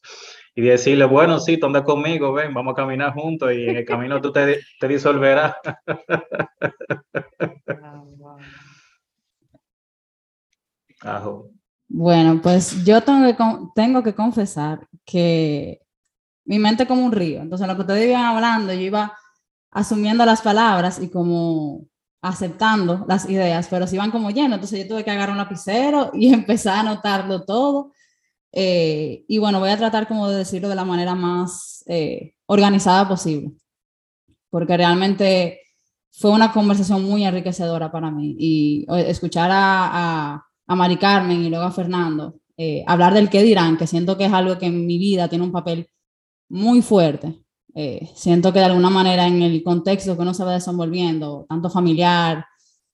y 0.56 0.62
decirle, 0.62 1.04
bueno, 1.04 1.38
sí, 1.38 1.56
tú 1.56 1.66
andas 1.66 1.84
conmigo, 1.84 2.32
ven, 2.32 2.52
vamos 2.52 2.72
a 2.72 2.76
caminar 2.76 3.14
juntos 3.14 3.52
y 3.52 3.68
en 3.68 3.76
el 3.76 3.84
camino 3.84 4.20
tú 4.20 4.32
te, 4.32 4.58
te 4.80 4.88
disolverás. 4.88 5.54
Bueno, 11.88 12.40
pues 12.40 12.84
yo 12.84 13.02
tengo 13.02 13.26
que, 13.26 13.36
tengo 13.74 14.04
que 14.04 14.14
confesar 14.14 14.86
que 15.04 15.80
mi 16.44 16.60
mente 16.60 16.84
es 16.84 16.88
como 16.88 17.04
un 17.04 17.10
río. 17.10 17.40
Entonces, 17.40 17.66
lo 17.66 17.74
que 17.74 17.80
ustedes 17.80 18.08
iban 18.08 18.24
hablando, 18.24 18.72
yo 18.72 18.80
iba 18.80 19.12
asumiendo 19.72 20.24
las 20.24 20.42
palabras 20.42 21.00
y 21.02 21.10
como 21.10 21.86
aceptando 22.22 23.04
las 23.08 23.28
ideas, 23.28 23.66
pero 23.68 23.86
se 23.86 23.96
iban 23.96 24.12
como 24.12 24.30
lleno. 24.30 24.54
Entonces, 24.54 24.80
yo 24.80 24.88
tuve 24.88 25.04
que 25.04 25.10
agarrar 25.10 25.32
un 25.32 25.38
lapicero 25.38 26.10
y 26.14 26.32
empezar 26.32 26.76
a 26.76 26.80
anotarlo 26.80 27.44
todo. 27.44 27.92
Eh, 28.52 29.24
y 29.26 29.38
bueno, 29.38 29.58
voy 29.58 29.70
a 29.70 29.78
tratar 29.78 30.06
como 30.06 30.28
de 30.28 30.38
decirlo 30.38 30.68
de 30.68 30.74
la 30.76 30.84
manera 30.84 31.14
más 31.14 31.82
eh, 31.86 32.34
organizada 32.46 33.08
posible, 33.08 33.52
porque 34.50 34.76
realmente 34.76 35.60
fue 36.12 36.30
una 36.30 36.52
conversación 36.52 37.02
muy 37.04 37.24
enriquecedora 37.24 37.90
para 37.90 38.10
mí. 38.10 38.36
Y 38.38 38.86
escuchar 39.06 39.50
a, 39.50 40.34
a, 40.34 40.46
a 40.66 40.76
Mari 40.76 40.98
Carmen 40.98 41.42
y 41.42 41.48
luego 41.50 41.64
a 41.64 41.72
Fernando 41.72 42.42
eh, 42.56 42.84
hablar 42.86 43.14
del 43.14 43.30
qué 43.30 43.42
dirán, 43.42 43.76
que 43.76 43.86
siento 43.86 44.16
que 44.16 44.26
es 44.26 44.32
algo 44.32 44.58
que 44.58 44.66
en 44.66 44.86
mi 44.86 44.98
vida 44.98 45.28
tiene 45.28 45.44
un 45.44 45.52
papel 45.52 45.88
muy 46.48 46.82
fuerte. 46.82 47.41
Eh, 47.74 48.10
siento 48.14 48.52
que 48.52 48.58
de 48.58 48.66
alguna 48.66 48.90
manera 48.90 49.26
en 49.26 49.42
el 49.42 49.62
contexto 49.62 50.14
que 50.14 50.22
uno 50.22 50.34
se 50.34 50.44
va 50.44 50.54
desenvolviendo, 50.54 51.46
tanto 51.48 51.70
familiar, 51.70 52.44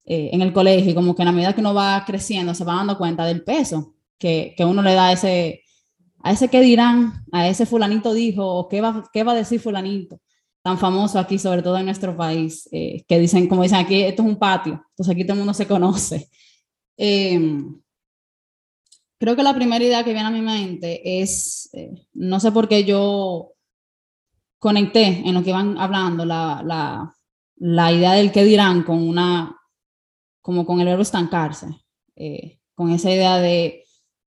eh, 0.04 0.30
en 0.32 0.40
el 0.40 0.52
colegio, 0.52 0.94
como 0.94 1.14
que 1.14 1.22
en 1.22 1.26
la 1.26 1.32
medida 1.32 1.54
que 1.54 1.60
uno 1.60 1.74
va 1.74 2.04
creciendo, 2.06 2.54
se 2.54 2.64
va 2.64 2.76
dando 2.76 2.96
cuenta 2.96 3.26
del 3.26 3.44
peso 3.44 3.94
que, 4.18 4.54
que 4.56 4.64
uno 4.64 4.82
le 4.82 4.94
da 4.94 5.08
a 5.08 5.12
ese, 5.12 5.62
a 6.22 6.32
ese 6.32 6.48
que 6.48 6.60
dirán, 6.60 7.24
a 7.32 7.48
ese 7.48 7.66
fulanito 7.66 8.14
dijo, 8.14 8.46
o 8.46 8.68
qué 8.68 8.80
va, 8.80 9.04
qué 9.12 9.22
va 9.22 9.32
a 9.32 9.36
decir 9.36 9.60
fulanito, 9.60 10.20
tan 10.62 10.78
famoso 10.78 11.18
aquí, 11.18 11.38
sobre 11.38 11.62
todo 11.62 11.76
en 11.76 11.86
nuestro 11.86 12.16
país, 12.16 12.68
eh, 12.72 13.04
que 13.06 13.18
dicen, 13.18 13.48
como 13.48 13.62
dicen 13.62 13.78
aquí, 13.78 14.02
esto 14.02 14.22
es 14.22 14.28
un 14.28 14.38
patio, 14.38 14.82
entonces 14.90 15.14
aquí 15.14 15.24
todo 15.24 15.34
el 15.34 15.38
mundo 15.40 15.54
se 15.54 15.66
conoce. 15.66 16.28
Em, 16.96 17.80
creo 19.18 19.36
que 19.36 19.42
la 19.42 19.54
primera 19.54 19.84
idea 19.84 20.04
que 20.04 20.12
viene 20.12 20.28
a 20.28 20.32
mi 20.32 20.40
mente 20.40 21.20
es, 21.20 21.68
eh, 21.74 21.90
no 22.14 22.40
sé 22.40 22.50
por 22.50 22.68
qué 22.68 22.84
yo 22.84 23.52
conecté 24.58 25.22
en 25.24 25.34
lo 25.34 25.42
que 25.42 25.50
iban 25.50 25.78
hablando 25.78 26.24
la, 26.24 26.62
la, 26.64 27.14
la, 27.56 27.92
idea 27.92 28.12
del 28.12 28.32
qué 28.32 28.44
dirán 28.44 28.82
con 28.82 29.06
una, 29.06 29.56
como 30.40 30.66
con 30.66 30.80
el 30.80 30.86
verbo 30.86 31.02
estancarse, 31.02 31.68
eh, 32.16 32.58
con 32.74 32.90
esa 32.90 33.10
idea 33.10 33.38
de, 33.38 33.84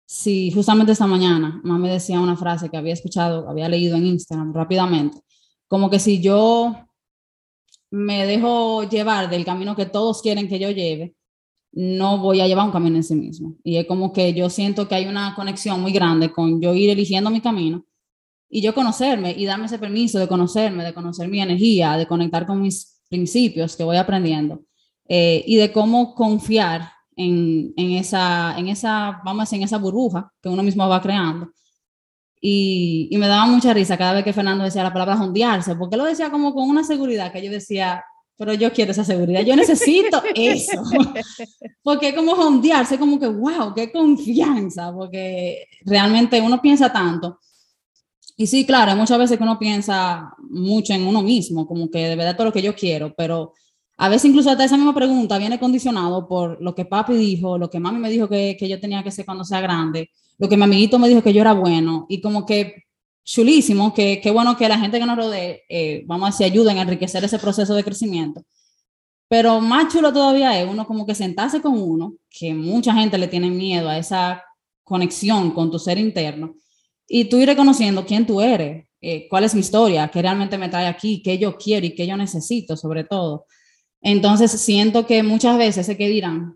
si 0.05 0.51
justamente 0.51 0.93
esta 0.93 1.07
mañana 1.07 1.59
mamá 1.63 1.80
me 1.80 1.89
decía 1.89 2.19
una 2.19 2.38
frase 2.38 2.69
que 2.69 2.78
había 2.78 2.93
escuchado, 2.93 3.49
había 3.49 3.69
leído 3.69 3.97
en 3.97 4.05
Instagram 4.05 4.53
rápidamente, 4.53 5.21
como 5.67 5.89
que 5.89 5.99
si 5.99 6.21
yo 6.21 6.75
me 7.91 8.25
dejo 8.25 8.84
llevar 8.84 9.30
del 9.30 9.45
camino 9.45 9.75
que 9.75 9.86
todos 9.86 10.21
quieren 10.21 10.47
que 10.47 10.59
yo 10.59 10.71
lleve, 10.71 11.15
no 11.71 12.17
voy 12.17 12.41
a 12.41 12.47
llevar 12.47 12.65
un 12.65 12.71
camino 12.71 12.95
en 12.95 13.03
sí 13.03 13.15
mismo. 13.15 13.55
Y 13.63 13.78
es 13.78 13.86
como 13.86 14.11
que 14.11 14.34
yo 14.34 14.49
siento 14.49 14.88
que 14.88 14.95
hay 14.95 15.07
una 15.07 15.36
conexión 15.36 15.82
muy 15.82 15.91
grande 15.91 16.32
con 16.32 16.61
yo 16.61 16.73
ir 16.73 16.89
eligiendo 16.89 17.30
mi 17.30 17.41
camino 17.41 17.86
y 18.49 18.61
yo 18.61 18.73
conocerme 18.73 19.31
y 19.37 19.45
darme 19.45 19.65
ese 19.65 19.79
permiso 19.79 20.19
de 20.19 20.27
conocerme, 20.27 20.83
de 20.83 20.93
conocer 20.93 21.27
mi 21.27 21.41
energía, 21.41 21.97
de 21.97 22.07
conectar 22.07 22.45
con 22.45 22.61
mis 22.61 23.01
principios 23.09 23.75
que 23.75 23.83
voy 23.83 23.97
aprendiendo 23.97 24.61
eh, 25.07 25.43
y 25.45 25.55
de 25.57 25.71
cómo 25.71 26.15
confiar 26.15 26.91
en, 27.15 27.73
en, 27.75 27.91
esa, 27.91 28.57
en 28.57 28.69
esa, 28.69 29.21
vamos 29.25 29.41
a 29.41 29.43
decir, 29.43 29.57
en 29.57 29.63
esa 29.63 29.77
burbuja 29.77 30.31
que 30.41 30.49
uno 30.49 30.63
mismo 30.63 30.87
va 30.87 31.01
creando. 31.01 31.51
Y, 32.39 33.07
y, 33.09 33.17
me 33.17 33.27
daba 33.27 33.47
mucha 33.47 33.73
risa 33.73 33.97
cada 33.97 34.13
vez 34.13 34.23
que 34.23 34.31
Fernando 34.31 34.63
decía 34.63 34.83
la 34.83 34.93
palabra 34.93 35.17
jondearse, 35.17 35.75
porque 35.75 35.97
lo 35.97 36.05
decía 36.05 36.29
como 36.29 36.53
con 36.53 36.69
una 36.69 36.83
seguridad 36.83 37.31
que 37.31 37.43
yo 37.43 37.51
decía, 37.51 38.03
pero 38.37 38.53
yo 38.53 38.71
quiero 38.71 38.91
esa 38.91 39.03
seguridad, 39.03 39.41
yo 39.41 39.55
necesito 39.55 40.21
eso, 40.35 40.83
porque 41.81 42.13
como 42.13 42.35
jondearse, 42.35 42.99
como 42.99 43.19
que, 43.19 43.27
wow, 43.27 43.73
qué 43.75 43.91
confianza, 43.91 44.93
porque 44.93 45.65
realmente 45.83 46.39
uno 46.39 46.61
piensa 46.61 46.93
tanto. 46.93 47.39
Y 48.38 48.45
sí, 48.47 48.65
claro, 48.65 48.95
muchas 48.95 49.17
veces 49.17 49.38
que 49.38 49.43
uno 49.43 49.57
piensa 49.57 50.31
mucho 50.49 50.93
en 50.93 51.07
uno 51.07 51.23
mismo, 51.23 51.65
como 51.65 51.89
que 51.89 52.07
de 52.07 52.15
verdad 52.15 52.35
todo 52.35 52.45
lo 52.45 52.53
que 52.53 52.61
yo 52.61 52.75
quiero, 52.75 53.13
pero 53.15 53.53
a 53.97 54.09
veces 54.09 54.25
incluso 54.25 54.51
hasta 54.51 54.63
esa 54.63 54.77
misma 54.77 54.93
pregunta 54.93 55.39
viene 55.39 55.59
condicionado 55.59 56.27
por 56.27 56.61
lo 56.61 56.75
que 56.75 56.85
papi 56.85 57.15
dijo, 57.15 57.57
lo 57.57 57.69
que 57.69 57.79
mami 57.79 57.97
me 57.97 58.11
dijo 58.11 58.29
que, 58.29 58.55
que 58.59 58.69
yo 58.69 58.79
tenía 58.79 59.03
que 59.03 59.09
ser 59.09 59.25
cuando 59.25 59.43
sea 59.43 59.59
grande, 59.59 60.11
lo 60.38 60.47
que 60.47 60.55
mi 60.55 60.63
amiguito 60.63 60.99
me 60.99 61.09
dijo 61.09 61.23
que 61.23 61.33
yo 61.33 61.41
era 61.41 61.53
bueno, 61.53 62.05
y 62.09 62.21
como 62.21 62.45
que 62.45 62.83
chulísimo, 63.23 63.93
que 63.93 64.21
qué 64.21 64.29
bueno 64.31 64.55
que 64.55 64.69
la 64.69 64.79
gente 64.79 64.99
que 64.99 65.05
nos 65.05 65.17
rodee, 65.17 65.63
eh, 65.67 66.03
vamos 66.05 66.27
a 66.27 66.31
decir, 66.31 66.45
ayuden 66.45 66.77
a 66.77 66.83
enriquecer 66.83 67.23
ese 67.23 67.39
proceso 67.39 67.73
de 67.73 67.83
crecimiento. 67.83 68.43
Pero 69.27 69.59
más 69.59 69.91
chulo 69.91 70.13
todavía 70.13 70.59
es 70.61 70.69
uno 70.69 70.88
como 70.88 71.05
que 71.05 71.15
sentarse 71.15 71.61
con 71.61 71.77
uno, 71.77 72.13
que 72.29 72.53
mucha 72.53 72.93
gente 72.93 73.17
le 73.17 73.27
tiene 73.27 73.49
miedo 73.49 73.89
a 73.89 73.97
esa 73.97 74.43
conexión 74.83 75.51
con 75.51 75.69
tu 75.69 75.79
ser 75.79 75.97
interno, 75.97 76.55
y 77.08 77.26
tú 77.26 77.38
ir 77.38 77.47
reconociendo 77.47 78.05
quién 78.05 78.26
tú 78.26 78.41
eres, 78.41 78.86
eh, 79.01 79.28
cuál 79.30 79.43
es 79.43 79.53
mi 79.53 79.62
historia, 79.62 80.08
qué 80.10 80.22
realmente 80.22 80.58
me 80.58 80.70
trae 80.70 80.88
aquí, 80.88 81.22
qué 81.22 81.38
yo 81.38 81.58
quiero 81.58 81.86
y 81.86 81.95
qué 81.95 82.05
yo 82.05 82.18
necesito, 82.18 82.76
sobre 82.76 83.03
todo. 83.03 83.45
Entonces, 84.01 84.51
siento 84.51 85.05
que 85.05 85.24
muchas 85.24 85.58
veces 85.58 85.86
se 85.86 85.97
que 85.97 86.08
dirán, 86.10 86.55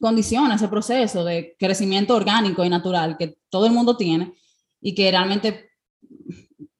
condiciona 0.00 0.54
ese 0.54 0.68
proceso 0.68 1.24
de 1.24 1.56
crecimiento 1.58 2.14
orgánico 2.14 2.64
y 2.64 2.68
natural 2.68 3.16
que 3.18 3.38
todo 3.48 3.66
el 3.66 3.72
mundo 3.72 3.96
tiene 3.96 4.34
y 4.80 4.94
que 4.94 5.10
realmente 5.10 5.70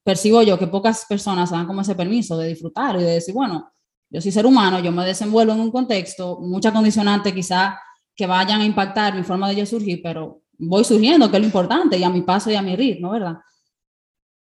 percibo 0.03 0.43
yo 0.43 0.59
que 0.59 0.67
pocas 0.67 1.05
personas 1.09 1.51
dan 1.51 1.67
como 1.67 1.81
ese 1.81 1.95
permiso 1.95 2.39
de 2.39 2.49
disfrutar 2.49 2.97
y 2.97 3.03
de 3.03 3.13
decir, 3.13 3.35
bueno, 3.35 3.73
yo 4.09 4.21
soy 4.21 4.31
ser 4.31 4.47
humano, 4.47 4.79
yo 4.79 4.93
me 4.93 5.05
desenvuelvo 5.05 5.53
en 5.53 5.61
un 5.61 5.73
contexto, 5.73 6.39
muchas 6.41 6.73
condicionantes 6.73 7.33
quizá 7.33 7.79
que 8.15 8.27
vayan 8.27 8.61
a 8.61 8.65
impactar 8.65 9.15
mi 9.15 9.25
forma 9.25 9.49
de 9.49 9.57
yo 9.57 9.67
surgir, 9.67 10.01
pero 10.03 10.43
voy 10.59 10.85
surgiendo, 10.85 11.31
que 11.31 11.37
es 11.37 11.41
lo 11.41 11.47
importante, 11.47 11.99
y 11.99 12.05
a 12.05 12.11
mi 12.11 12.23
paso 12.23 12.51
y 12.51 12.55
a 12.55 12.63
mi 12.63 12.77
ritmo, 12.77 13.11
¿verdad? 13.11 13.39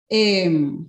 Em, 0.09 0.89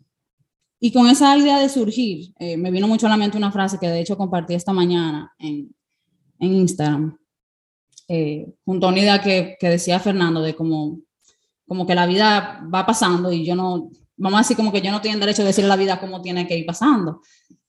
y 0.79 0.91
con 0.91 1.07
esa 1.07 1.37
idea 1.37 1.59
de 1.59 1.69
surgir, 1.69 2.33
eh, 2.39 2.57
me 2.57 2.71
vino 2.71 2.87
mucho 2.87 3.07
a 3.07 3.09
la 3.09 3.17
mente 3.17 3.37
una 3.37 3.51
frase 3.51 3.79
que 3.79 3.87
de 3.87 4.01
hecho 4.01 4.17
compartí 4.17 4.53
esta 4.53 4.73
mañana 4.73 5.33
en, 5.39 5.75
en 6.39 6.53
Instagram, 6.53 7.17
eh, 8.07 8.53
junto 8.63 8.87
a 8.87 8.89
una 8.89 8.99
idea 8.99 9.21
que, 9.21 9.57
que 9.59 9.69
decía 9.69 9.99
Fernando 9.99 10.41
de 10.41 10.55
como, 10.55 10.99
como 11.67 11.85
que 11.85 11.95
la 11.95 12.05
vida 12.05 12.63
va 12.73 12.85
pasando 12.85 13.31
y 13.31 13.43
yo 13.43 13.55
no, 13.55 13.89
vamos 14.17 14.39
a 14.39 14.41
decir 14.43 14.57
como 14.57 14.71
que 14.71 14.81
yo 14.81 14.91
no 14.91 15.01
tengo 15.01 15.19
derecho 15.19 15.43
a 15.43 15.67
la 15.67 15.75
vida 15.75 15.99
cómo 15.99 16.21
tiene 16.21 16.47
que 16.47 16.57
ir 16.57 16.65
pasando. 16.65 17.21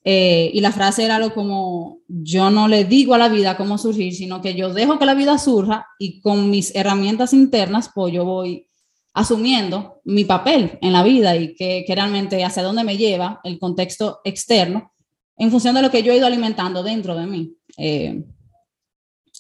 Eh, 0.05 0.51
y 0.55 0.61
la 0.61 0.73
frase 0.73 1.05
era 1.05 1.17
algo 1.17 1.35
como, 1.35 1.99
yo 2.09 2.51
no 2.51 2.69
le 2.69 2.85
digo 2.85 3.15
a 3.15 3.19
la 3.19 3.29
vida 3.29 3.57
cómo 3.57 3.79
surgir, 3.79 4.15
sino 4.15 4.41
que 4.41 4.55
yo 4.55 4.73
dejo 4.73 4.99
que 4.99 5.05
la 5.05 5.15
vida 5.15 5.39
surja 5.39 5.87
y 5.99 6.21
con 6.21 6.51
mis 6.51 6.75
herramientas 6.75 7.33
internas, 7.33 7.91
pues 7.95 8.15
yo 8.15 8.25
voy 8.25 8.69
asumiendo 9.15 10.01
mi 10.05 10.25
papel 10.25 10.79
en 10.81 10.93
la 10.93 11.03
vida 11.03 11.37
y 11.37 11.55
que, 11.55 11.85
realmente 11.89 12.43
hacia 12.45 12.63
dónde 12.63 12.85
me 12.85 12.97
lleva 12.97 13.41
el 13.43 13.59
contexto 13.59 14.21
externo 14.25 14.93
en 15.37 15.51
función 15.51 15.75
de 15.75 15.83
lo 15.83 15.91
que 15.91 16.03
yo 16.03 16.13
he 16.13 16.17
ido 16.17 16.27
alimentando 16.27 16.83
dentro 16.83 17.15
de 17.15 17.27
mí, 17.27 17.57
eh, 17.77 18.25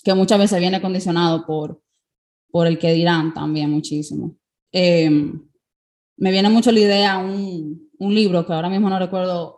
que 0.04 0.14
muchas 0.14 0.38
veces 0.38 0.60
viene 0.60 0.80
condicionado 0.80 1.46
por, 1.46 1.80
por 2.50 2.66
el 2.66 2.78
que 2.78 2.92
dirán 2.92 3.32
también 3.34 3.70
muchísimo. 3.70 4.36
Eh, 4.72 5.10
me 6.16 6.30
viene 6.30 6.50
mucho 6.50 6.72
la 6.72 6.80
idea 6.80 7.18
un, 7.18 7.90
un 7.98 8.14
libro 8.14 8.44
que 8.46 8.52
ahora 8.52 8.68
mismo 8.68 8.90
no 8.90 8.98
recuerdo 8.98 9.57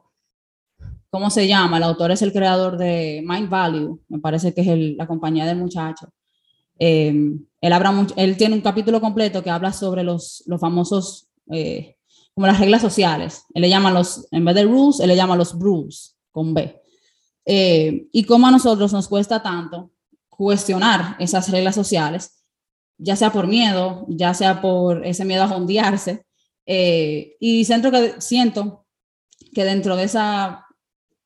cómo 1.11 1.29
se 1.31 1.47
llama, 1.47 1.77
el 1.77 1.83
autor 1.83 2.13
es 2.13 2.23
el 2.23 2.33
creador 2.33 2.79
de 2.79 3.23
Mind 3.27 3.49
Value, 3.49 4.01
me 4.09 4.19
parece 4.21 4.55
que 4.55 4.61
es 4.61 4.69
el, 4.69 4.97
la 4.97 5.07
compañía 5.07 5.45
del 5.45 5.59
muchacho. 5.59 6.09
Eh, 6.79 7.13
él, 7.61 7.73
habla 7.73 8.07
él 8.17 8.37
tiene 8.37 8.55
un 8.55 8.63
capítulo 8.63 9.01
completo 9.01 9.43
que 9.43 9.51
habla 9.51 9.73
sobre 9.73 10.03
los, 10.03 10.43
los 10.47 10.61
famosos, 10.61 11.29
eh, 11.51 11.97
como 12.35 12.47
las 12.47 12.61
reglas 12.61 12.81
sociales. 12.81 13.45
Él 13.53 13.63
le 13.63 13.69
llama 13.69 13.91
los, 13.91 14.27
en 14.31 14.45
vez 14.45 14.55
de 14.55 14.65
rules, 14.65 15.01
él 15.01 15.09
le 15.09 15.17
llama 15.17 15.37
los 15.37 15.59
brews, 15.59 16.17
con 16.31 16.55
B. 16.55 16.81
Eh, 17.45 18.07
y 18.13 18.25
cómo 18.25 18.47
a 18.47 18.51
nosotros 18.51 18.93
nos 18.93 19.09
cuesta 19.09 19.43
tanto 19.43 19.91
cuestionar 20.29 21.17
esas 21.19 21.51
reglas 21.51 21.75
sociales, 21.75 22.45
ya 22.97 23.17
sea 23.17 23.33
por 23.33 23.47
miedo, 23.47 24.07
ya 24.09 24.33
sea 24.35 24.61
por 24.61 25.05
ese 25.05 25.25
miedo 25.25 25.43
a 25.43 25.49
jondearse. 25.49 26.25
Eh, 26.65 27.37
y 27.41 27.65
siento 27.65 27.91
que, 27.91 28.15
siento 28.21 28.87
que 29.53 29.65
dentro 29.65 29.97
de 29.97 30.05
esa, 30.05 30.67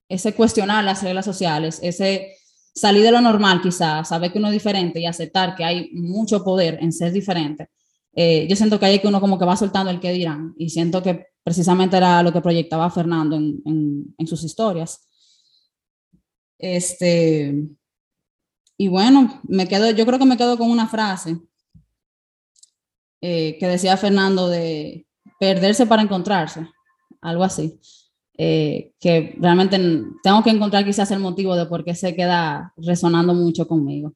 ese 0.08 0.34
cuestionar 0.34 0.84
las 0.84 1.02
reglas 1.02 1.24
sociales, 1.24 1.80
ese 1.82 2.36
salir 2.74 3.02
de 3.02 3.12
lo 3.12 3.20
normal 3.20 3.60
quizás, 3.62 4.08
saber 4.08 4.32
que 4.32 4.38
uno 4.38 4.48
es 4.48 4.54
diferente 4.54 5.00
y 5.00 5.06
aceptar 5.06 5.54
que 5.54 5.64
hay 5.64 5.90
mucho 5.92 6.42
poder 6.42 6.78
en 6.80 6.92
ser 6.92 7.12
diferente, 7.12 7.70
eh, 8.16 8.46
yo 8.48 8.56
siento 8.56 8.78
que 8.78 8.86
hay 8.86 8.98
que 9.00 9.08
uno 9.08 9.20
como 9.20 9.38
que 9.38 9.44
va 9.44 9.56
soltando 9.56 9.90
el 9.90 10.00
que 10.00 10.12
dirán 10.12 10.54
y 10.56 10.70
siento 10.70 11.02
que 11.02 11.26
precisamente 11.42 11.96
era 11.96 12.22
lo 12.22 12.32
que 12.32 12.40
proyectaba 12.40 12.90
Fernando 12.90 13.36
en, 13.36 14.14
en, 14.16 14.26
sus 14.26 14.44
historias. 14.44 15.08
Este, 16.58 17.54
y 18.78 18.88
bueno, 18.88 19.40
me 19.44 19.66
quedo, 19.66 19.90
yo 19.90 20.06
creo 20.06 20.18
que 20.18 20.24
me 20.24 20.36
quedo 20.36 20.56
con 20.56 20.70
una 20.70 20.88
frase 20.88 21.38
eh, 23.20 23.56
que 23.58 23.66
decía 23.66 23.96
Fernando 23.96 24.48
de 24.48 25.06
perderse 25.40 25.86
para 25.86 26.02
encontrarse, 26.02 26.68
algo 27.20 27.42
así. 27.42 27.80
Eh, 28.36 28.92
que 28.98 29.36
realmente 29.38 29.78
tengo 30.22 30.42
que 30.42 30.50
encontrar 30.50 30.84
quizás 30.84 31.10
el 31.12 31.20
motivo 31.20 31.54
de 31.54 31.66
por 31.66 31.84
qué 31.84 31.94
se 31.94 32.16
queda 32.16 32.72
resonando 32.76 33.32
mucho 33.34 33.68
conmigo. 33.68 34.14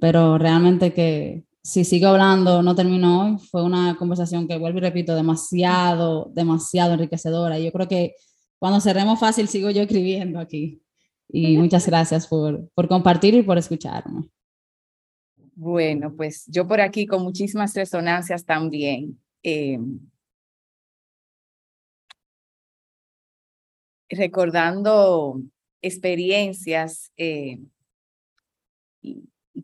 Pero 0.00 0.38
realmente 0.38 0.94
que 0.94 1.44
si 1.62 1.84
sigo 1.84 2.08
hablando, 2.08 2.62
no 2.62 2.74
termino 2.74 3.22
hoy. 3.22 3.38
Fue 3.50 3.62
una 3.62 3.96
conversación 3.96 4.48
que, 4.48 4.58
vuelvo 4.58 4.78
y 4.78 4.82
repito, 4.82 5.14
demasiado, 5.14 6.30
demasiado 6.34 6.94
enriquecedora. 6.94 7.58
Y 7.58 7.64
yo 7.64 7.72
creo 7.72 7.88
que 7.88 8.14
cuando 8.58 8.80
cerremos 8.80 9.20
fácil, 9.20 9.48
sigo 9.48 9.70
yo 9.70 9.82
escribiendo 9.82 10.38
aquí. 10.38 10.82
Y 11.28 11.56
muchas 11.58 11.86
gracias 11.86 12.26
por, 12.26 12.68
por 12.74 12.88
compartir 12.88 13.34
y 13.34 13.42
por 13.42 13.58
escucharme. 13.58 14.28
Bueno, 15.54 16.14
pues 16.16 16.44
yo 16.46 16.66
por 16.66 16.80
aquí 16.80 17.06
con 17.06 17.22
muchísimas 17.22 17.74
resonancias 17.74 18.44
también. 18.44 19.20
Eh, 19.42 19.78
recordando 24.10 25.40
experiencias 25.82 27.12
eh, 27.16 27.58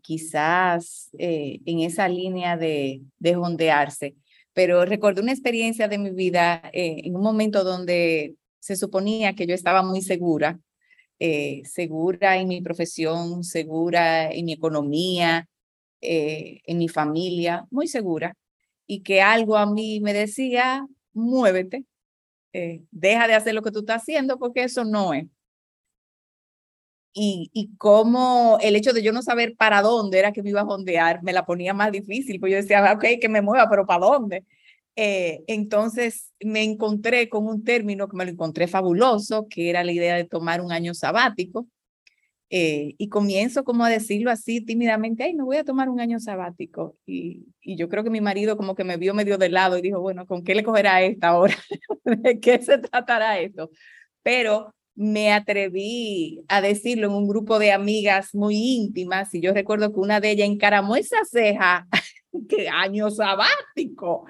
quizás 0.01 1.09
eh, 1.17 1.59
en 1.65 1.81
esa 1.81 2.07
línea 2.07 2.57
de, 2.57 3.01
de 3.19 3.35
hondearse. 3.35 4.15
Pero 4.53 4.85
recuerdo 4.85 5.21
una 5.21 5.33
experiencia 5.33 5.87
de 5.87 5.97
mi 5.97 6.11
vida 6.11 6.69
eh, 6.73 7.01
en 7.03 7.15
un 7.15 7.21
momento 7.21 7.63
donde 7.63 8.35
se 8.59 8.75
suponía 8.75 9.33
que 9.33 9.45
yo 9.45 9.53
estaba 9.53 9.83
muy 9.83 10.01
segura, 10.01 10.59
segura 11.63 12.37
en 12.37 12.47
mi 12.47 12.61
profesión, 12.61 13.43
segura 13.43 14.29
en 14.31 14.45
mi 14.45 14.53
economía, 14.53 15.47
en 15.99 16.77
mi 16.77 16.89
familia, 16.89 17.65
muy 17.71 17.87
segura, 17.87 18.35
y 18.85 19.01
que 19.01 19.21
algo 19.21 19.57
a 19.57 19.65
mí 19.65 19.99
me 19.99 20.13
decía, 20.13 20.85
muévete, 21.13 21.85
deja 22.91 23.27
de 23.27 23.33
hacer 23.35 23.53
lo 23.53 23.61
que 23.61 23.71
tú 23.71 23.79
estás 23.79 24.01
haciendo 24.03 24.37
porque 24.37 24.63
eso 24.63 24.83
no 24.83 25.13
es 25.13 25.25
y, 27.19 27.49
y 27.51 27.75
cómo 27.77 28.59
el 28.61 28.75
hecho 28.75 28.93
de 28.93 29.01
yo 29.01 29.11
no 29.11 29.23
saber 29.23 29.55
para 29.57 29.81
dónde 29.81 30.19
era 30.19 30.31
que 30.31 30.43
me 30.43 30.51
iba 30.51 30.61
a 30.61 30.65
jondear 30.65 31.23
me 31.23 31.33
la 31.33 31.45
ponía 31.45 31.73
más 31.73 31.91
difícil, 31.91 32.39
pues 32.39 32.51
yo 32.51 32.57
decía, 32.57 32.93
ok, 32.93 33.19
que 33.19 33.27
me 33.29 33.41
mueva, 33.41 33.67
pero 33.69 33.87
¿para 33.87 34.05
dónde? 34.05 34.45
Eh, 34.95 35.43
entonces 35.47 36.31
me 36.39 36.63
encontré 36.63 37.27
con 37.29 37.47
un 37.47 37.63
término 37.63 38.07
que 38.07 38.17
me 38.17 38.25
lo 38.25 38.31
encontré 38.31 38.67
fabuloso, 38.67 39.47
que 39.49 39.69
era 39.69 39.83
la 39.83 39.91
idea 39.91 40.15
de 40.15 40.25
tomar 40.25 40.61
un 40.61 40.71
año 40.71 40.93
sabático. 40.93 41.67
Eh, 42.49 42.95
y 42.97 43.09
comienzo 43.09 43.65
como 43.65 43.83
a 43.83 43.89
decirlo 43.89 44.31
así 44.31 44.61
tímidamente, 44.61 45.23
ay, 45.23 45.33
me 45.33 45.43
voy 45.43 45.57
a 45.57 45.65
tomar 45.65 45.89
un 45.89 45.99
año 45.99 46.19
sabático. 46.19 46.95
Y, 47.05 47.45
y 47.61 47.75
yo 47.75 47.89
creo 47.89 48.03
que 48.03 48.09
mi 48.09 48.21
marido 48.21 48.57
como 48.57 48.75
que 48.75 48.83
me 48.83 48.97
vio 48.97 49.13
medio 49.13 49.37
de 49.37 49.49
lado 49.49 49.77
y 49.77 49.81
dijo, 49.81 49.99
bueno, 49.99 50.25
¿con 50.25 50.43
qué 50.43 50.55
le 50.55 50.63
cogerá 50.63 51.01
esta 51.01 51.29
ahora? 51.29 51.55
¿De 52.05 52.39
qué 52.39 52.61
se 52.61 52.77
tratará 52.77 53.39
esto? 53.39 53.69
Pero 54.23 54.73
me 54.95 55.31
atreví 55.31 56.43
a 56.47 56.59
decirlo 56.59 57.07
en 57.07 57.13
un 57.13 57.27
grupo 57.27 57.59
de 57.59 57.71
amigas 57.71 58.33
muy 58.33 58.55
íntimas 58.55 59.33
y 59.35 59.41
yo 59.41 59.53
recuerdo 59.53 59.93
que 59.93 59.99
una 59.99 60.19
de 60.19 60.31
ellas 60.31 60.49
encaramó 60.49 60.95
esa 60.95 61.23
ceja, 61.23 61.87
qué 62.49 62.67
año 62.69 63.11
sabático. 63.11 64.25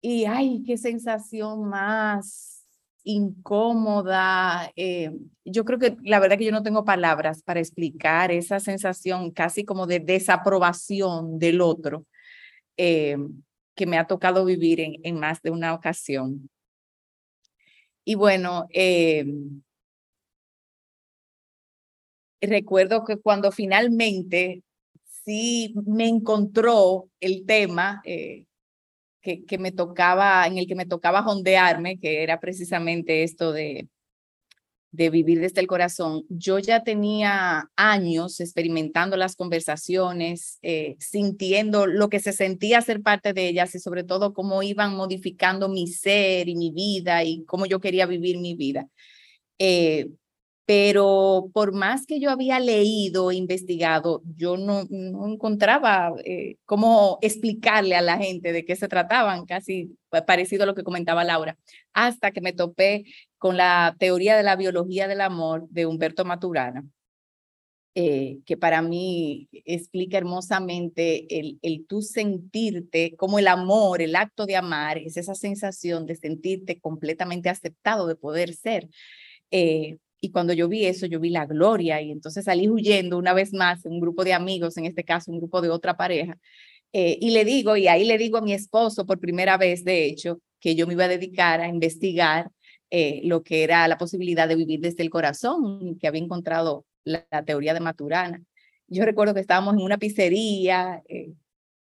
Y 0.00 0.24
ay, 0.24 0.62
qué 0.66 0.76
sensación 0.76 1.68
más 1.68 2.51
incómoda. 3.04 4.72
Eh, 4.76 5.10
yo 5.44 5.64
creo 5.64 5.78
que 5.78 5.96
la 6.02 6.20
verdad 6.20 6.38
que 6.38 6.44
yo 6.44 6.52
no 6.52 6.62
tengo 6.62 6.84
palabras 6.84 7.42
para 7.42 7.60
explicar 7.60 8.30
esa 8.32 8.60
sensación 8.60 9.30
casi 9.30 9.64
como 9.64 9.86
de 9.86 10.00
desaprobación 10.00 11.38
del 11.38 11.60
otro 11.60 12.06
eh, 12.76 13.16
que 13.74 13.86
me 13.86 13.98
ha 13.98 14.06
tocado 14.06 14.44
vivir 14.44 14.80
en, 14.80 15.18
más 15.18 15.42
de 15.42 15.50
una 15.50 15.74
ocasión. 15.74 16.48
Y 18.04 18.14
bueno, 18.16 18.66
eh, 18.70 19.24
recuerdo 22.40 23.04
que 23.04 23.16
cuando 23.16 23.52
finalmente 23.52 24.62
sí 25.24 25.74
me 25.86 26.08
encontró 26.08 27.08
el 27.20 27.46
tema 27.46 28.02
que, 29.22 29.44
que, 29.44 29.58
me 29.58 29.72
tocaba, 29.72 30.46
en 30.46 30.58
el 30.58 30.66
que 30.66 30.74
me 30.74 30.86
tocaba 30.86 31.22
jondearme, 31.22 31.98
que 31.98 32.22
era 32.22 32.40
precisamente 32.40 33.22
esto 33.22 33.52
de, 33.52 33.88
de 34.92 35.08
vivir 35.08 35.40
desde 35.40 35.62
el 35.62 35.66
corazón, 35.66 36.24
yo 36.28 36.58
ya 36.58 36.84
tenía 36.84 37.70
años 37.76 38.40
experimentando 38.40 39.16
las 39.16 39.36
conversaciones, 39.36 40.58
eh, 40.60 40.96
sintiendo 40.98 41.86
lo 41.86 42.10
que 42.10 42.20
se 42.20 42.32
sentía 42.32 42.82
ser 42.82 43.00
parte 43.00 43.32
de 43.32 43.48
ellas 43.48 43.74
y 43.74 43.78
sobre 43.78 44.04
todo 44.04 44.34
cómo 44.34 44.62
iban 44.62 44.94
modificando 44.94 45.70
mi 45.70 45.86
ser 45.88 46.50
y 46.50 46.56
mi 46.56 46.70
vida 46.72 47.24
y 47.24 47.42
cómo 47.46 47.64
yo 47.64 47.80
quería 47.80 48.04
vivir 48.04 48.38
mi 48.38 48.54
vida. 48.54 48.86
Eh, 49.58 50.10
pero 50.64 51.50
por 51.52 51.72
más 51.72 52.06
que 52.06 52.20
yo 52.20 52.30
había 52.30 52.60
leído 52.60 53.32
investigado, 53.32 54.22
yo 54.36 54.56
no, 54.56 54.84
no 54.90 55.26
encontraba 55.26 56.12
eh, 56.24 56.56
cómo 56.66 57.18
explicarle 57.20 57.96
a 57.96 58.00
la 58.02 58.18
gente 58.18 58.52
de 58.52 58.64
qué 58.64 58.76
se 58.76 58.88
trataban, 58.88 59.44
casi 59.44 59.96
parecido 60.26 60.62
a 60.62 60.66
lo 60.66 60.74
que 60.74 60.84
comentaba 60.84 61.24
Laura, 61.24 61.58
hasta 61.92 62.30
que 62.30 62.40
me 62.40 62.52
topé 62.52 63.04
con 63.38 63.56
la 63.56 63.96
teoría 63.98 64.36
de 64.36 64.44
la 64.44 64.56
biología 64.56 65.08
del 65.08 65.20
amor 65.20 65.66
de 65.68 65.86
Humberto 65.86 66.24
Maturana, 66.24 66.84
eh, 67.94 68.38
que 68.46 68.56
para 68.56 68.80
mí 68.82 69.48
explica 69.66 70.16
hermosamente 70.16 71.40
el, 71.40 71.58
el 71.60 71.86
tú 71.86 72.02
sentirte 72.02 73.16
como 73.16 73.38
el 73.38 73.48
amor, 73.48 74.00
el 74.00 74.14
acto 74.16 74.46
de 74.46 74.56
amar, 74.56 74.96
es 74.98 75.16
esa 75.16 75.34
sensación 75.34 76.06
de 76.06 76.16
sentirte 76.16 76.80
completamente 76.80 77.50
aceptado, 77.50 78.06
de 78.06 78.14
poder 78.14 78.54
ser. 78.54 78.88
Eh, 79.50 79.98
y 80.24 80.30
cuando 80.30 80.52
yo 80.52 80.68
vi 80.68 80.86
eso, 80.86 81.06
yo 81.06 81.18
vi 81.18 81.30
la 81.30 81.46
gloria 81.46 82.00
y 82.00 82.12
entonces 82.12 82.44
salí 82.44 82.68
huyendo 82.68 83.18
una 83.18 83.34
vez 83.34 83.52
más, 83.52 83.84
un 83.84 84.00
grupo 84.00 84.22
de 84.22 84.32
amigos, 84.32 84.76
en 84.76 84.86
este 84.86 85.02
caso 85.02 85.32
un 85.32 85.38
grupo 85.38 85.60
de 85.60 85.68
otra 85.68 85.96
pareja. 85.96 86.38
Eh, 86.92 87.18
y 87.20 87.32
le 87.32 87.44
digo, 87.44 87.76
y 87.76 87.88
ahí 87.88 88.04
le 88.04 88.18
digo 88.18 88.38
a 88.38 88.40
mi 88.40 88.52
esposo 88.52 89.04
por 89.04 89.18
primera 89.18 89.56
vez, 89.56 89.82
de 89.82 90.04
hecho, 90.06 90.40
que 90.60 90.76
yo 90.76 90.86
me 90.86 90.92
iba 90.92 91.04
a 91.04 91.08
dedicar 91.08 91.60
a 91.60 91.66
investigar 91.66 92.52
eh, 92.90 93.20
lo 93.24 93.42
que 93.42 93.64
era 93.64 93.88
la 93.88 93.98
posibilidad 93.98 94.46
de 94.46 94.54
vivir 94.54 94.78
desde 94.78 95.02
el 95.02 95.10
corazón, 95.10 95.98
que 95.98 96.06
había 96.06 96.22
encontrado 96.22 96.86
la, 97.02 97.26
teoría 97.44 97.74
de 97.74 97.80
Maturana. 97.80 98.40
Yo 98.86 99.04
recuerdo 99.04 99.34
que 99.34 99.40
estábamos 99.40 99.74
en 99.74 99.80
una 99.80 99.98
pizzería, 99.98 101.02
eh, 101.08 101.32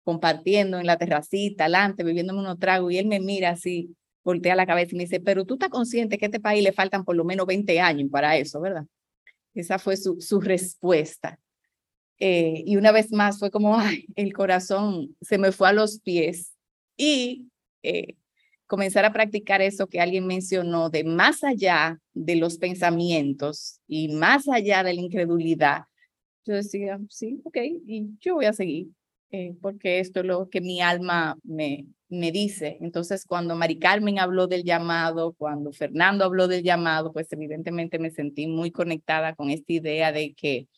compartiendo 0.04 0.78
en 0.78 0.86
la 0.86 0.96
terracita, 0.96 1.64
adelante, 1.64 2.04
bebiéndome 2.04 2.38
unos 2.38 2.60
tragos, 2.60 2.92
y 2.92 2.98
él 2.98 3.06
me 3.06 3.18
mira 3.18 3.50
así, 3.50 3.96
voltea 4.28 4.54
la 4.54 4.66
cabeza 4.66 4.90
y 4.92 4.98
me 4.98 5.04
dice, 5.04 5.20
pero 5.20 5.46
tú 5.46 5.54
estás 5.54 5.70
consciente 5.70 6.18
que 6.18 6.26
a 6.26 6.28
este 6.28 6.38
país 6.38 6.62
le 6.62 6.72
faltan 6.72 7.02
por 7.02 7.16
lo 7.16 7.24
menos 7.24 7.46
20 7.46 7.80
años 7.80 8.10
para 8.10 8.36
eso, 8.36 8.60
¿verdad? 8.60 8.84
Esa 9.54 9.78
fue 9.78 9.96
su, 9.96 10.20
su 10.20 10.38
respuesta. 10.38 11.40
Eh, 12.18 12.62
y 12.66 12.76
una 12.76 12.92
vez 12.92 13.10
más 13.10 13.38
fue 13.38 13.50
como, 13.50 13.78
ay, 13.78 14.04
el 14.16 14.34
corazón 14.34 15.16
se 15.22 15.38
me 15.38 15.50
fue 15.50 15.70
a 15.70 15.72
los 15.72 16.00
pies. 16.00 16.52
Y 16.94 17.48
eh, 17.82 18.16
comenzar 18.66 19.06
a 19.06 19.14
practicar 19.14 19.62
eso 19.62 19.86
que 19.86 19.98
alguien 19.98 20.26
mencionó, 20.26 20.90
de 20.90 21.04
más 21.04 21.42
allá 21.42 21.98
de 22.12 22.36
los 22.36 22.58
pensamientos 22.58 23.80
y 23.88 24.08
más 24.08 24.46
allá 24.46 24.82
de 24.82 24.92
la 24.92 25.00
incredulidad. 25.00 25.84
Yo 26.44 26.52
decía, 26.52 27.00
sí, 27.08 27.40
ok, 27.44 27.56
y 27.86 28.10
yo 28.20 28.34
voy 28.34 28.44
a 28.44 28.52
seguir, 28.52 28.88
eh, 29.30 29.54
porque 29.60 30.00
esto 30.00 30.20
es 30.20 30.26
lo 30.26 30.48
que 30.48 30.60
mi 30.60 30.80
alma 30.80 31.36
me, 31.42 31.86
me 32.08 32.32
dice. 32.32 32.78
Entonces, 32.80 33.24
cuando 33.24 33.56
Mari 33.56 33.78
Carmen 33.78 34.18
habló 34.18 34.46
del 34.46 34.64
llamado, 34.64 35.34
cuando 35.34 35.72
Fernando 35.72 36.24
habló 36.24 36.48
del 36.48 36.62
llamado, 36.62 37.12
pues 37.12 37.32
evidentemente 37.32 37.98
me 37.98 38.10
sentí 38.10 38.46
muy 38.46 38.70
conectada 38.70 39.34
con 39.34 39.50
esta 39.50 39.72
idea 39.72 40.12
de 40.12 40.34
que 40.34 40.68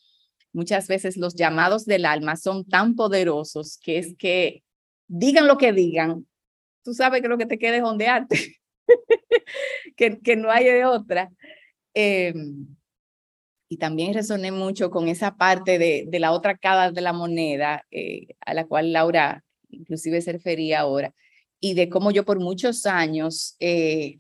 muchas 0.53 0.89
veces 0.89 1.17
los 1.17 1.35
llamados 1.35 1.85
del 1.87 2.05
alma 2.05 2.37
son 2.37 2.65
tan 2.65 2.97
poderosos 2.97 3.79
que 3.79 3.99
es 3.99 4.17
que 4.17 4.65
digan 5.07 5.47
lo 5.47 5.59
que 5.59 5.73
digan, 5.73 6.27
tú 6.83 6.95
sabes 6.95 7.23
que 7.23 7.29
lo 7.29 7.39
que 7.39 7.47
te 7.47 7.59
queda 7.59 7.77
es 7.77 7.83
ondearte. 7.83 8.57
que, 9.97 10.21
que, 10.21 10.37
no 10.37 10.51
hay 10.51 10.83
otra. 10.83 11.31
Em, 11.95 12.67
y 13.71 13.77
también 13.77 14.13
resoné 14.13 14.51
mucho 14.51 14.91
con 14.91 15.07
esa 15.07 15.37
parte 15.37 15.79
de, 15.79 16.05
de 16.09 16.19
la 16.19 16.33
otra 16.33 16.59
cara 16.59 16.91
de 16.91 17.01
la 17.01 17.13
moneda, 17.13 17.87
eh, 17.93 18.27
a 18.41 18.53
la 18.53 18.67
cual 18.67 18.93
Laura 18.93 19.45
inclusive 19.69 20.21
se 20.21 20.33
refería 20.33 20.81
ahora, 20.81 21.15
y 21.61 21.75
de 21.75 21.89
cómo 21.89 22.11
yo 22.11 22.25
por 22.25 22.41
muchos 22.41 22.85
años 22.85 23.55
eh, 23.61 24.17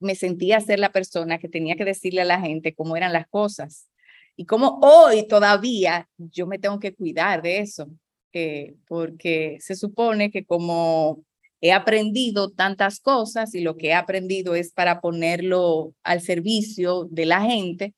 me 0.00 0.14
sentía 0.14 0.58
ser 0.60 0.78
la 0.78 0.90
persona 0.90 1.38
que 1.38 1.50
tenía 1.50 1.76
que 1.76 1.84
decirle 1.84 2.22
a 2.22 2.24
la 2.24 2.40
gente 2.40 2.74
cómo 2.74 2.96
eran 2.96 3.12
las 3.12 3.28
cosas. 3.28 3.88
Y 4.36 4.46
cómo 4.46 4.80
hoy 4.82 5.28
todavía 5.28 6.08
yo 6.16 6.46
me 6.46 6.58
tengo 6.58 6.80
que 6.80 6.94
cuidar 6.94 7.42
de 7.42 7.58
eso, 7.58 7.88
eh, 8.32 8.74
porque 8.88 9.58
se 9.60 9.76
supone 9.76 10.30
que 10.30 10.46
como 10.46 11.22
he 11.60 11.72
aprendido 11.72 12.50
tantas 12.50 13.00
cosas 13.00 13.54
y 13.54 13.60
lo 13.60 13.76
que 13.76 13.88
he 13.88 13.94
aprendido 13.94 14.54
es 14.54 14.72
para 14.72 15.02
ponerlo 15.02 15.92
al 16.02 16.22
servicio 16.22 17.06
de 17.10 17.26
la 17.26 17.42
gente, 17.42 17.92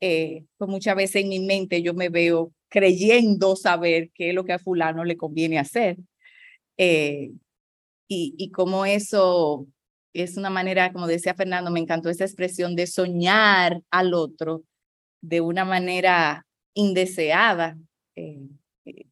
eh, 0.00 0.44
pues 0.58 0.70
muchas 0.70 0.96
veces 0.96 1.22
en 1.22 1.28
mi 1.28 1.40
mente 1.40 1.82
yo 1.82 1.94
me 1.94 2.08
veo 2.08 2.52
creyendo 2.68 3.56
saber 3.56 4.10
qué 4.14 4.30
es 4.30 4.34
lo 4.34 4.44
que 4.44 4.52
a 4.54 4.58
fulano 4.58 5.04
le 5.04 5.16
conviene 5.16 5.58
hacer. 5.58 5.96
Eh, 6.78 7.30
y, 8.08 8.34
y 8.38 8.50
como 8.50 8.86
eso 8.86 9.66
es 10.12 10.36
una 10.36 10.50
manera, 10.50 10.92
como 10.92 11.06
decía 11.06 11.34
Fernando, 11.34 11.70
me 11.70 11.80
encantó 11.80 12.10
esa 12.10 12.24
expresión 12.24 12.76
de 12.76 12.86
soñar 12.86 13.82
al 13.90 14.14
otro 14.14 14.64
de 15.20 15.40
una 15.40 15.64
manera 15.64 16.46
indeseada. 16.74 17.76
Eh, 18.16 18.40
eh, 18.86 19.06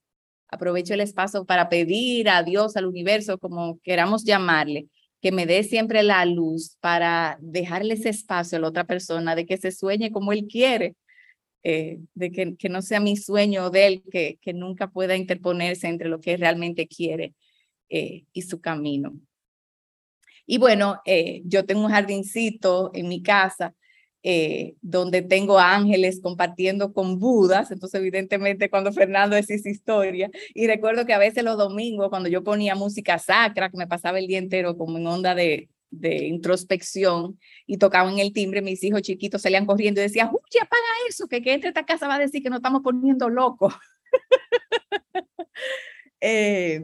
aprovecho 0.48 0.94
el 0.94 1.00
espacio 1.00 1.44
para 1.44 1.68
pedir 1.68 2.28
a 2.28 2.42
Dios, 2.42 2.76
al 2.76 2.86
universo, 2.86 3.38
como 3.38 3.78
queramos 3.82 4.24
llamarle, 4.24 4.88
que 5.24 5.32
me 5.32 5.46
dé 5.46 5.64
siempre 5.64 6.02
la 6.02 6.26
luz 6.26 6.76
para 6.80 7.38
dejarle 7.40 7.94
ese 7.94 8.10
espacio 8.10 8.58
a 8.58 8.60
la 8.60 8.68
otra 8.68 8.84
persona, 8.84 9.34
de 9.34 9.46
que 9.46 9.56
se 9.56 9.72
sueñe 9.72 10.12
como 10.12 10.32
él 10.32 10.46
quiere, 10.46 10.96
eh, 11.62 11.98
de 12.12 12.30
que, 12.30 12.56
que, 12.56 12.68
no 12.68 12.82
sea 12.82 13.00
mi 13.00 13.16
sueño 13.16 13.70
de 13.70 13.86
él, 13.86 14.02
que, 14.12 14.38
que 14.42 14.52
nunca 14.52 14.88
pueda 14.88 15.16
interponerse 15.16 15.88
entre 15.88 16.10
lo 16.10 16.20
que 16.20 16.36
realmente 16.36 16.86
quiere 16.86 17.32
y 17.88 18.42
su 18.42 18.60
camino. 18.60 19.18
Y 20.44 20.58
bueno, 20.58 21.00
yo 21.44 21.64
tengo 21.64 21.86
un 21.86 21.90
jardincito 21.90 22.90
en 22.92 23.08
mi 23.08 23.22
casa 23.22 23.72
eh, 24.26 24.74
donde 24.80 25.20
tengo 25.20 25.58
ángeles 25.58 26.18
compartiendo 26.22 26.94
con 26.94 27.18
Budas, 27.18 27.70
entonces 27.70 28.00
evidentemente 28.00 28.70
cuando 28.70 28.90
Fernando 28.90 29.36
decía 29.36 29.56
esa 29.56 29.68
historia, 29.68 30.30
y 30.54 30.66
recuerdo 30.66 31.04
que 31.04 31.12
a 31.12 31.18
veces 31.18 31.44
los 31.44 31.58
domingos 31.58 32.08
cuando 32.08 32.30
yo 32.30 32.42
ponía 32.42 32.74
música 32.74 33.18
sacra, 33.18 33.68
que 33.68 33.76
me 33.76 33.86
pasaba 33.86 34.18
el 34.18 34.26
día 34.26 34.38
entero 34.38 34.78
como 34.78 34.96
en 34.96 35.06
onda 35.06 35.34
de, 35.34 35.68
de 35.90 36.26
introspección 36.26 37.38
y 37.66 37.76
tocaban 37.76 38.18
el 38.18 38.32
timbre, 38.32 38.62
mis 38.62 38.82
hijos 38.82 39.02
chiquitos 39.02 39.42
salían 39.42 39.66
corriendo 39.66 40.00
y 40.00 40.04
decían, 40.04 40.30
uy, 40.32 40.58
apaga 40.58 40.82
eso, 41.06 41.28
que 41.28 41.42
que 41.42 41.52
entre 41.52 41.68
esta 41.68 41.84
casa 41.84 42.08
va 42.08 42.14
a 42.14 42.18
decir 42.20 42.42
que 42.42 42.48
nos 42.48 42.60
estamos 42.60 42.80
poniendo 42.82 43.28
locos. 43.28 43.74
eh, 46.22 46.82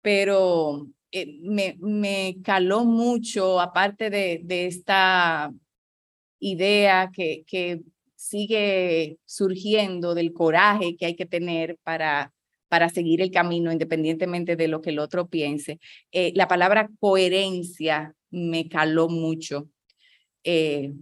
pero 0.00 0.86
eh, 1.10 1.38
me, 1.42 1.76
me 1.80 2.36
caló 2.44 2.84
mucho, 2.84 3.60
aparte 3.60 4.10
de, 4.10 4.42
de 4.44 4.66
esta 4.66 5.52
idea 6.40 7.10
que, 7.12 7.44
que 7.46 7.82
sigue 8.18 9.18
surgiendo 9.24 10.14
del 10.14 10.32
coraje 10.32 10.96
que 10.96 11.06
hay 11.06 11.14
que 11.14 11.24
tener 11.24 11.78
para, 11.84 12.32
para 12.68 12.88
seguir 12.88 13.22
el 13.22 13.30
camino 13.30 13.72
independientemente 13.72 14.56
de 14.56 14.68
lo 14.68 14.80
que 14.80 14.90
el 14.90 14.98
otro 14.98 15.28
piense. 15.28 15.78
Eh, 16.12 16.32
la 16.34 16.48
palabra 16.48 16.90
coherencia 17.00 18.14
me 18.30 18.68
caló 18.68 19.08
mucho. 19.08 19.68
Eh, 20.42 20.92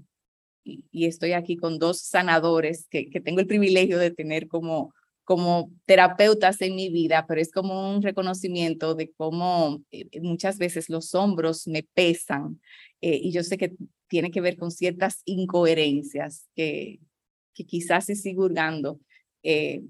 y, 0.64 1.06
estoy 1.06 1.32
aquí 1.32 1.56
con 1.56 1.78
dos 1.78 2.00
sanadores 2.00 2.86
que, 2.90 3.08
que 3.08 3.20
tengo 3.20 3.40
el 3.40 3.46
privilegio 3.46 3.98
de 3.98 4.10
tener 4.10 4.48
como, 4.48 4.92
como 5.24 5.70
terapeutas 5.86 6.60
en 6.60 6.74
mi 6.74 6.90
vida, 6.90 7.24
pero 7.26 7.40
es 7.40 7.52
como 7.52 7.94
un 7.94 8.02
reconocimiento 8.02 8.94
de 8.94 9.12
cómo 9.12 9.82
eh, 9.90 10.20
muchas 10.20 10.58
veces 10.58 10.90
los 10.90 11.14
hombros 11.14 11.66
me 11.66 11.82
pesan 11.94 12.60
y 13.00 13.30
yo 13.30 13.42
sé 13.42 13.58
que 13.58 13.76
tiene 14.08 14.30
que 14.30 14.40
ver 14.40 14.56
con 14.56 14.70
ciertas 14.70 15.22
incoherencias 15.24 16.48
que, 16.54 17.00
que 17.54 17.64
quizás 17.64 18.06
si 18.06 18.14
sigo 18.14 18.44
hurgando, 18.44 19.00
eh, 19.42 19.82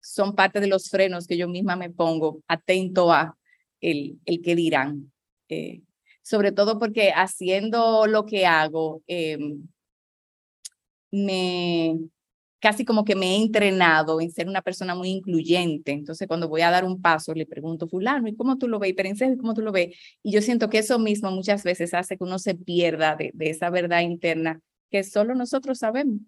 son 0.00 0.34
parte 0.34 0.60
de 0.60 0.66
los 0.66 0.88
frenos 0.88 1.26
que 1.26 1.36
yo 1.36 1.48
misma 1.48 1.76
me 1.76 1.90
pongo 1.90 2.42
atento 2.48 3.12
a 3.12 3.36
el, 3.80 4.18
el 4.24 4.42
que 4.42 4.56
dirán. 4.56 5.12
Eh, 5.48 5.82
sobre 6.22 6.52
todo 6.52 6.78
porque 6.78 7.12
haciendo 7.12 8.06
lo 8.06 8.26
que 8.26 8.46
hago, 8.46 9.02
eh, 9.06 9.38
me, 11.10 11.98
casi 12.62 12.84
como 12.84 13.04
que 13.04 13.16
me 13.16 13.34
he 13.34 13.42
entrenado 13.42 14.20
en 14.20 14.30
ser 14.30 14.48
una 14.48 14.62
persona 14.62 14.94
muy 14.94 15.08
incluyente. 15.08 15.90
Entonces, 15.90 16.28
cuando 16.28 16.48
voy 16.48 16.60
a 16.60 16.70
dar 16.70 16.84
un 16.84 17.02
paso, 17.02 17.34
le 17.34 17.44
pregunto, 17.44 17.88
fulano, 17.88 18.28
¿y 18.28 18.36
cómo 18.36 18.56
tú 18.56 18.68
lo 18.68 18.78
ves? 18.78 18.94
Y 18.96 19.24
en 19.24 19.36
¿cómo 19.36 19.52
tú 19.52 19.62
lo 19.62 19.72
ves? 19.72 19.96
Y 20.22 20.30
yo 20.30 20.40
siento 20.40 20.70
que 20.70 20.78
eso 20.78 21.00
mismo 21.00 21.32
muchas 21.32 21.64
veces 21.64 21.92
hace 21.92 22.16
que 22.16 22.22
uno 22.22 22.38
se 22.38 22.54
pierda 22.54 23.16
de, 23.16 23.32
de 23.34 23.50
esa 23.50 23.68
verdad 23.68 24.02
interna 24.02 24.60
que 24.92 25.02
solo 25.02 25.34
nosotros 25.34 25.80
sabemos. 25.80 26.20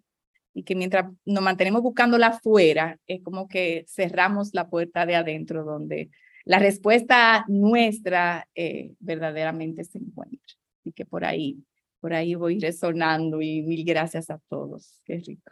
Y 0.53 0.63
que 0.63 0.75
mientras 0.75 1.09
nos 1.23 1.41
mantenemos 1.41 1.81
buscándola 1.81 2.27
afuera, 2.27 2.99
es 3.07 3.21
como 3.21 3.47
que 3.47 3.85
cerramos 3.87 4.49
la 4.53 4.69
puerta 4.69 5.05
de 5.05 5.15
adentro 5.15 5.63
donde 5.63 6.09
la 6.43 6.59
respuesta 6.59 7.45
nuestra 7.47 8.45
eh, 8.55 8.91
verdaderamente 8.99 9.85
se 9.85 9.99
encuentra. 9.99 10.53
Y 10.83 10.91
que 10.91 11.05
por 11.05 11.23
ahí, 11.23 11.63
por 12.01 12.13
ahí 12.13 12.35
voy 12.35 12.59
resonando 12.59 13.41
y 13.41 13.61
mil 13.61 13.85
gracias 13.85 14.29
a 14.29 14.39
todos. 14.49 15.01
Qué 15.05 15.17
rico. 15.25 15.51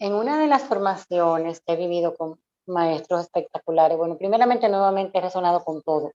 En 0.00 0.14
una 0.14 0.40
de 0.40 0.46
las 0.46 0.62
formaciones 0.62 1.60
que 1.60 1.74
he 1.74 1.76
vivido 1.76 2.14
con 2.14 2.40
maestros 2.66 3.20
espectaculares, 3.20 3.98
bueno, 3.98 4.16
primeramente 4.16 4.66
nuevamente 4.70 5.18
he 5.18 5.20
resonado 5.20 5.62
con 5.62 5.82
todo. 5.82 6.12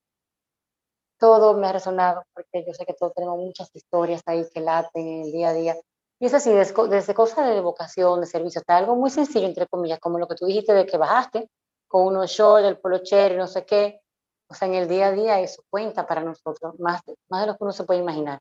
Todo 1.19 1.53
me 1.53 1.67
ha 1.67 1.71
resonado 1.71 2.23
porque 2.33 2.65
yo 2.65 2.73
sé 2.73 2.83
que 2.87 2.95
todos 2.95 3.13
tenemos 3.13 3.37
muchas 3.37 3.69
historias 3.75 4.23
ahí 4.25 4.43
que 4.51 4.59
laten 4.59 5.07
en 5.07 5.21
el 5.25 5.31
día 5.31 5.49
a 5.49 5.53
día. 5.53 5.75
Y 6.19 6.25
es 6.25 6.33
así, 6.33 6.51
desde, 6.51 7.13
cosas 7.13 7.47
de 7.47 7.61
vocación, 7.61 8.21
de 8.21 8.25
servicio, 8.25 8.59
hasta 8.59 8.75
algo 8.75 8.95
muy 8.95 9.11
sencillo, 9.11 9.45
entre 9.45 9.67
comillas, 9.67 9.99
como 9.99 10.17
lo 10.17 10.27
que 10.27 10.35
tú 10.35 10.47
dijiste 10.47 10.73
de 10.73 10.87
que 10.87 10.97
bajaste 10.97 11.47
con 11.87 12.07
unos 12.07 12.31
shorts, 12.31 12.65
del 12.65 12.79
polo 12.79 12.97
y 12.97 13.37
no 13.37 13.45
sé 13.45 13.65
qué. 13.65 14.01
O 14.49 14.55
sea, 14.55 14.67
en 14.67 14.73
el 14.73 14.87
día 14.87 15.07
a 15.07 15.11
día 15.11 15.39
eso 15.41 15.61
cuenta 15.69 16.07
para 16.07 16.21
nosotros, 16.21 16.79
más, 16.79 17.01
más 17.29 17.41
de 17.41 17.47
lo 17.47 17.55
que 17.55 17.63
uno 17.63 17.71
se 17.71 17.83
puede 17.83 17.99
imaginar. 17.99 18.39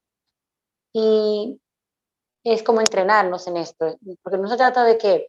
Y 0.94 1.60
es 2.44 2.62
como 2.62 2.80
entrenarnos 2.80 3.46
en 3.46 3.58
esto, 3.58 3.94
porque 4.22 4.38
no 4.38 4.48
se 4.48 4.56
trata 4.56 4.84
de 4.84 4.96
que 4.96 5.28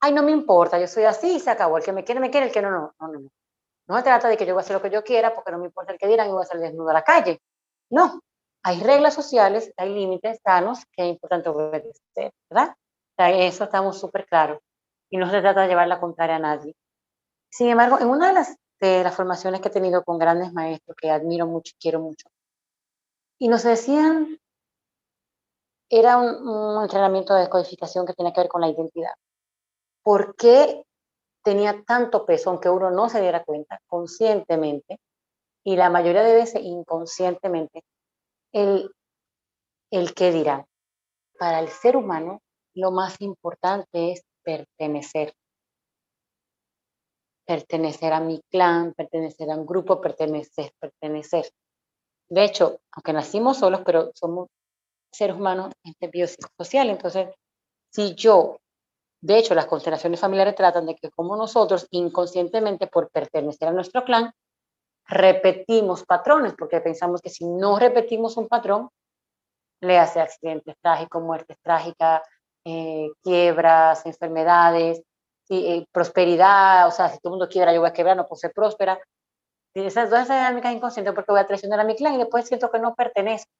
ay, 0.00 0.12
no 0.12 0.22
me 0.22 0.30
importa, 0.30 0.78
yo 0.78 0.86
soy 0.86 1.04
así 1.04 1.36
y 1.36 1.40
se 1.40 1.50
acabó. 1.50 1.78
El 1.78 1.84
que 1.84 1.92
me 1.92 2.04
quiere, 2.04 2.20
me 2.20 2.30
quiere, 2.30 2.46
el 2.46 2.52
que 2.52 2.62
no, 2.62 2.70
no, 2.70 2.94
no, 3.00 3.08
no. 3.08 3.28
No 3.88 3.96
se 3.96 4.02
trata 4.02 4.28
de 4.28 4.36
que 4.36 4.44
yo 4.44 4.54
voy 4.54 4.60
a 4.60 4.64
hacer 4.64 4.76
lo 4.76 4.82
que 4.82 4.90
yo 4.90 5.02
quiera 5.02 5.34
porque 5.34 5.50
no 5.50 5.58
me 5.58 5.66
importa 5.66 5.92
el 5.92 5.98
que 5.98 6.06
dirán 6.06 6.28
y 6.28 6.32
voy 6.32 6.42
a 6.42 6.46
salir 6.46 6.64
desnudo 6.64 6.90
a 6.90 6.94
la 6.94 7.02
calle. 7.02 7.40
No, 7.90 8.20
hay 8.62 8.80
reglas 8.80 9.14
sociales, 9.14 9.72
hay 9.78 9.94
límites 9.94 10.40
sanos 10.44 10.84
que 10.92 11.04
es 11.04 11.08
importante 11.08 11.48
obedecer, 11.48 12.32
¿verdad? 12.50 12.74
Eso 13.16 13.64
estamos 13.64 13.98
súper 13.98 14.26
claros. 14.26 14.60
Y 15.10 15.16
no 15.16 15.30
se 15.30 15.40
trata 15.40 15.62
de 15.62 15.68
llevar 15.68 15.88
la 15.88 16.00
contraria 16.00 16.36
a 16.36 16.38
nadie. 16.38 16.76
Sin 17.50 17.68
embargo, 17.68 17.98
en 17.98 18.08
una 18.08 18.28
de 18.28 18.34
las, 18.34 18.56
de 18.78 19.02
las 19.02 19.16
formaciones 19.16 19.62
que 19.62 19.68
he 19.68 19.72
tenido 19.72 20.04
con 20.04 20.18
grandes 20.18 20.52
maestros 20.52 20.94
que 21.00 21.10
admiro 21.10 21.46
mucho 21.46 21.72
y 21.74 21.80
quiero 21.80 22.00
mucho, 22.00 22.28
y 23.38 23.48
nos 23.48 23.62
decían, 23.62 24.38
era 25.88 26.18
un, 26.18 26.46
un 26.46 26.82
entrenamiento 26.82 27.32
de 27.32 27.40
descodificación 27.40 28.04
que 28.04 28.12
tenía 28.12 28.34
que 28.34 28.42
ver 28.42 28.50
con 28.50 28.60
la 28.60 28.68
identidad 28.68 29.14
por 30.02 30.36
qué 30.36 30.84
tenía 31.42 31.82
tanto 31.86 32.26
peso, 32.26 32.50
aunque 32.50 32.68
uno 32.68 32.90
no 32.90 33.08
se 33.08 33.20
diera 33.20 33.44
cuenta 33.44 33.80
conscientemente, 33.86 34.98
y 35.64 35.76
la 35.76 35.90
mayoría 35.90 36.22
de 36.22 36.34
veces 36.34 36.62
inconscientemente, 36.62 37.84
el, 38.52 38.90
el 39.90 40.14
que 40.14 40.30
dirá. 40.30 40.66
Para 41.38 41.60
el 41.60 41.68
ser 41.68 41.96
humano, 41.96 42.40
lo 42.74 42.90
más 42.90 43.20
importante 43.20 44.12
es 44.12 44.22
pertenecer. 44.42 45.34
Pertenecer 47.46 48.12
a 48.12 48.20
mi 48.20 48.40
clan, 48.50 48.94
pertenecer 48.94 49.50
a 49.50 49.56
un 49.56 49.66
grupo, 49.66 50.00
pertenecer, 50.00 50.72
pertenecer. 50.78 51.50
De 52.28 52.44
hecho, 52.44 52.80
aunque 52.92 53.12
nacimos 53.12 53.58
solos, 53.58 53.82
pero 53.84 54.10
somos 54.14 54.48
seres 55.12 55.36
humanos 55.36 55.72
este 55.82 56.08
biopsicosocial, 56.08 56.90
entonces, 56.90 57.34
si 57.90 58.14
yo 58.14 58.58
de 59.20 59.38
hecho, 59.38 59.54
las 59.54 59.66
constelaciones 59.66 60.20
familiares 60.20 60.54
tratan 60.54 60.86
de 60.86 60.94
que 60.94 61.10
como 61.10 61.36
nosotros 61.36 61.86
inconscientemente 61.90 62.86
por 62.86 63.10
pertenecer 63.10 63.68
a 63.68 63.72
nuestro 63.72 64.04
clan, 64.04 64.32
repetimos 65.06 66.04
patrones, 66.04 66.54
porque 66.56 66.80
pensamos 66.80 67.20
que 67.20 67.30
si 67.30 67.44
no 67.44 67.78
repetimos 67.78 68.36
un 68.36 68.46
patrón, 68.46 68.90
le 69.80 69.98
hace 69.98 70.20
accidentes 70.20 70.76
trágicos, 70.80 71.22
muertes 71.22 71.56
trágicas, 71.62 72.22
eh, 72.64 73.08
quiebras, 73.22 74.04
enfermedades, 74.06 75.02
eh, 75.50 75.86
prosperidad, 75.90 76.86
o 76.86 76.90
sea, 76.90 77.08
si 77.08 77.18
todo 77.18 77.32
el 77.32 77.38
mundo 77.38 77.48
quiebra, 77.48 77.72
yo 77.72 77.80
voy 77.80 77.88
a 77.88 77.92
quebrar, 77.92 78.16
no 78.16 78.26
puedo 78.26 78.38
ser 78.38 78.52
próspera. 78.52 79.00
esas 79.74 80.10
dos 80.10 80.24
dinámicas 80.24 80.74
inconscientes 80.74 81.14
porque 81.14 81.32
voy 81.32 81.40
a 81.40 81.46
traicionar 81.46 81.80
a 81.80 81.84
mi 81.84 81.96
clan 81.96 82.14
y 82.14 82.18
después 82.18 82.46
siento 82.46 82.70
que 82.70 82.78
no 82.78 82.94
pertenezco. 82.94 83.50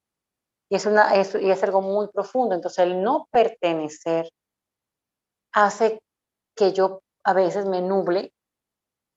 Y 0.70 0.76
es, 0.76 0.86
una, 0.86 1.14
es, 1.14 1.34
y 1.34 1.50
es 1.50 1.62
algo 1.64 1.80
muy 1.80 2.09
profundo. 2.09 2.54
Entonces, 2.54 2.80
el 2.80 3.02
no 3.02 3.26
pertenecer 3.30 4.28
hace 5.64 6.00
que 6.56 6.72
yo 6.72 7.00
a 7.24 7.32
veces 7.32 7.66
me 7.66 7.82
nuble 7.82 8.32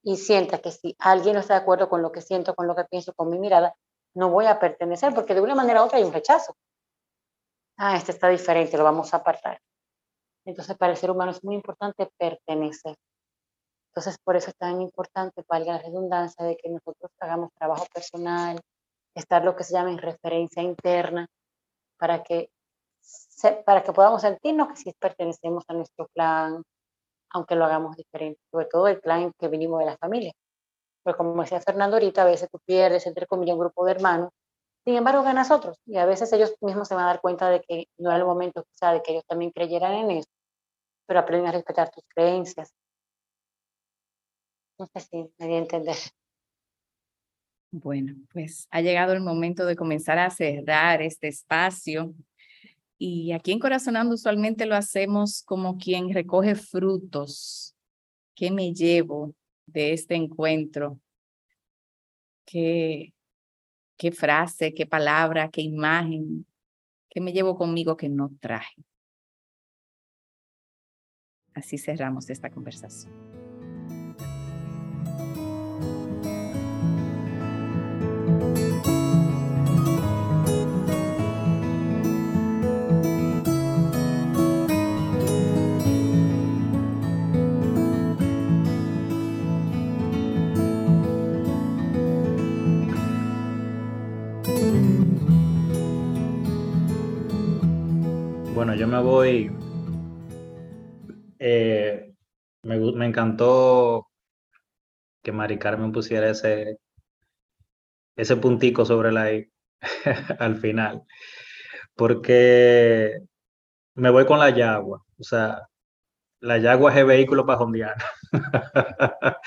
y 0.03 0.17
sienta 0.17 0.59
que 0.59 0.71
si 0.71 0.95
alguien 0.99 1.35
no 1.35 1.41
está 1.41 1.53
de 1.53 1.61
acuerdo 1.61 1.89
con 1.89 2.01
lo 2.01 2.11
que 2.11 2.21
siento, 2.21 2.55
con 2.55 2.67
lo 2.67 2.75
que 2.75 2.85
pienso, 2.85 3.13
con 3.13 3.29
mi 3.29 3.37
mirada, 3.37 3.75
no 4.15 4.29
voy 4.29 4.45
a 4.47 4.59
pertenecer, 4.59 5.13
porque 5.13 5.35
de 5.35 5.41
una 5.41 5.55
manera 5.55 5.81
u 5.81 5.85
otra 5.85 5.99
hay 5.99 6.03
un 6.03 6.13
rechazo. 6.13 6.55
Ah, 7.77 7.95
este 7.95 8.11
está 8.11 8.29
diferente, 8.29 8.77
lo 8.77 8.83
vamos 8.83 9.13
a 9.13 9.17
apartar. 9.17 9.59
Entonces, 10.45 10.75
para 10.77 10.91
el 10.91 10.97
ser 10.97 11.11
humano 11.11 11.31
es 11.31 11.43
muy 11.43 11.55
importante 11.55 12.09
pertenecer. 12.17 12.95
Entonces, 13.91 14.17
por 14.23 14.35
eso 14.35 14.49
es 14.49 14.57
tan 14.57 14.81
importante, 14.81 15.43
valga 15.47 15.73
la 15.73 15.79
redundancia, 15.79 16.43
de 16.45 16.57
que 16.57 16.69
nosotros 16.69 17.11
hagamos 17.19 17.51
trabajo 17.53 17.85
personal, 17.93 18.59
estar 19.15 19.43
lo 19.43 19.55
que 19.55 19.63
se 19.63 19.73
llama 19.73 19.91
en 19.91 19.99
referencia 19.99 20.63
interna, 20.63 21.27
para 21.97 22.23
que, 22.23 22.49
para 23.65 23.83
que 23.83 23.93
podamos 23.93 24.21
sentirnos 24.21 24.69
que 24.69 24.75
sí 24.75 24.93
pertenecemos 24.99 25.63
a 25.67 25.73
nuestro 25.73 26.07
clan, 26.13 26.63
aunque 27.31 27.55
lo 27.55 27.65
hagamos 27.65 27.95
diferente, 27.95 28.39
sobre 28.51 28.65
todo 28.65 28.87
el 28.87 29.01
clan 29.01 29.31
que 29.39 29.47
vinimos 29.47 29.79
de 29.79 29.85
la 29.85 29.97
familia. 29.97 30.33
Porque 31.03 31.17
como 31.17 31.41
decía 31.41 31.61
Fernando 31.61 31.95
ahorita, 31.95 32.23
a 32.23 32.25
veces 32.25 32.49
tú 32.51 32.59
pierdes, 32.65 33.07
entre 33.07 33.25
comillas, 33.25 33.53
un 33.53 33.61
grupo 33.61 33.85
de 33.85 33.91
hermanos, 33.91 34.29
sin 34.85 34.95
embargo 34.95 35.23
ganas 35.23 35.51
otros, 35.51 35.77
y 35.85 35.97
a 35.97 36.05
veces 36.05 36.31
ellos 36.33 36.55
mismos 36.61 36.87
se 36.87 36.95
van 36.95 37.05
a 37.05 37.07
dar 37.07 37.21
cuenta 37.21 37.49
de 37.49 37.61
que 37.61 37.85
no 37.97 38.09
era 38.09 38.19
el 38.19 38.25
momento 38.25 38.63
quizá 38.71 38.93
de 38.93 39.01
que 39.01 39.11
ellos 39.13 39.25
también 39.27 39.51
creyeran 39.51 39.93
en 39.93 40.11
eso, 40.11 40.29
pero 41.07 41.19
aprenden 41.19 41.49
a 41.49 41.51
respetar 41.53 41.89
tus 41.89 42.03
creencias. 42.07 42.73
No 44.79 44.87
sé 44.87 44.99
si 45.01 45.17
me 45.17 45.45
voy 45.45 45.55
a 45.55 45.59
entender. 45.59 45.95
Bueno, 47.73 48.15
pues 48.33 48.67
ha 48.69 48.81
llegado 48.81 49.13
el 49.13 49.21
momento 49.21 49.65
de 49.65 49.77
comenzar 49.77 50.19
a 50.19 50.29
cerrar 50.29 51.01
este 51.01 51.29
espacio. 51.29 52.13
Y 53.03 53.31
aquí 53.31 53.51
en 53.51 53.57
Corazonando 53.57 54.13
usualmente 54.13 54.67
lo 54.67 54.75
hacemos 54.75 55.41
como 55.41 55.79
quien 55.79 56.13
recoge 56.13 56.53
frutos. 56.53 57.75
¿Qué 58.35 58.51
me 58.51 58.75
llevo 58.75 59.33
de 59.65 59.93
este 59.93 60.13
encuentro? 60.13 60.99
¿Qué, 62.45 63.15
qué 63.97 64.11
frase, 64.11 64.75
qué 64.75 64.85
palabra, 64.85 65.49
qué 65.49 65.61
imagen? 65.61 66.45
¿Qué 67.09 67.21
me 67.21 67.33
llevo 67.33 67.55
conmigo 67.55 67.97
que 67.97 68.07
no 68.07 68.29
traje? 68.39 68.85
Así 71.55 71.79
cerramos 71.79 72.29
esta 72.29 72.51
conversación. 72.51 73.30
Yo 98.81 98.87
me 98.87 98.99
voy. 98.99 99.51
Eh, 101.37 102.15
me, 102.63 102.79
me, 102.79 103.05
encantó 103.05 104.07
que 105.21 105.31
Mari 105.31 105.59
Carmen 105.59 105.91
pusiera 105.91 106.31
ese, 106.31 106.79
ese 108.15 108.37
puntico 108.37 108.83
sobre 108.83 109.11
la 109.11 109.31
I 109.33 109.51
al 110.39 110.55
final, 110.55 111.03
porque 111.95 113.19
me 113.93 114.09
voy 114.09 114.25
con 114.25 114.39
la 114.39 114.49
yagua. 114.49 115.03
O 115.19 115.23
sea, 115.23 115.67
la 116.39 116.57
yagua 116.57 116.91
es 116.91 116.97
el 116.97 117.05
vehículo 117.05 117.45
para 117.45 117.59
jondear. 117.59 117.97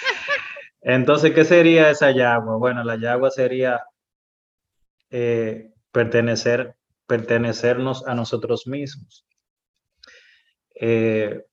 Entonces, 0.81 1.33
¿qué 1.35 1.45
sería 1.45 1.91
esa 1.91 2.13
yagua? 2.13 2.57
Bueno, 2.57 2.85
la 2.85 2.97
yagua 2.97 3.33
sería 3.33 3.83
eh, 5.11 5.73
pertenecer 5.91 6.77
pertenecernos 7.07 8.07
a 8.07 8.15
nosotros 8.15 8.67
mismos. 8.67 9.27
Eh, 10.75 11.45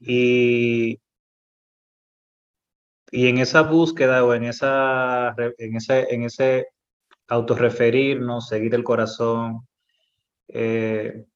y, 0.00 1.00
y, 3.10 3.28
en 3.28 3.38
esa 3.38 3.62
búsqueda 3.62 4.24
o 4.24 4.34
en, 4.34 4.44
esa, 4.44 5.34
en, 5.58 5.76
ese, 5.76 6.14
en 6.14 6.22
ese 6.24 6.68
autorreferirnos, 7.28 8.48
seguir 8.48 8.74
el 8.74 8.84
corazón, 8.84 9.68
eh, 10.48 11.26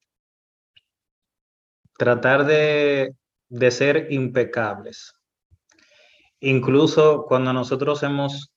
tratar 1.99 2.47
de, 2.47 3.15
de 3.49 3.71
ser 3.71 4.11
impecables. 4.11 5.13
Incluso 6.41 7.25
cuando 7.27 7.53
nosotros 7.53 8.03
hemos 8.03 8.54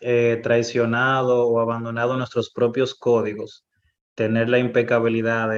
eh, 0.00 0.40
traicionado 0.42 1.46
o 1.48 1.60
abandonado 1.60 2.16
nuestros 2.16 2.50
propios 2.50 2.94
códigos, 2.94 3.66
tener 4.14 4.48
la 4.48 4.58
impecabilidad 4.58 5.50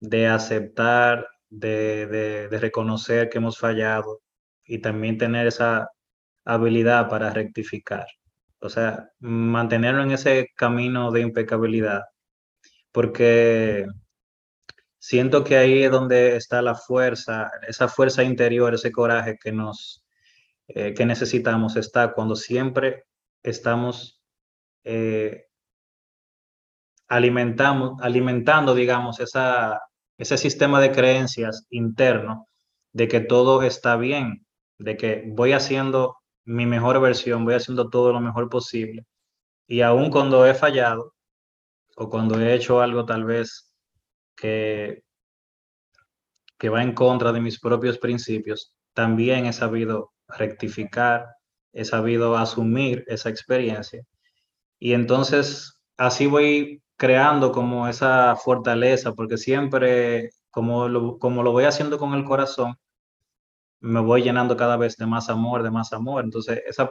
de, 0.00 0.26
aceptar, 0.26 1.28
de, 1.48 2.48
reconocer 2.50 3.28
que 3.28 3.38
hemos 3.38 3.58
fallado 3.58 4.20
y 4.64 4.78
también 4.80 5.18
tener 5.18 5.46
esa 5.46 5.88
habilidad 6.44 7.08
para 7.08 7.30
rectificar. 7.30 8.06
O 8.60 8.68
sea, 8.68 9.10
mantenerlo 9.20 10.02
en 10.02 10.12
ese 10.12 10.48
camino 10.56 11.12
de 11.12 11.20
impecabilidad, 11.20 12.02
porque 12.92 13.86
siento 14.98 15.44
que 15.44 15.56
ahí 15.56 15.84
es 15.84 15.90
donde 15.90 16.36
está 16.36 16.62
la 16.62 16.74
fuerza, 16.74 17.50
esa 17.68 17.88
fuerza 17.88 18.24
interior, 18.24 18.74
ese 18.74 18.92
coraje 18.92 19.38
que 19.40 19.52
nos 19.52 20.04
eh, 20.68 20.94
que 20.94 21.06
necesitamos 21.06 21.76
está 21.76 22.12
cuando 22.12 22.34
siempre 22.34 23.04
estamos 23.46 24.20
eh, 24.84 25.46
alimentamos, 27.08 28.00
alimentando, 28.00 28.74
digamos, 28.74 29.20
esa, 29.20 29.80
ese 30.18 30.36
sistema 30.38 30.80
de 30.80 30.92
creencias 30.92 31.66
interno 31.70 32.48
de 32.92 33.08
que 33.08 33.20
todo 33.20 33.62
está 33.62 33.96
bien, 33.96 34.46
de 34.78 34.96
que 34.96 35.24
voy 35.26 35.52
haciendo 35.52 36.16
mi 36.44 36.66
mejor 36.66 37.00
versión, 37.00 37.44
voy 37.44 37.54
haciendo 37.54 37.90
todo 37.90 38.12
lo 38.12 38.20
mejor 38.20 38.48
posible. 38.48 39.06
Y 39.66 39.80
aun 39.82 40.10
cuando 40.10 40.46
he 40.46 40.54
fallado 40.54 41.14
o 41.96 42.08
cuando 42.08 42.40
he 42.40 42.54
hecho 42.54 42.80
algo 42.80 43.04
tal 43.04 43.24
vez 43.24 43.72
que, 44.36 45.02
que 46.58 46.68
va 46.68 46.82
en 46.82 46.94
contra 46.94 47.32
de 47.32 47.40
mis 47.40 47.60
propios 47.60 47.98
principios, 47.98 48.74
también 48.94 49.46
he 49.46 49.52
sabido 49.52 50.12
rectificar, 50.28 51.35
he 51.76 51.84
sabido 51.84 52.36
asumir 52.36 53.04
esa 53.06 53.28
experiencia. 53.28 54.02
Y 54.78 54.94
entonces 54.94 55.80
así 55.96 56.26
voy 56.26 56.82
creando 56.96 57.52
como 57.52 57.88
esa 57.88 58.36
fortaleza, 58.36 59.12
porque 59.14 59.36
siempre, 59.38 60.30
como 60.50 60.88
lo, 60.88 61.18
como 61.18 61.42
lo 61.42 61.52
voy 61.52 61.64
haciendo 61.64 61.98
con 61.98 62.14
el 62.14 62.24
corazón, 62.24 62.76
me 63.80 64.00
voy 64.00 64.22
llenando 64.22 64.56
cada 64.56 64.76
vez 64.76 64.96
de 64.96 65.06
más 65.06 65.28
amor, 65.28 65.62
de 65.62 65.70
más 65.70 65.92
amor. 65.92 66.24
Entonces, 66.24 66.62
esa 66.66 66.90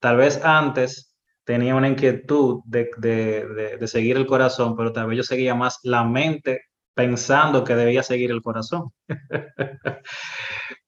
tal 0.00 0.16
vez 0.16 0.44
antes 0.44 1.16
tenía 1.44 1.74
una 1.76 1.88
inquietud 1.88 2.60
de, 2.64 2.90
de, 2.98 3.76
de, 3.78 3.88
seguir 3.88 4.16
el 4.16 4.26
corazón, 4.26 4.76
pero 4.76 4.92
tal 4.92 5.06
vez 5.06 5.18
yo 5.18 5.22
seguía 5.22 5.54
más 5.54 5.78
la 5.82 6.04
mente 6.04 6.62
pensando 6.94 7.64
que 7.64 7.74
debía 7.74 8.02
seguir 8.02 8.30
el 8.30 8.42
corazón. 8.42 8.92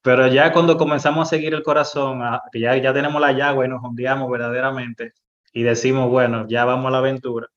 Pero 0.02 0.28
ya 0.28 0.52
cuando 0.52 0.78
comenzamos 0.78 1.26
a 1.26 1.30
seguir 1.30 1.54
el 1.54 1.62
corazón, 1.62 2.20
ya, 2.54 2.76
ya 2.76 2.94
tenemos 2.94 3.20
la 3.20 3.32
llagua 3.32 3.66
y 3.66 3.68
nos 3.68 3.82
hundiamos 3.82 4.30
verdaderamente 4.30 5.12
y 5.52 5.62
decimos, 5.62 6.08
bueno, 6.08 6.46
ya 6.48 6.64
vamos 6.64 6.86
a 6.86 6.90
la 6.92 6.98
aventura. 6.98 7.48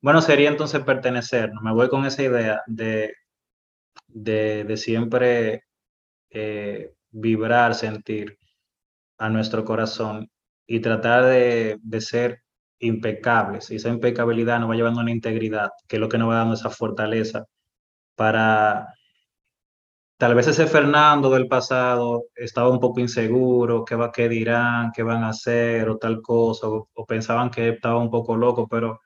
Bueno, 0.00 0.22
sería 0.22 0.48
entonces 0.48 0.80
pertenecernos. 0.82 1.62
Me 1.62 1.72
voy 1.72 1.88
con 1.88 2.06
esa 2.06 2.22
idea 2.22 2.62
de, 2.66 3.14
de, 4.08 4.76
siempre 4.76 5.64
eh, 6.30 6.92
vibrar, 7.10 7.74
sentir 7.74 8.38
a 9.18 9.28
nuestro 9.28 9.64
corazón 9.64 10.30
y 10.66 10.80
tratar 10.80 11.24
de, 11.24 11.78
de, 11.82 12.00
ser 12.00 12.42
impecables. 12.78 13.70
Y 13.70 13.76
esa 13.76 13.88
impecabilidad 13.88 14.60
nos 14.60 14.70
va 14.70 14.76
llevando 14.76 15.00
a 15.00 15.02
una 15.02 15.12
integridad, 15.12 15.70
que 15.88 15.96
es 15.96 16.00
lo 16.00 16.08
que 16.08 16.18
nos 16.18 16.30
va 16.30 16.36
dando 16.36 16.54
esa 16.54 16.70
fortaleza 16.70 17.46
para 18.18 18.94
tal 20.18 20.34
vez 20.34 20.48
ese 20.48 20.66
Fernando 20.66 21.30
del 21.30 21.48
pasado 21.48 22.24
estaba 22.34 22.68
un 22.70 22.80
poco 22.80 23.00
inseguro, 23.00 23.84
qué, 23.84 23.94
va, 23.94 24.12
qué 24.12 24.28
dirán, 24.28 24.92
qué 24.92 25.02
van 25.04 25.22
a 25.24 25.30
hacer 25.30 25.88
o 25.88 25.98
tal 25.98 26.20
cosa, 26.22 26.68
o, 26.68 27.06
pensaban 27.06 27.50
que 27.50 27.70
estaba 27.70 27.98
un 27.98 28.10
poco 28.10 28.36
loco, 28.36 28.68
pero 28.68 29.00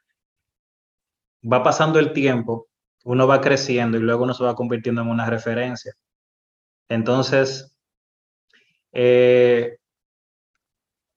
va 1.51 1.63
pasando 1.63 1.99
el 1.99 2.13
tiempo, 2.13 2.69
uno 3.05 3.27
va 3.27 3.41
creciendo 3.41 3.99
y 3.99 4.01
luego 4.01 4.25
uno 4.25 4.35
se 4.35 4.45
va 4.45 4.55
convirtiendo 4.55 5.03
en 5.03 5.09
una 5.11 5.27
referencia. 5.27 5.93
Entonces, 6.89 7.77
eh, 8.93 9.79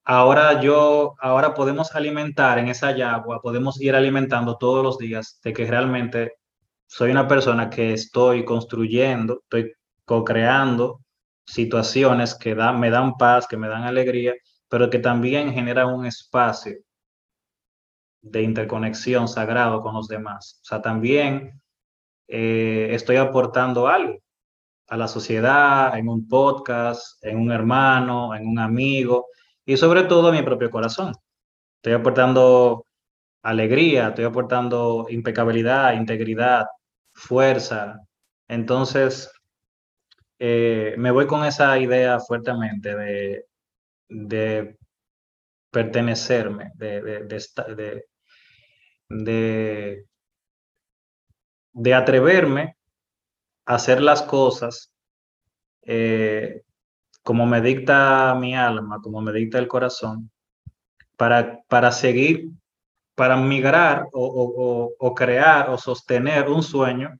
ahora 0.03 0.61
yo, 0.61 1.15
ahora 1.19 1.53
podemos 1.53 1.95
alimentar 1.95 2.59
en 2.59 2.69
esa 2.69 2.91
yagua, 2.95 3.41
podemos 3.41 3.79
ir 3.81 3.95
alimentando 3.95 4.57
todos 4.57 4.83
los 4.83 4.97
días 4.97 5.39
de 5.43 5.53
que 5.53 5.65
realmente 5.65 6.33
soy 6.95 7.11
una 7.11 7.27
persona 7.27 7.69
que 7.69 7.91
estoy 7.91 8.45
construyendo, 8.45 9.41
estoy 9.43 9.73
co-creando 10.05 11.01
situaciones 11.45 12.35
que 12.35 12.55
dan, 12.55 12.79
me 12.79 12.89
dan 12.89 13.17
paz, 13.17 13.47
que 13.47 13.57
me 13.57 13.67
dan 13.67 13.83
alegría, 13.83 14.33
pero 14.69 14.89
que 14.89 14.99
también 14.99 15.51
generan 15.51 15.89
un 15.93 16.05
espacio 16.05 16.77
de 18.21 18.41
interconexión 18.43 19.27
sagrado 19.27 19.81
con 19.81 19.93
los 19.93 20.07
demás. 20.07 20.61
O 20.61 20.65
sea, 20.65 20.81
también 20.81 21.61
eh, 22.29 22.87
estoy 22.91 23.17
aportando 23.17 23.89
algo 23.89 24.17
a 24.87 24.95
la 24.95 25.09
sociedad, 25.09 25.97
en 25.97 26.07
un 26.07 26.25
podcast, 26.29 27.21
en 27.25 27.37
un 27.37 27.51
hermano, 27.51 28.33
en 28.33 28.47
un 28.47 28.57
amigo 28.57 29.27
y 29.65 29.75
sobre 29.75 30.03
todo 30.03 30.29
a 30.29 30.31
mi 30.31 30.43
propio 30.43 30.71
corazón. 30.71 31.13
Estoy 31.75 31.91
aportando 31.91 32.85
alegría, 33.43 34.07
estoy 34.07 34.23
aportando 34.23 35.07
impecabilidad, 35.09 35.93
integridad, 35.93 36.67
fuerza. 37.15 38.01
Entonces, 38.47 39.31
eh, 40.39 40.95
me 40.97 41.11
voy 41.11 41.27
con 41.27 41.45
esa 41.45 41.77
idea 41.79 42.19
fuertemente 42.19 42.95
de, 42.95 43.45
de 44.09 44.77
pertenecerme, 45.71 46.71
de, 46.75 47.01
de, 47.01 48.03
de, 49.09 50.05
de, 51.73 51.93
atreverme 51.93 52.77
a 53.65 53.75
hacer 53.75 54.01
las 54.01 54.21
cosas 54.21 54.93
eh, 55.81 56.61
como 57.23 57.45
me 57.45 57.61
dicta 57.61 58.35
mi 58.35 58.55
alma, 58.55 59.01
como 59.01 59.21
me 59.21 59.33
dicta 59.33 59.57
el 59.57 59.67
corazón, 59.67 60.31
para, 61.17 61.63
para 61.67 61.91
seguir, 61.91 62.51
para 63.15 63.37
migrar 63.37 64.07
o, 64.13 64.95
o 64.99 65.15
crear 65.15 65.69
o 65.69 65.77
sostener 65.77 66.49
un 66.49 66.61
sueño 66.61 67.17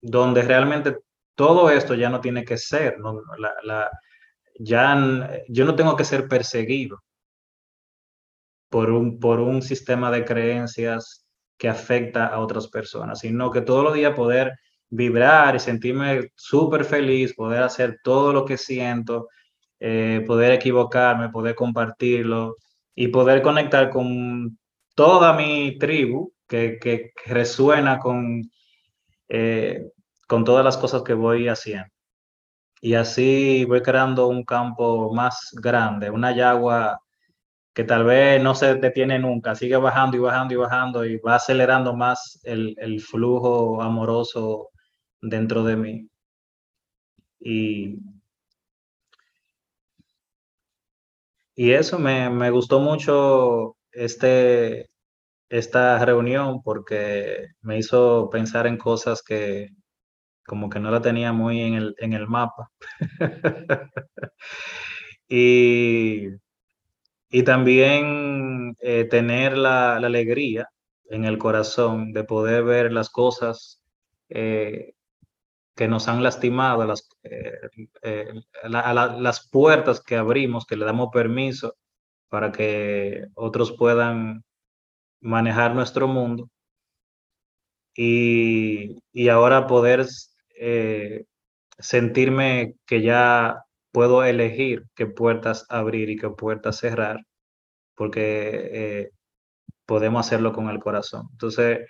donde 0.00 0.42
realmente 0.42 0.98
todo 1.34 1.70
esto 1.70 1.94
ya 1.94 2.08
no 2.10 2.20
tiene 2.20 2.44
que 2.44 2.56
ser, 2.56 2.98
¿no? 2.98 3.22
La, 3.64 3.90
ya 4.58 4.96
yo 5.48 5.64
no 5.64 5.76
tengo 5.76 5.96
que 5.96 6.04
ser 6.04 6.28
perseguido 6.28 7.02
por 8.70 8.90
un, 8.90 9.20
por 9.20 9.40
un 9.40 9.62
sistema 9.62 10.10
de 10.10 10.24
creencias 10.24 11.26
que 11.58 11.68
afecta 11.68 12.26
a 12.26 12.40
otras 12.40 12.68
personas, 12.68 13.20
sino 13.20 13.50
que 13.50 13.60
todos 13.60 13.84
los 13.84 13.94
días 13.94 14.14
poder 14.14 14.58
vibrar 14.88 15.56
y 15.56 15.60
sentirme 15.60 16.32
súper 16.34 16.84
feliz, 16.84 17.34
poder 17.34 17.62
hacer 17.62 18.00
todo 18.02 18.32
lo 18.32 18.44
que 18.44 18.56
siento, 18.56 19.28
eh, 19.80 20.24
poder 20.26 20.52
equivocarme, 20.52 21.28
poder 21.28 21.54
compartirlo 21.54 22.56
y 22.94 23.08
poder 23.08 23.42
conectar 23.42 23.90
con 23.90 24.58
toda 24.96 25.34
mi 25.34 25.78
tribu 25.78 26.32
que, 26.48 27.12
resuena 27.26 27.98
con, 28.00 28.42
eh, 29.28 29.92
con 30.26 30.44
todas 30.44 30.64
las 30.64 30.76
cosas 30.78 31.02
que 31.02 31.14
voy 31.14 31.48
haciendo. 31.48 31.88
Y 32.80 32.94
así 32.94 33.64
voy 33.66 33.82
creando 33.82 34.28
un 34.28 34.44
campo 34.44 35.12
más 35.14 35.50
grande, 35.54 36.10
una 36.10 36.34
yagua 36.34 37.00
que 37.74 37.84
tal 37.84 38.04
vez 38.04 38.42
no 38.42 38.54
se 38.54 38.76
detiene 38.76 39.18
nunca, 39.18 39.54
sigue 39.54 39.76
bajando 39.76 40.16
y 40.16 40.20
bajando 40.20 40.54
y 40.54 40.56
bajando 40.56 41.04
y 41.04 41.18
va 41.18 41.36
acelerando 41.36 41.94
más 41.94 42.40
el, 42.44 42.74
el 42.78 43.00
flujo 43.00 43.82
amoroso 43.82 44.70
dentro 45.20 45.62
de 45.64 45.76
mí. 45.76 46.08
Y, 47.40 47.98
y 51.54 51.72
eso 51.72 51.98
me, 51.98 52.30
me 52.30 52.50
gustó 52.50 52.80
mucho 52.80 53.75
este, 53.96 54.90
esta 55.48 56.04
reunión 56.04 56.62
porque 56.62 57.48
me 57.62 57.78
hizo 57.78 58.30
pensar 58.30 58.66
en 58.66 58.76
cosas 58.78 59.22
que, 59.22 59.70
como 60.46 60.70
que 60.70 60.80
no 60.80 60.90
la 60.90 61.02
tenía 61.02 61.32
muy 61.32 61.60
en 61.60 61.74
el, 61.74 61.94
en 61.98 62.12
el 62.12 62.26
mapa. 62.28 62.70
y, 65.28 66.28
y, 67.30 67.42
también 67.44 68.76
eh, 68.80 69.04
tener 69.04 69.56
la, 69.56 69.96
alegría 69.96 70.68
en 71.10 71.24
el 71.24 71.38
corazón 71.38 72.12
de 72.12 72.24
poder 72.24 72.64
ver 72.64 72.92
las 72.92 73.10
cosas 73.10 73.82
eh, 74.28 74.94
que 75.74 75.88
nos 75.88 76.08
han 76.08 76.22
lastimado, 76.22 76.84
las, 76.86 77.08
eh, 77.22 78.32
las 78.64 79.48
puertas 79.50 80.02
que 80.02 80.16
abrimos, 80.16 80.66
que 80.66 80.76
le 80.76 80.84
damos 80.86 81.10
permiso 81.12 81.76
para 82.28 82.52
que 82.52 83.26
otros 83.34 83.72
puedan 83.72 84.44
manejar 85.20 85.74
nuestro 85.74 86.08
mundo. 86.08 86.50
Y, 87.94 88.98
y 89.12 89.28
ahora 89.28 89.66
poder 89.66 90.06
eh, 90.58 91.24
sentirme 91.78 92.74
que 92.86 93.02
ya 93.02 93.64
puedo 93.90 94.24
elegir 94.24 94.84
qué 94.94 95.06
puertas 95.06 95.64
abrir 95.70 96.10
y 96.10 96.16
qué 96.16 96.28
puertas 96.28 96.78
cerrar, 96.78 97.24
porque 97.94 98.70
eh, 98.72 99.10
podemos 99.86 100.26
hacerlo 100.26 100.52
con 100.52 100.68
el 100.68 100.78
corazón. 100.80 101.28
Entonces, 101.32 101.88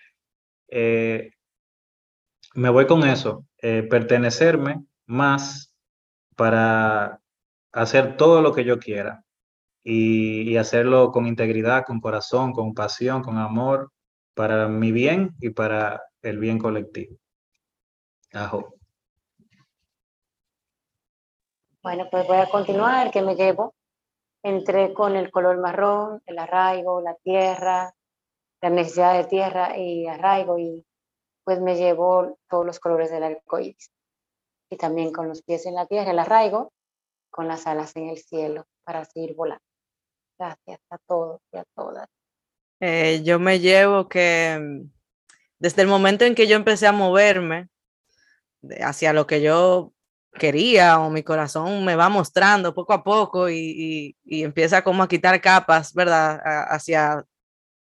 eh, 0.69 1.33
me 2.55 2.71
voy 2.71 2.87
con 2.87 3.05
eso, 3.05 3.47
pertenecerme 3.61 4.85
más 5.07 5.75
para 6.37 7.21
hacer 7.73 8.17
todo 8.17 8.41
lo 8.41 8.55
que 8.55 8.65
yo 8.65 8.79
quiera 8.79 9.26
y, 9.89 10.51
y, 10.51 10.57
hacerlo 10.57 11.13
con 11.13 11.29
integridad, 11.29 11.85
con 11.87 12.01
corazón, 12.01 12.53
con 12.53 12.75
pasión, 12.75 13.23
con 13.23 13.39
amor, 13.39 13.93
para 14.35 14.67
mi 14.67 14.91
bien 14.91 15.37
y 15.41 15.51
para 15.51 16.03
el 16.23 16.39
bien 16.39 16.59
colectivo. 16.59 17.17
Bueno, 21.85 22.09
pues 22.11 22.27
voy 22.27 22.39
a 22.39 22.51
continuar, 22.51 23.13
que 23.13 23.23
me 23.23 23.37
llevo. 23.37 23.75
Entré 24.43 24.93
con 24.93 25.15
el 25.15 25.31
color 25.31 25.59
marrón, 25.59 26.21
el 26.27 26.39
arraigo, 26.41 27.01
la 27.01 27.15
tierra, 27.15 27.95
la 28.61 28.71
necesidad 28.71 29.15
de 29.17 29.25
tierra 29.25 29.79
y 29.79 30.09
arraigo, 30.09 30.59
y 30.59 30.85
pues 31.45 31.61
me 31.61 31.77
llevo 31.77 32.37
todos 32.51 32.67
los 32.67 32.81
colores 32.81 33.13
del 33.13 33.23
arco 33.23 33.61
iris. 33.61 33.93
Y 34.69 34.77
también 34.77 35.13
con 35.13 35.29
los 35.29 35.43
pies 35.43 35.65
en 35.67 35.77
la 35.77 35.87
tierra, 35.87 36.11
el 36.11 36.19
arraigo, 36.19 36.73
con 37.31 37.47
las 37.47 37.69
alas 37.69 37.95
en 37.95 38.09
el 38.09 38.19
cielo 38.19 38.67
para 38.83 39.05
seguir 39.05 39.37
volando. 39.37 39.66
Gracias 40.39 40.81
a 40.91 40.99
todos 40.99 41.41
y 41.53 41.57
a 41.57 41.65
todas. 41.75 42.09
Eh, 42.81 43.23
yo 43.25 43.39
me 43.39 43.59
llevo 43.59 44.09
que 44.09 44.59
mm, 44.61 44.91
desde 45.59 45.83
el 45.83 45.89
momento 45.89 46.25
en 46.25 46.35
que 46.35 46.47
yo 46.47 46.57
empecé 46.57 46.87
a 46.87 46.93
moverme, 46.93 47.69
hacia 48.81 49.13
lo 49.13 49.27
que 49.27 49.41
yo 49.41 49.93
quería 50.33 50.99
o 51.01 51.11
mi 51.11 51.23
corazón 51.23 51.85
me 51.85 51.97
va 51.97 52.09
mostrando 52.09 52.75
poco 52.75 52.93
a 52.93 53.03
poco 53.03 53.49
y, 53.49 54.17
empieza 54.25 54.83
como 54.83 55.03
a 55.03 55.09
quitar 55.09 55.41
capas, 55.41 55.95
¿verdad? 55.95 56.41
hacia 56.69 57.25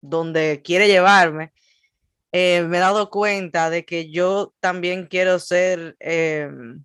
donde 0.01 0.61
quiere 0.63 0.87
llevarme, 0.87 1.51
eh, 2.31 2.63
me 2.63 2.77
he 2.77 2.79
dado 2.79 3.09
cuenta 3.09 3.69
de 3.69 3.85
que 3.85 4.11
yo 4.11 4.53
también 4.59 5.07
quiero 5.07 5.39
ser 5.39 5.95
em, 5.99 6.83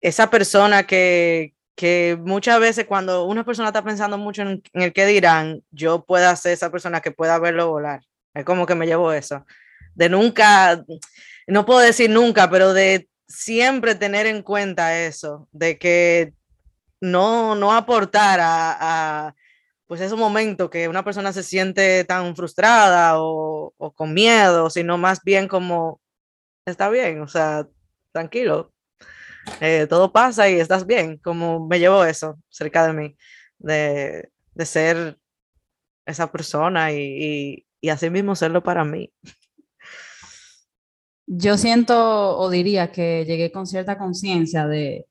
esa 0.00 0.30
persona 0.30 0.84
que, 0.86 1.54
que 1.74 2.18
muchas 2.20 2.60
veces 2.60 2.86
cuando 2.86 3.24
una 3.24 3.44
persona 3.44 3.68
está 3.68 3.82
pensando 3.82 4.18
mucho 4.18 4.42
en, 4.42 4.62
en, 4.72 4.82
el 4.82 4.92
que 4.92 5.06
dirán, 5.06 5.62
yo 5.70 6.04
pueda 6.04 6.34
ser 6.36 6.52
esa 6.52 6.70
persona 6.70 7.00
que 7.00 7.10
pueda 7.10 7.38
verlo 7.38 7.68
volar. 7.70 8.02
Es 8.34 8.44
como 8.44 8.66
que 8.66 8.74
me 8.74 8.86
llevo 8.86 9.12
eso. 9.12 9.44
De 9.94 10.08
nunca, 10.08 10.84
no 11.46 11.66
puedo 11.66 11.80
decir 11.80 12.10
nunca, 12.10 12.50
pero 12.50 12.72
de 12.72 13.08
siempre 13.26 13.94
tener 13.94 14.26
en 14.26 14.42
cuenta 14.42 15.00
eso, 15.00 15.48
de 15.52 15.78
que 15.78 16.34
no, 17.00 17.54
no 17.54 17.72
aportar 17.72 18.40
a, 18.40 19.26
a 19.28 19.34
pues 19.86 20.00
esos 20.00 20.18
momentos 20.18 20.70
que 20.70 20.88
una 20.88 21.04
persona 21.04 21.32
se 21.32 21.42
siente 21.42 22.04
tan 22.04 22.34
frustrada 22.36 23.20
o, 23.20 23.74
o, 23.76 23.92
con 23.92 24.14
miedo, 24.14 24.70
sino 24.70 24.96
más 24.98 25.22
bien 25.22 25.48
como, 25.48 26.00
está 26.66 26.88
bien, 26.88 27.20
o 27.20 27.28
sea, 27.28 27.66
tranquilo, 28.12 28.71
eh, 29.60 29.86
todo 29.88 30.12
pasa 30.12 30.48
y 30.48 30.54
estás 30.54 30.86
bien, 30.86 31.18
como 31.18 31.66
me 31.66 31.78
llevo 31.78 32.04
eso 32.04 32.38
cerca 32.48 32.86
de 32.86 32.92
mí, 32.92 33.16
de, 33.58 34.30
de 34.54 34.66
ser 34.66 35.18
esa 36.06 36.30
persona 36.30 36.92
y, 36.92 36.98
y, 36.98 37.66
y 37.80 37.88
así 37.88 38.10
mismo 38.10 38.34
serlo 38.34 38.62
para 38.62 38.84
mí. 38.84 39.12
yo 41.26 41.56
siento 41.56 42.36
o 42.38 42.50
diría 42.50 42.92
que 42.92 43.24
llegué 43.24 43.52
con 43.52 43.66
cierta 43.66 43.96
conciencia 43.98 44.66
de, 44.66 45.06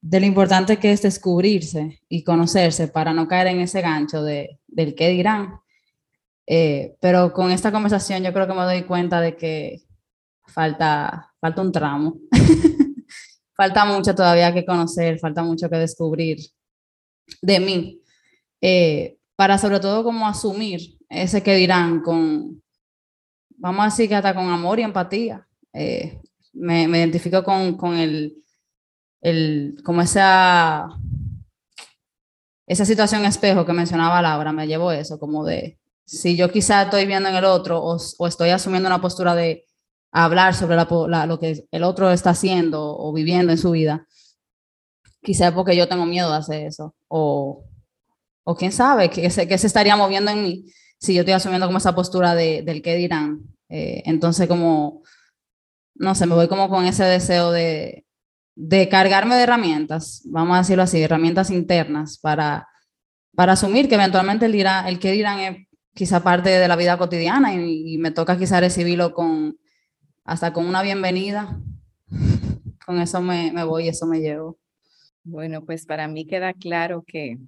de 0.00 0.20
lo 0.20 0.26
importante 0.26 0.78
que 0.78 0.92
es 0.92 1.02
descubrirse 1.02 2.00
y 2.08 2.22
conocerse 2.22 2.88
para 2.88 3.12
no 3.12 3.26
caer 3.26 3.48
en 3.48 3.60
ese 3.60 3.80
gancho 3.80 4.22
de, 4.22 4.60
del 4.68 4.94
qué 4.94 5.08
dirán. 5.08 5.58
Eh, 6.46 6.94
pero 7.00 7.32
con 7.32 7.50
esta 7.50 7.72
conversación 7.72 8.22
yo 8.22 8.32
creo 8.32 8.46
que 8.46 8.54
me 8.54 8.62
doy 8.62 8.82
cuenta 8.84 9.20
de 9.20 9.36
que 9.36 9.82
falta, 10.46 11.34
falta 11.40 11.62
un 11.62 11.72
tramo. 11.72 12.18
falta 13.56 13.84
mucho 13.84 14.14
todavía 14.14 14.52
que 14.52 14.64
conocer, 14.64 15.18
falta 15.18 15.42
mucho 15.42 15.68
que 15.68 15.76
descubrir. 15.76 16.38
de 17.42 17.58
mí, 17.60 18.00
eh, 18.60 19.18
para 19.34 19.58
sobre 19.58 19.80
todo 19.80 20.04
como 20.04 20.28
asumir 20.28 20.96
ese 21.08 21.42
que 21.42 21.56
dirán 21.56 22.00
con, 22.02 22.62
vamos 23.56 23.82
a 23.82 23.84
decir 23.86 24.08
que 24.08 24.14
hasta 24.14 24.34
con 24.34 24.48
amor 24.48 24.78
y 24.78 24.82
empatía. 24.82 25.46
Eh, 25.72 26.20
me, 26.52 26.84
identifico 26.84 27.42
con, 27.42 27.76
con 27.76 27.96
el, 27.96 28.36
el, 29.20 29.76
como 29.84 30.02
esa, 30.02 30.88
esa 32.66 32.84
situación 32.84 33.24
espejo 33.24 33.66
que 33.66 33.72
mencionaba 33.72 34.22
Laura, 34.22 34.52
me 34.52 34.66
llevo 34.66 34.92
eso, 34.92 35.18
como 35.18 35.44
de, 35.44 35.78
si 36.04 36.36
yo 36.36 36.50
quizá 36.50 36.82
estoy 36.82 37.06
viendo 37.06 37.28
en 37.28 37.34
el 37.34 37.44
otro 37.44 37.82
o, 37.82 37.98
o 38.18 38.26
estoy 38.26 38.50
asumiendo 38.50 38.88
una 38.88 39.00
postura 39.00 39.34
de 39.34 39.65
hablar 40.12 40.54
sobre 40.54 40.76
la, 40.76 40.88
la, 41.08 41.26
lo 41.26 41.38
que 41.38 41.64
el 41.70 41.82
otro 41.82 42.10
está 42.10 42.30
haciendo 42.30 42.96
o 42.96 43.12
viviendo 43.12 43.52
en 43.52 43.58
su 43.58 43.72
vida, 43.72 44.06
quizá 45.22 45.54
porque 45.54 45.76
yo 45.76 45.88
tengo 45.88 46.06
miedo 46.06 46.30
de 46.30 46.36
hacer 46.36 46.66
eso, 46.66 46.94
o, 47.08 47.64
o 48.44 48.54
quién 48.54 48.72
sabe, 48.72 49.10
qué 49.10 49.28
se, 49.30 49.48
qué 49.48 49.58
se 49.58 49.66
estaría 49.66 49.96
moviendo 49.96 50.30
en 50.30 50.42
mí 50.42 50.64
si 50.98 51.14
yo 51.14 51.20
estoy 51.20 51.34
asumiendo 51.34 51.66
como 51.66 51.78
esa 51.78 51.94
postura 51.94 52.34
de, 52.34 52.62
del 52.62 52.80
qué 52.80 52.94
dirán. 52.96 53.40
Eh, 53.68 54.02
entonces, 54.06 54.48
como, 54.48 55.02
no 55.94 56.14
sé, 56.14 56.26
me 56.26 56.34
voy 56.34 56.48
como 56.48 56.68
con 56.68 56.86
ese 56.86 57.04
deseo 57.04 57.50
de, 57.50 58.06
de 58.54 58.88
cargarme 58.88 59.34
de 59.34 59.42
herramientas, 59.42 60.22
vamos 60.26 60.54
a 60.54 60.60
decirlo 60.60 60.84
así, 60.84 61.02
herramientas 61.02 61.50
internas 61.50 62.18
para, 62.18 62.66
para 63.34 63.52
asumir 63.52 63.88
que 63.88 63.96
eventualmente 63.96 64.46
el, 64.46 64.52
dirá, 64.52 64.88
el 64.88 64.98
qué 64.98 65.12
dirán 65.12 65.40
es 65.40 65.66
quizá 65.94 66.22
parte 66.22 66.50
de 66.50 66.68
la 66.68 66.76
vida 66.76 66.96
cotidiana 66.96 67.54
y, 67.54 67.94
y 67.94 67.98
me 67.98 68.10
toca 68.10 68.38
quizá 68.38 68.60
recibirlo 68.60 69.12
con, 69.12 69.58
hasta 70.26 70.52
con 70.52 70.66
una 70.66 70.82
bienvenida. 70.82 71.58
Con 72.84 73.00
eso 73.00 73.22
me, 73.22 73.52
me 73.52 73.64
voy, 73.64 73.88
eso 73.88 74.06
me 74.06 74.20
llevo. 74.20 74.58
Bueno, 75.22 75.64
pues 75.64 75.86
para 75.86 76.08
mí 76.08 76.26
queda 76.26 76.52
claro 76.52 77.04
que 77.06 77.38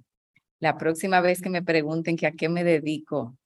la 0.59 0.77
próxima 0.77 1.21
vez 1.21 1.41
que 1.41 1.49
me 1.49 1.61
pregunten 1.61 2.15
que 2.15 2.27
a 2.27 2.31
qué 2.31 2.49
me 2.49 2.63
dedico, 2.63 3.37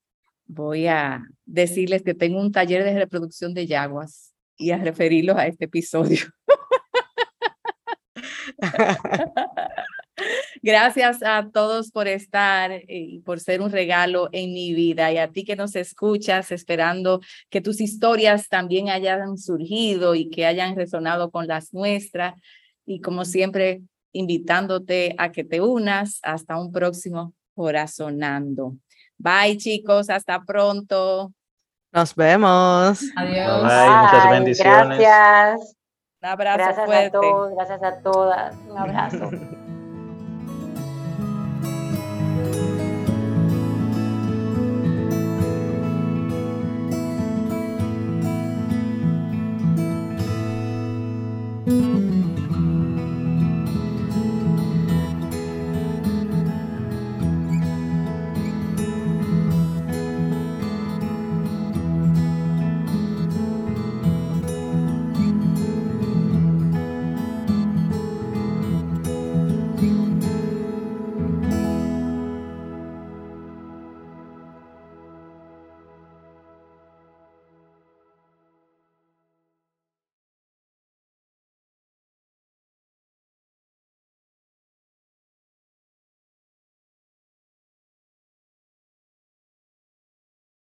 voy 0.46 0.88
a 0.88 1.24
decirles 1.46 2.04
que 2.04 2.14
tengo 2.14 2.40
un 2.40 2.52
taller 2.52 2.84
de 2.84 2.94
reproducción 2.94 3.54
de 3.54 3.68
yaguas 3.68 4.34
y 4.56 4.72
a 4.72 4.78
referirlos 4.78 5.38
a 5.38 5.48
este 5.48 5.66
episodio. 5.66 6.26
Gracias 10.66 11.22
a 11.24 11.50
todos 11.52 11.92
por 11.92 12.08
estar 12.08 12.72
y 12.88 13.20
por 13.20 13.42
ser 13.42 13.62
un 13.62 13.70
regalo 13.70 14.30
en 14.32 14.54
mi 14.54 14.74
vida 14.74 15.12
y 15.12 15.18
a 15.18 15.28
ti 15.28 15.44
que 15.44 15.58
nos 15.58 15.76
escuchas, 15.76 16.54
esperando 16.54 17.20
que 17.50 17.60
tus 17.60 17.82
historias 17.82 18.48
también 18.48 18.88
hayan 18.88 19.38
surgido 19.38 20.16
y 20.16 20.30
que 20.30 20.46
hayan 20.46 20.78
resonado 20.78 21.32
con 21.32 21.48
las 21.48 21.74
nuestras. 21.74 22.36
Y 22.86 23.02
como 23.02 23.26
siempre, 23.26 23.82
invitándote 24.14 25.16
a 25.18 25.34
que 25.34 25.44
te 25.44 25.60
unas 25.60 26.22
hasta 26.24 26.58
un 26.58 26.72
próximo 26.72 27.34
Corazonando. 27.56 28.78
Bye 29.18 29.58
chicos, 29.58 30.10
hasta 30.10 30.42
pronto. 30.44 31.32
Nos 31.92 32.16
vemos. 32.16 33.04
Adiós. 33.16 33.64
Bye, 33.64 33.90
muchas 33.90 34.30
bendiciones. 34.32 34.98
Gracias. 34.98 35.76
Un 36.22 36.30
abrazo 36.30 36.58
Gracias 36.58 36.86
fuerte. 36.86 37.06
a 37.06 37.12
todos, 37.12 37.54
gracias 37.54 37.84
a 37.84 38.02
todas. 38.02 38.56
Un 38.70 38.78
abrazo. 38.78 39.30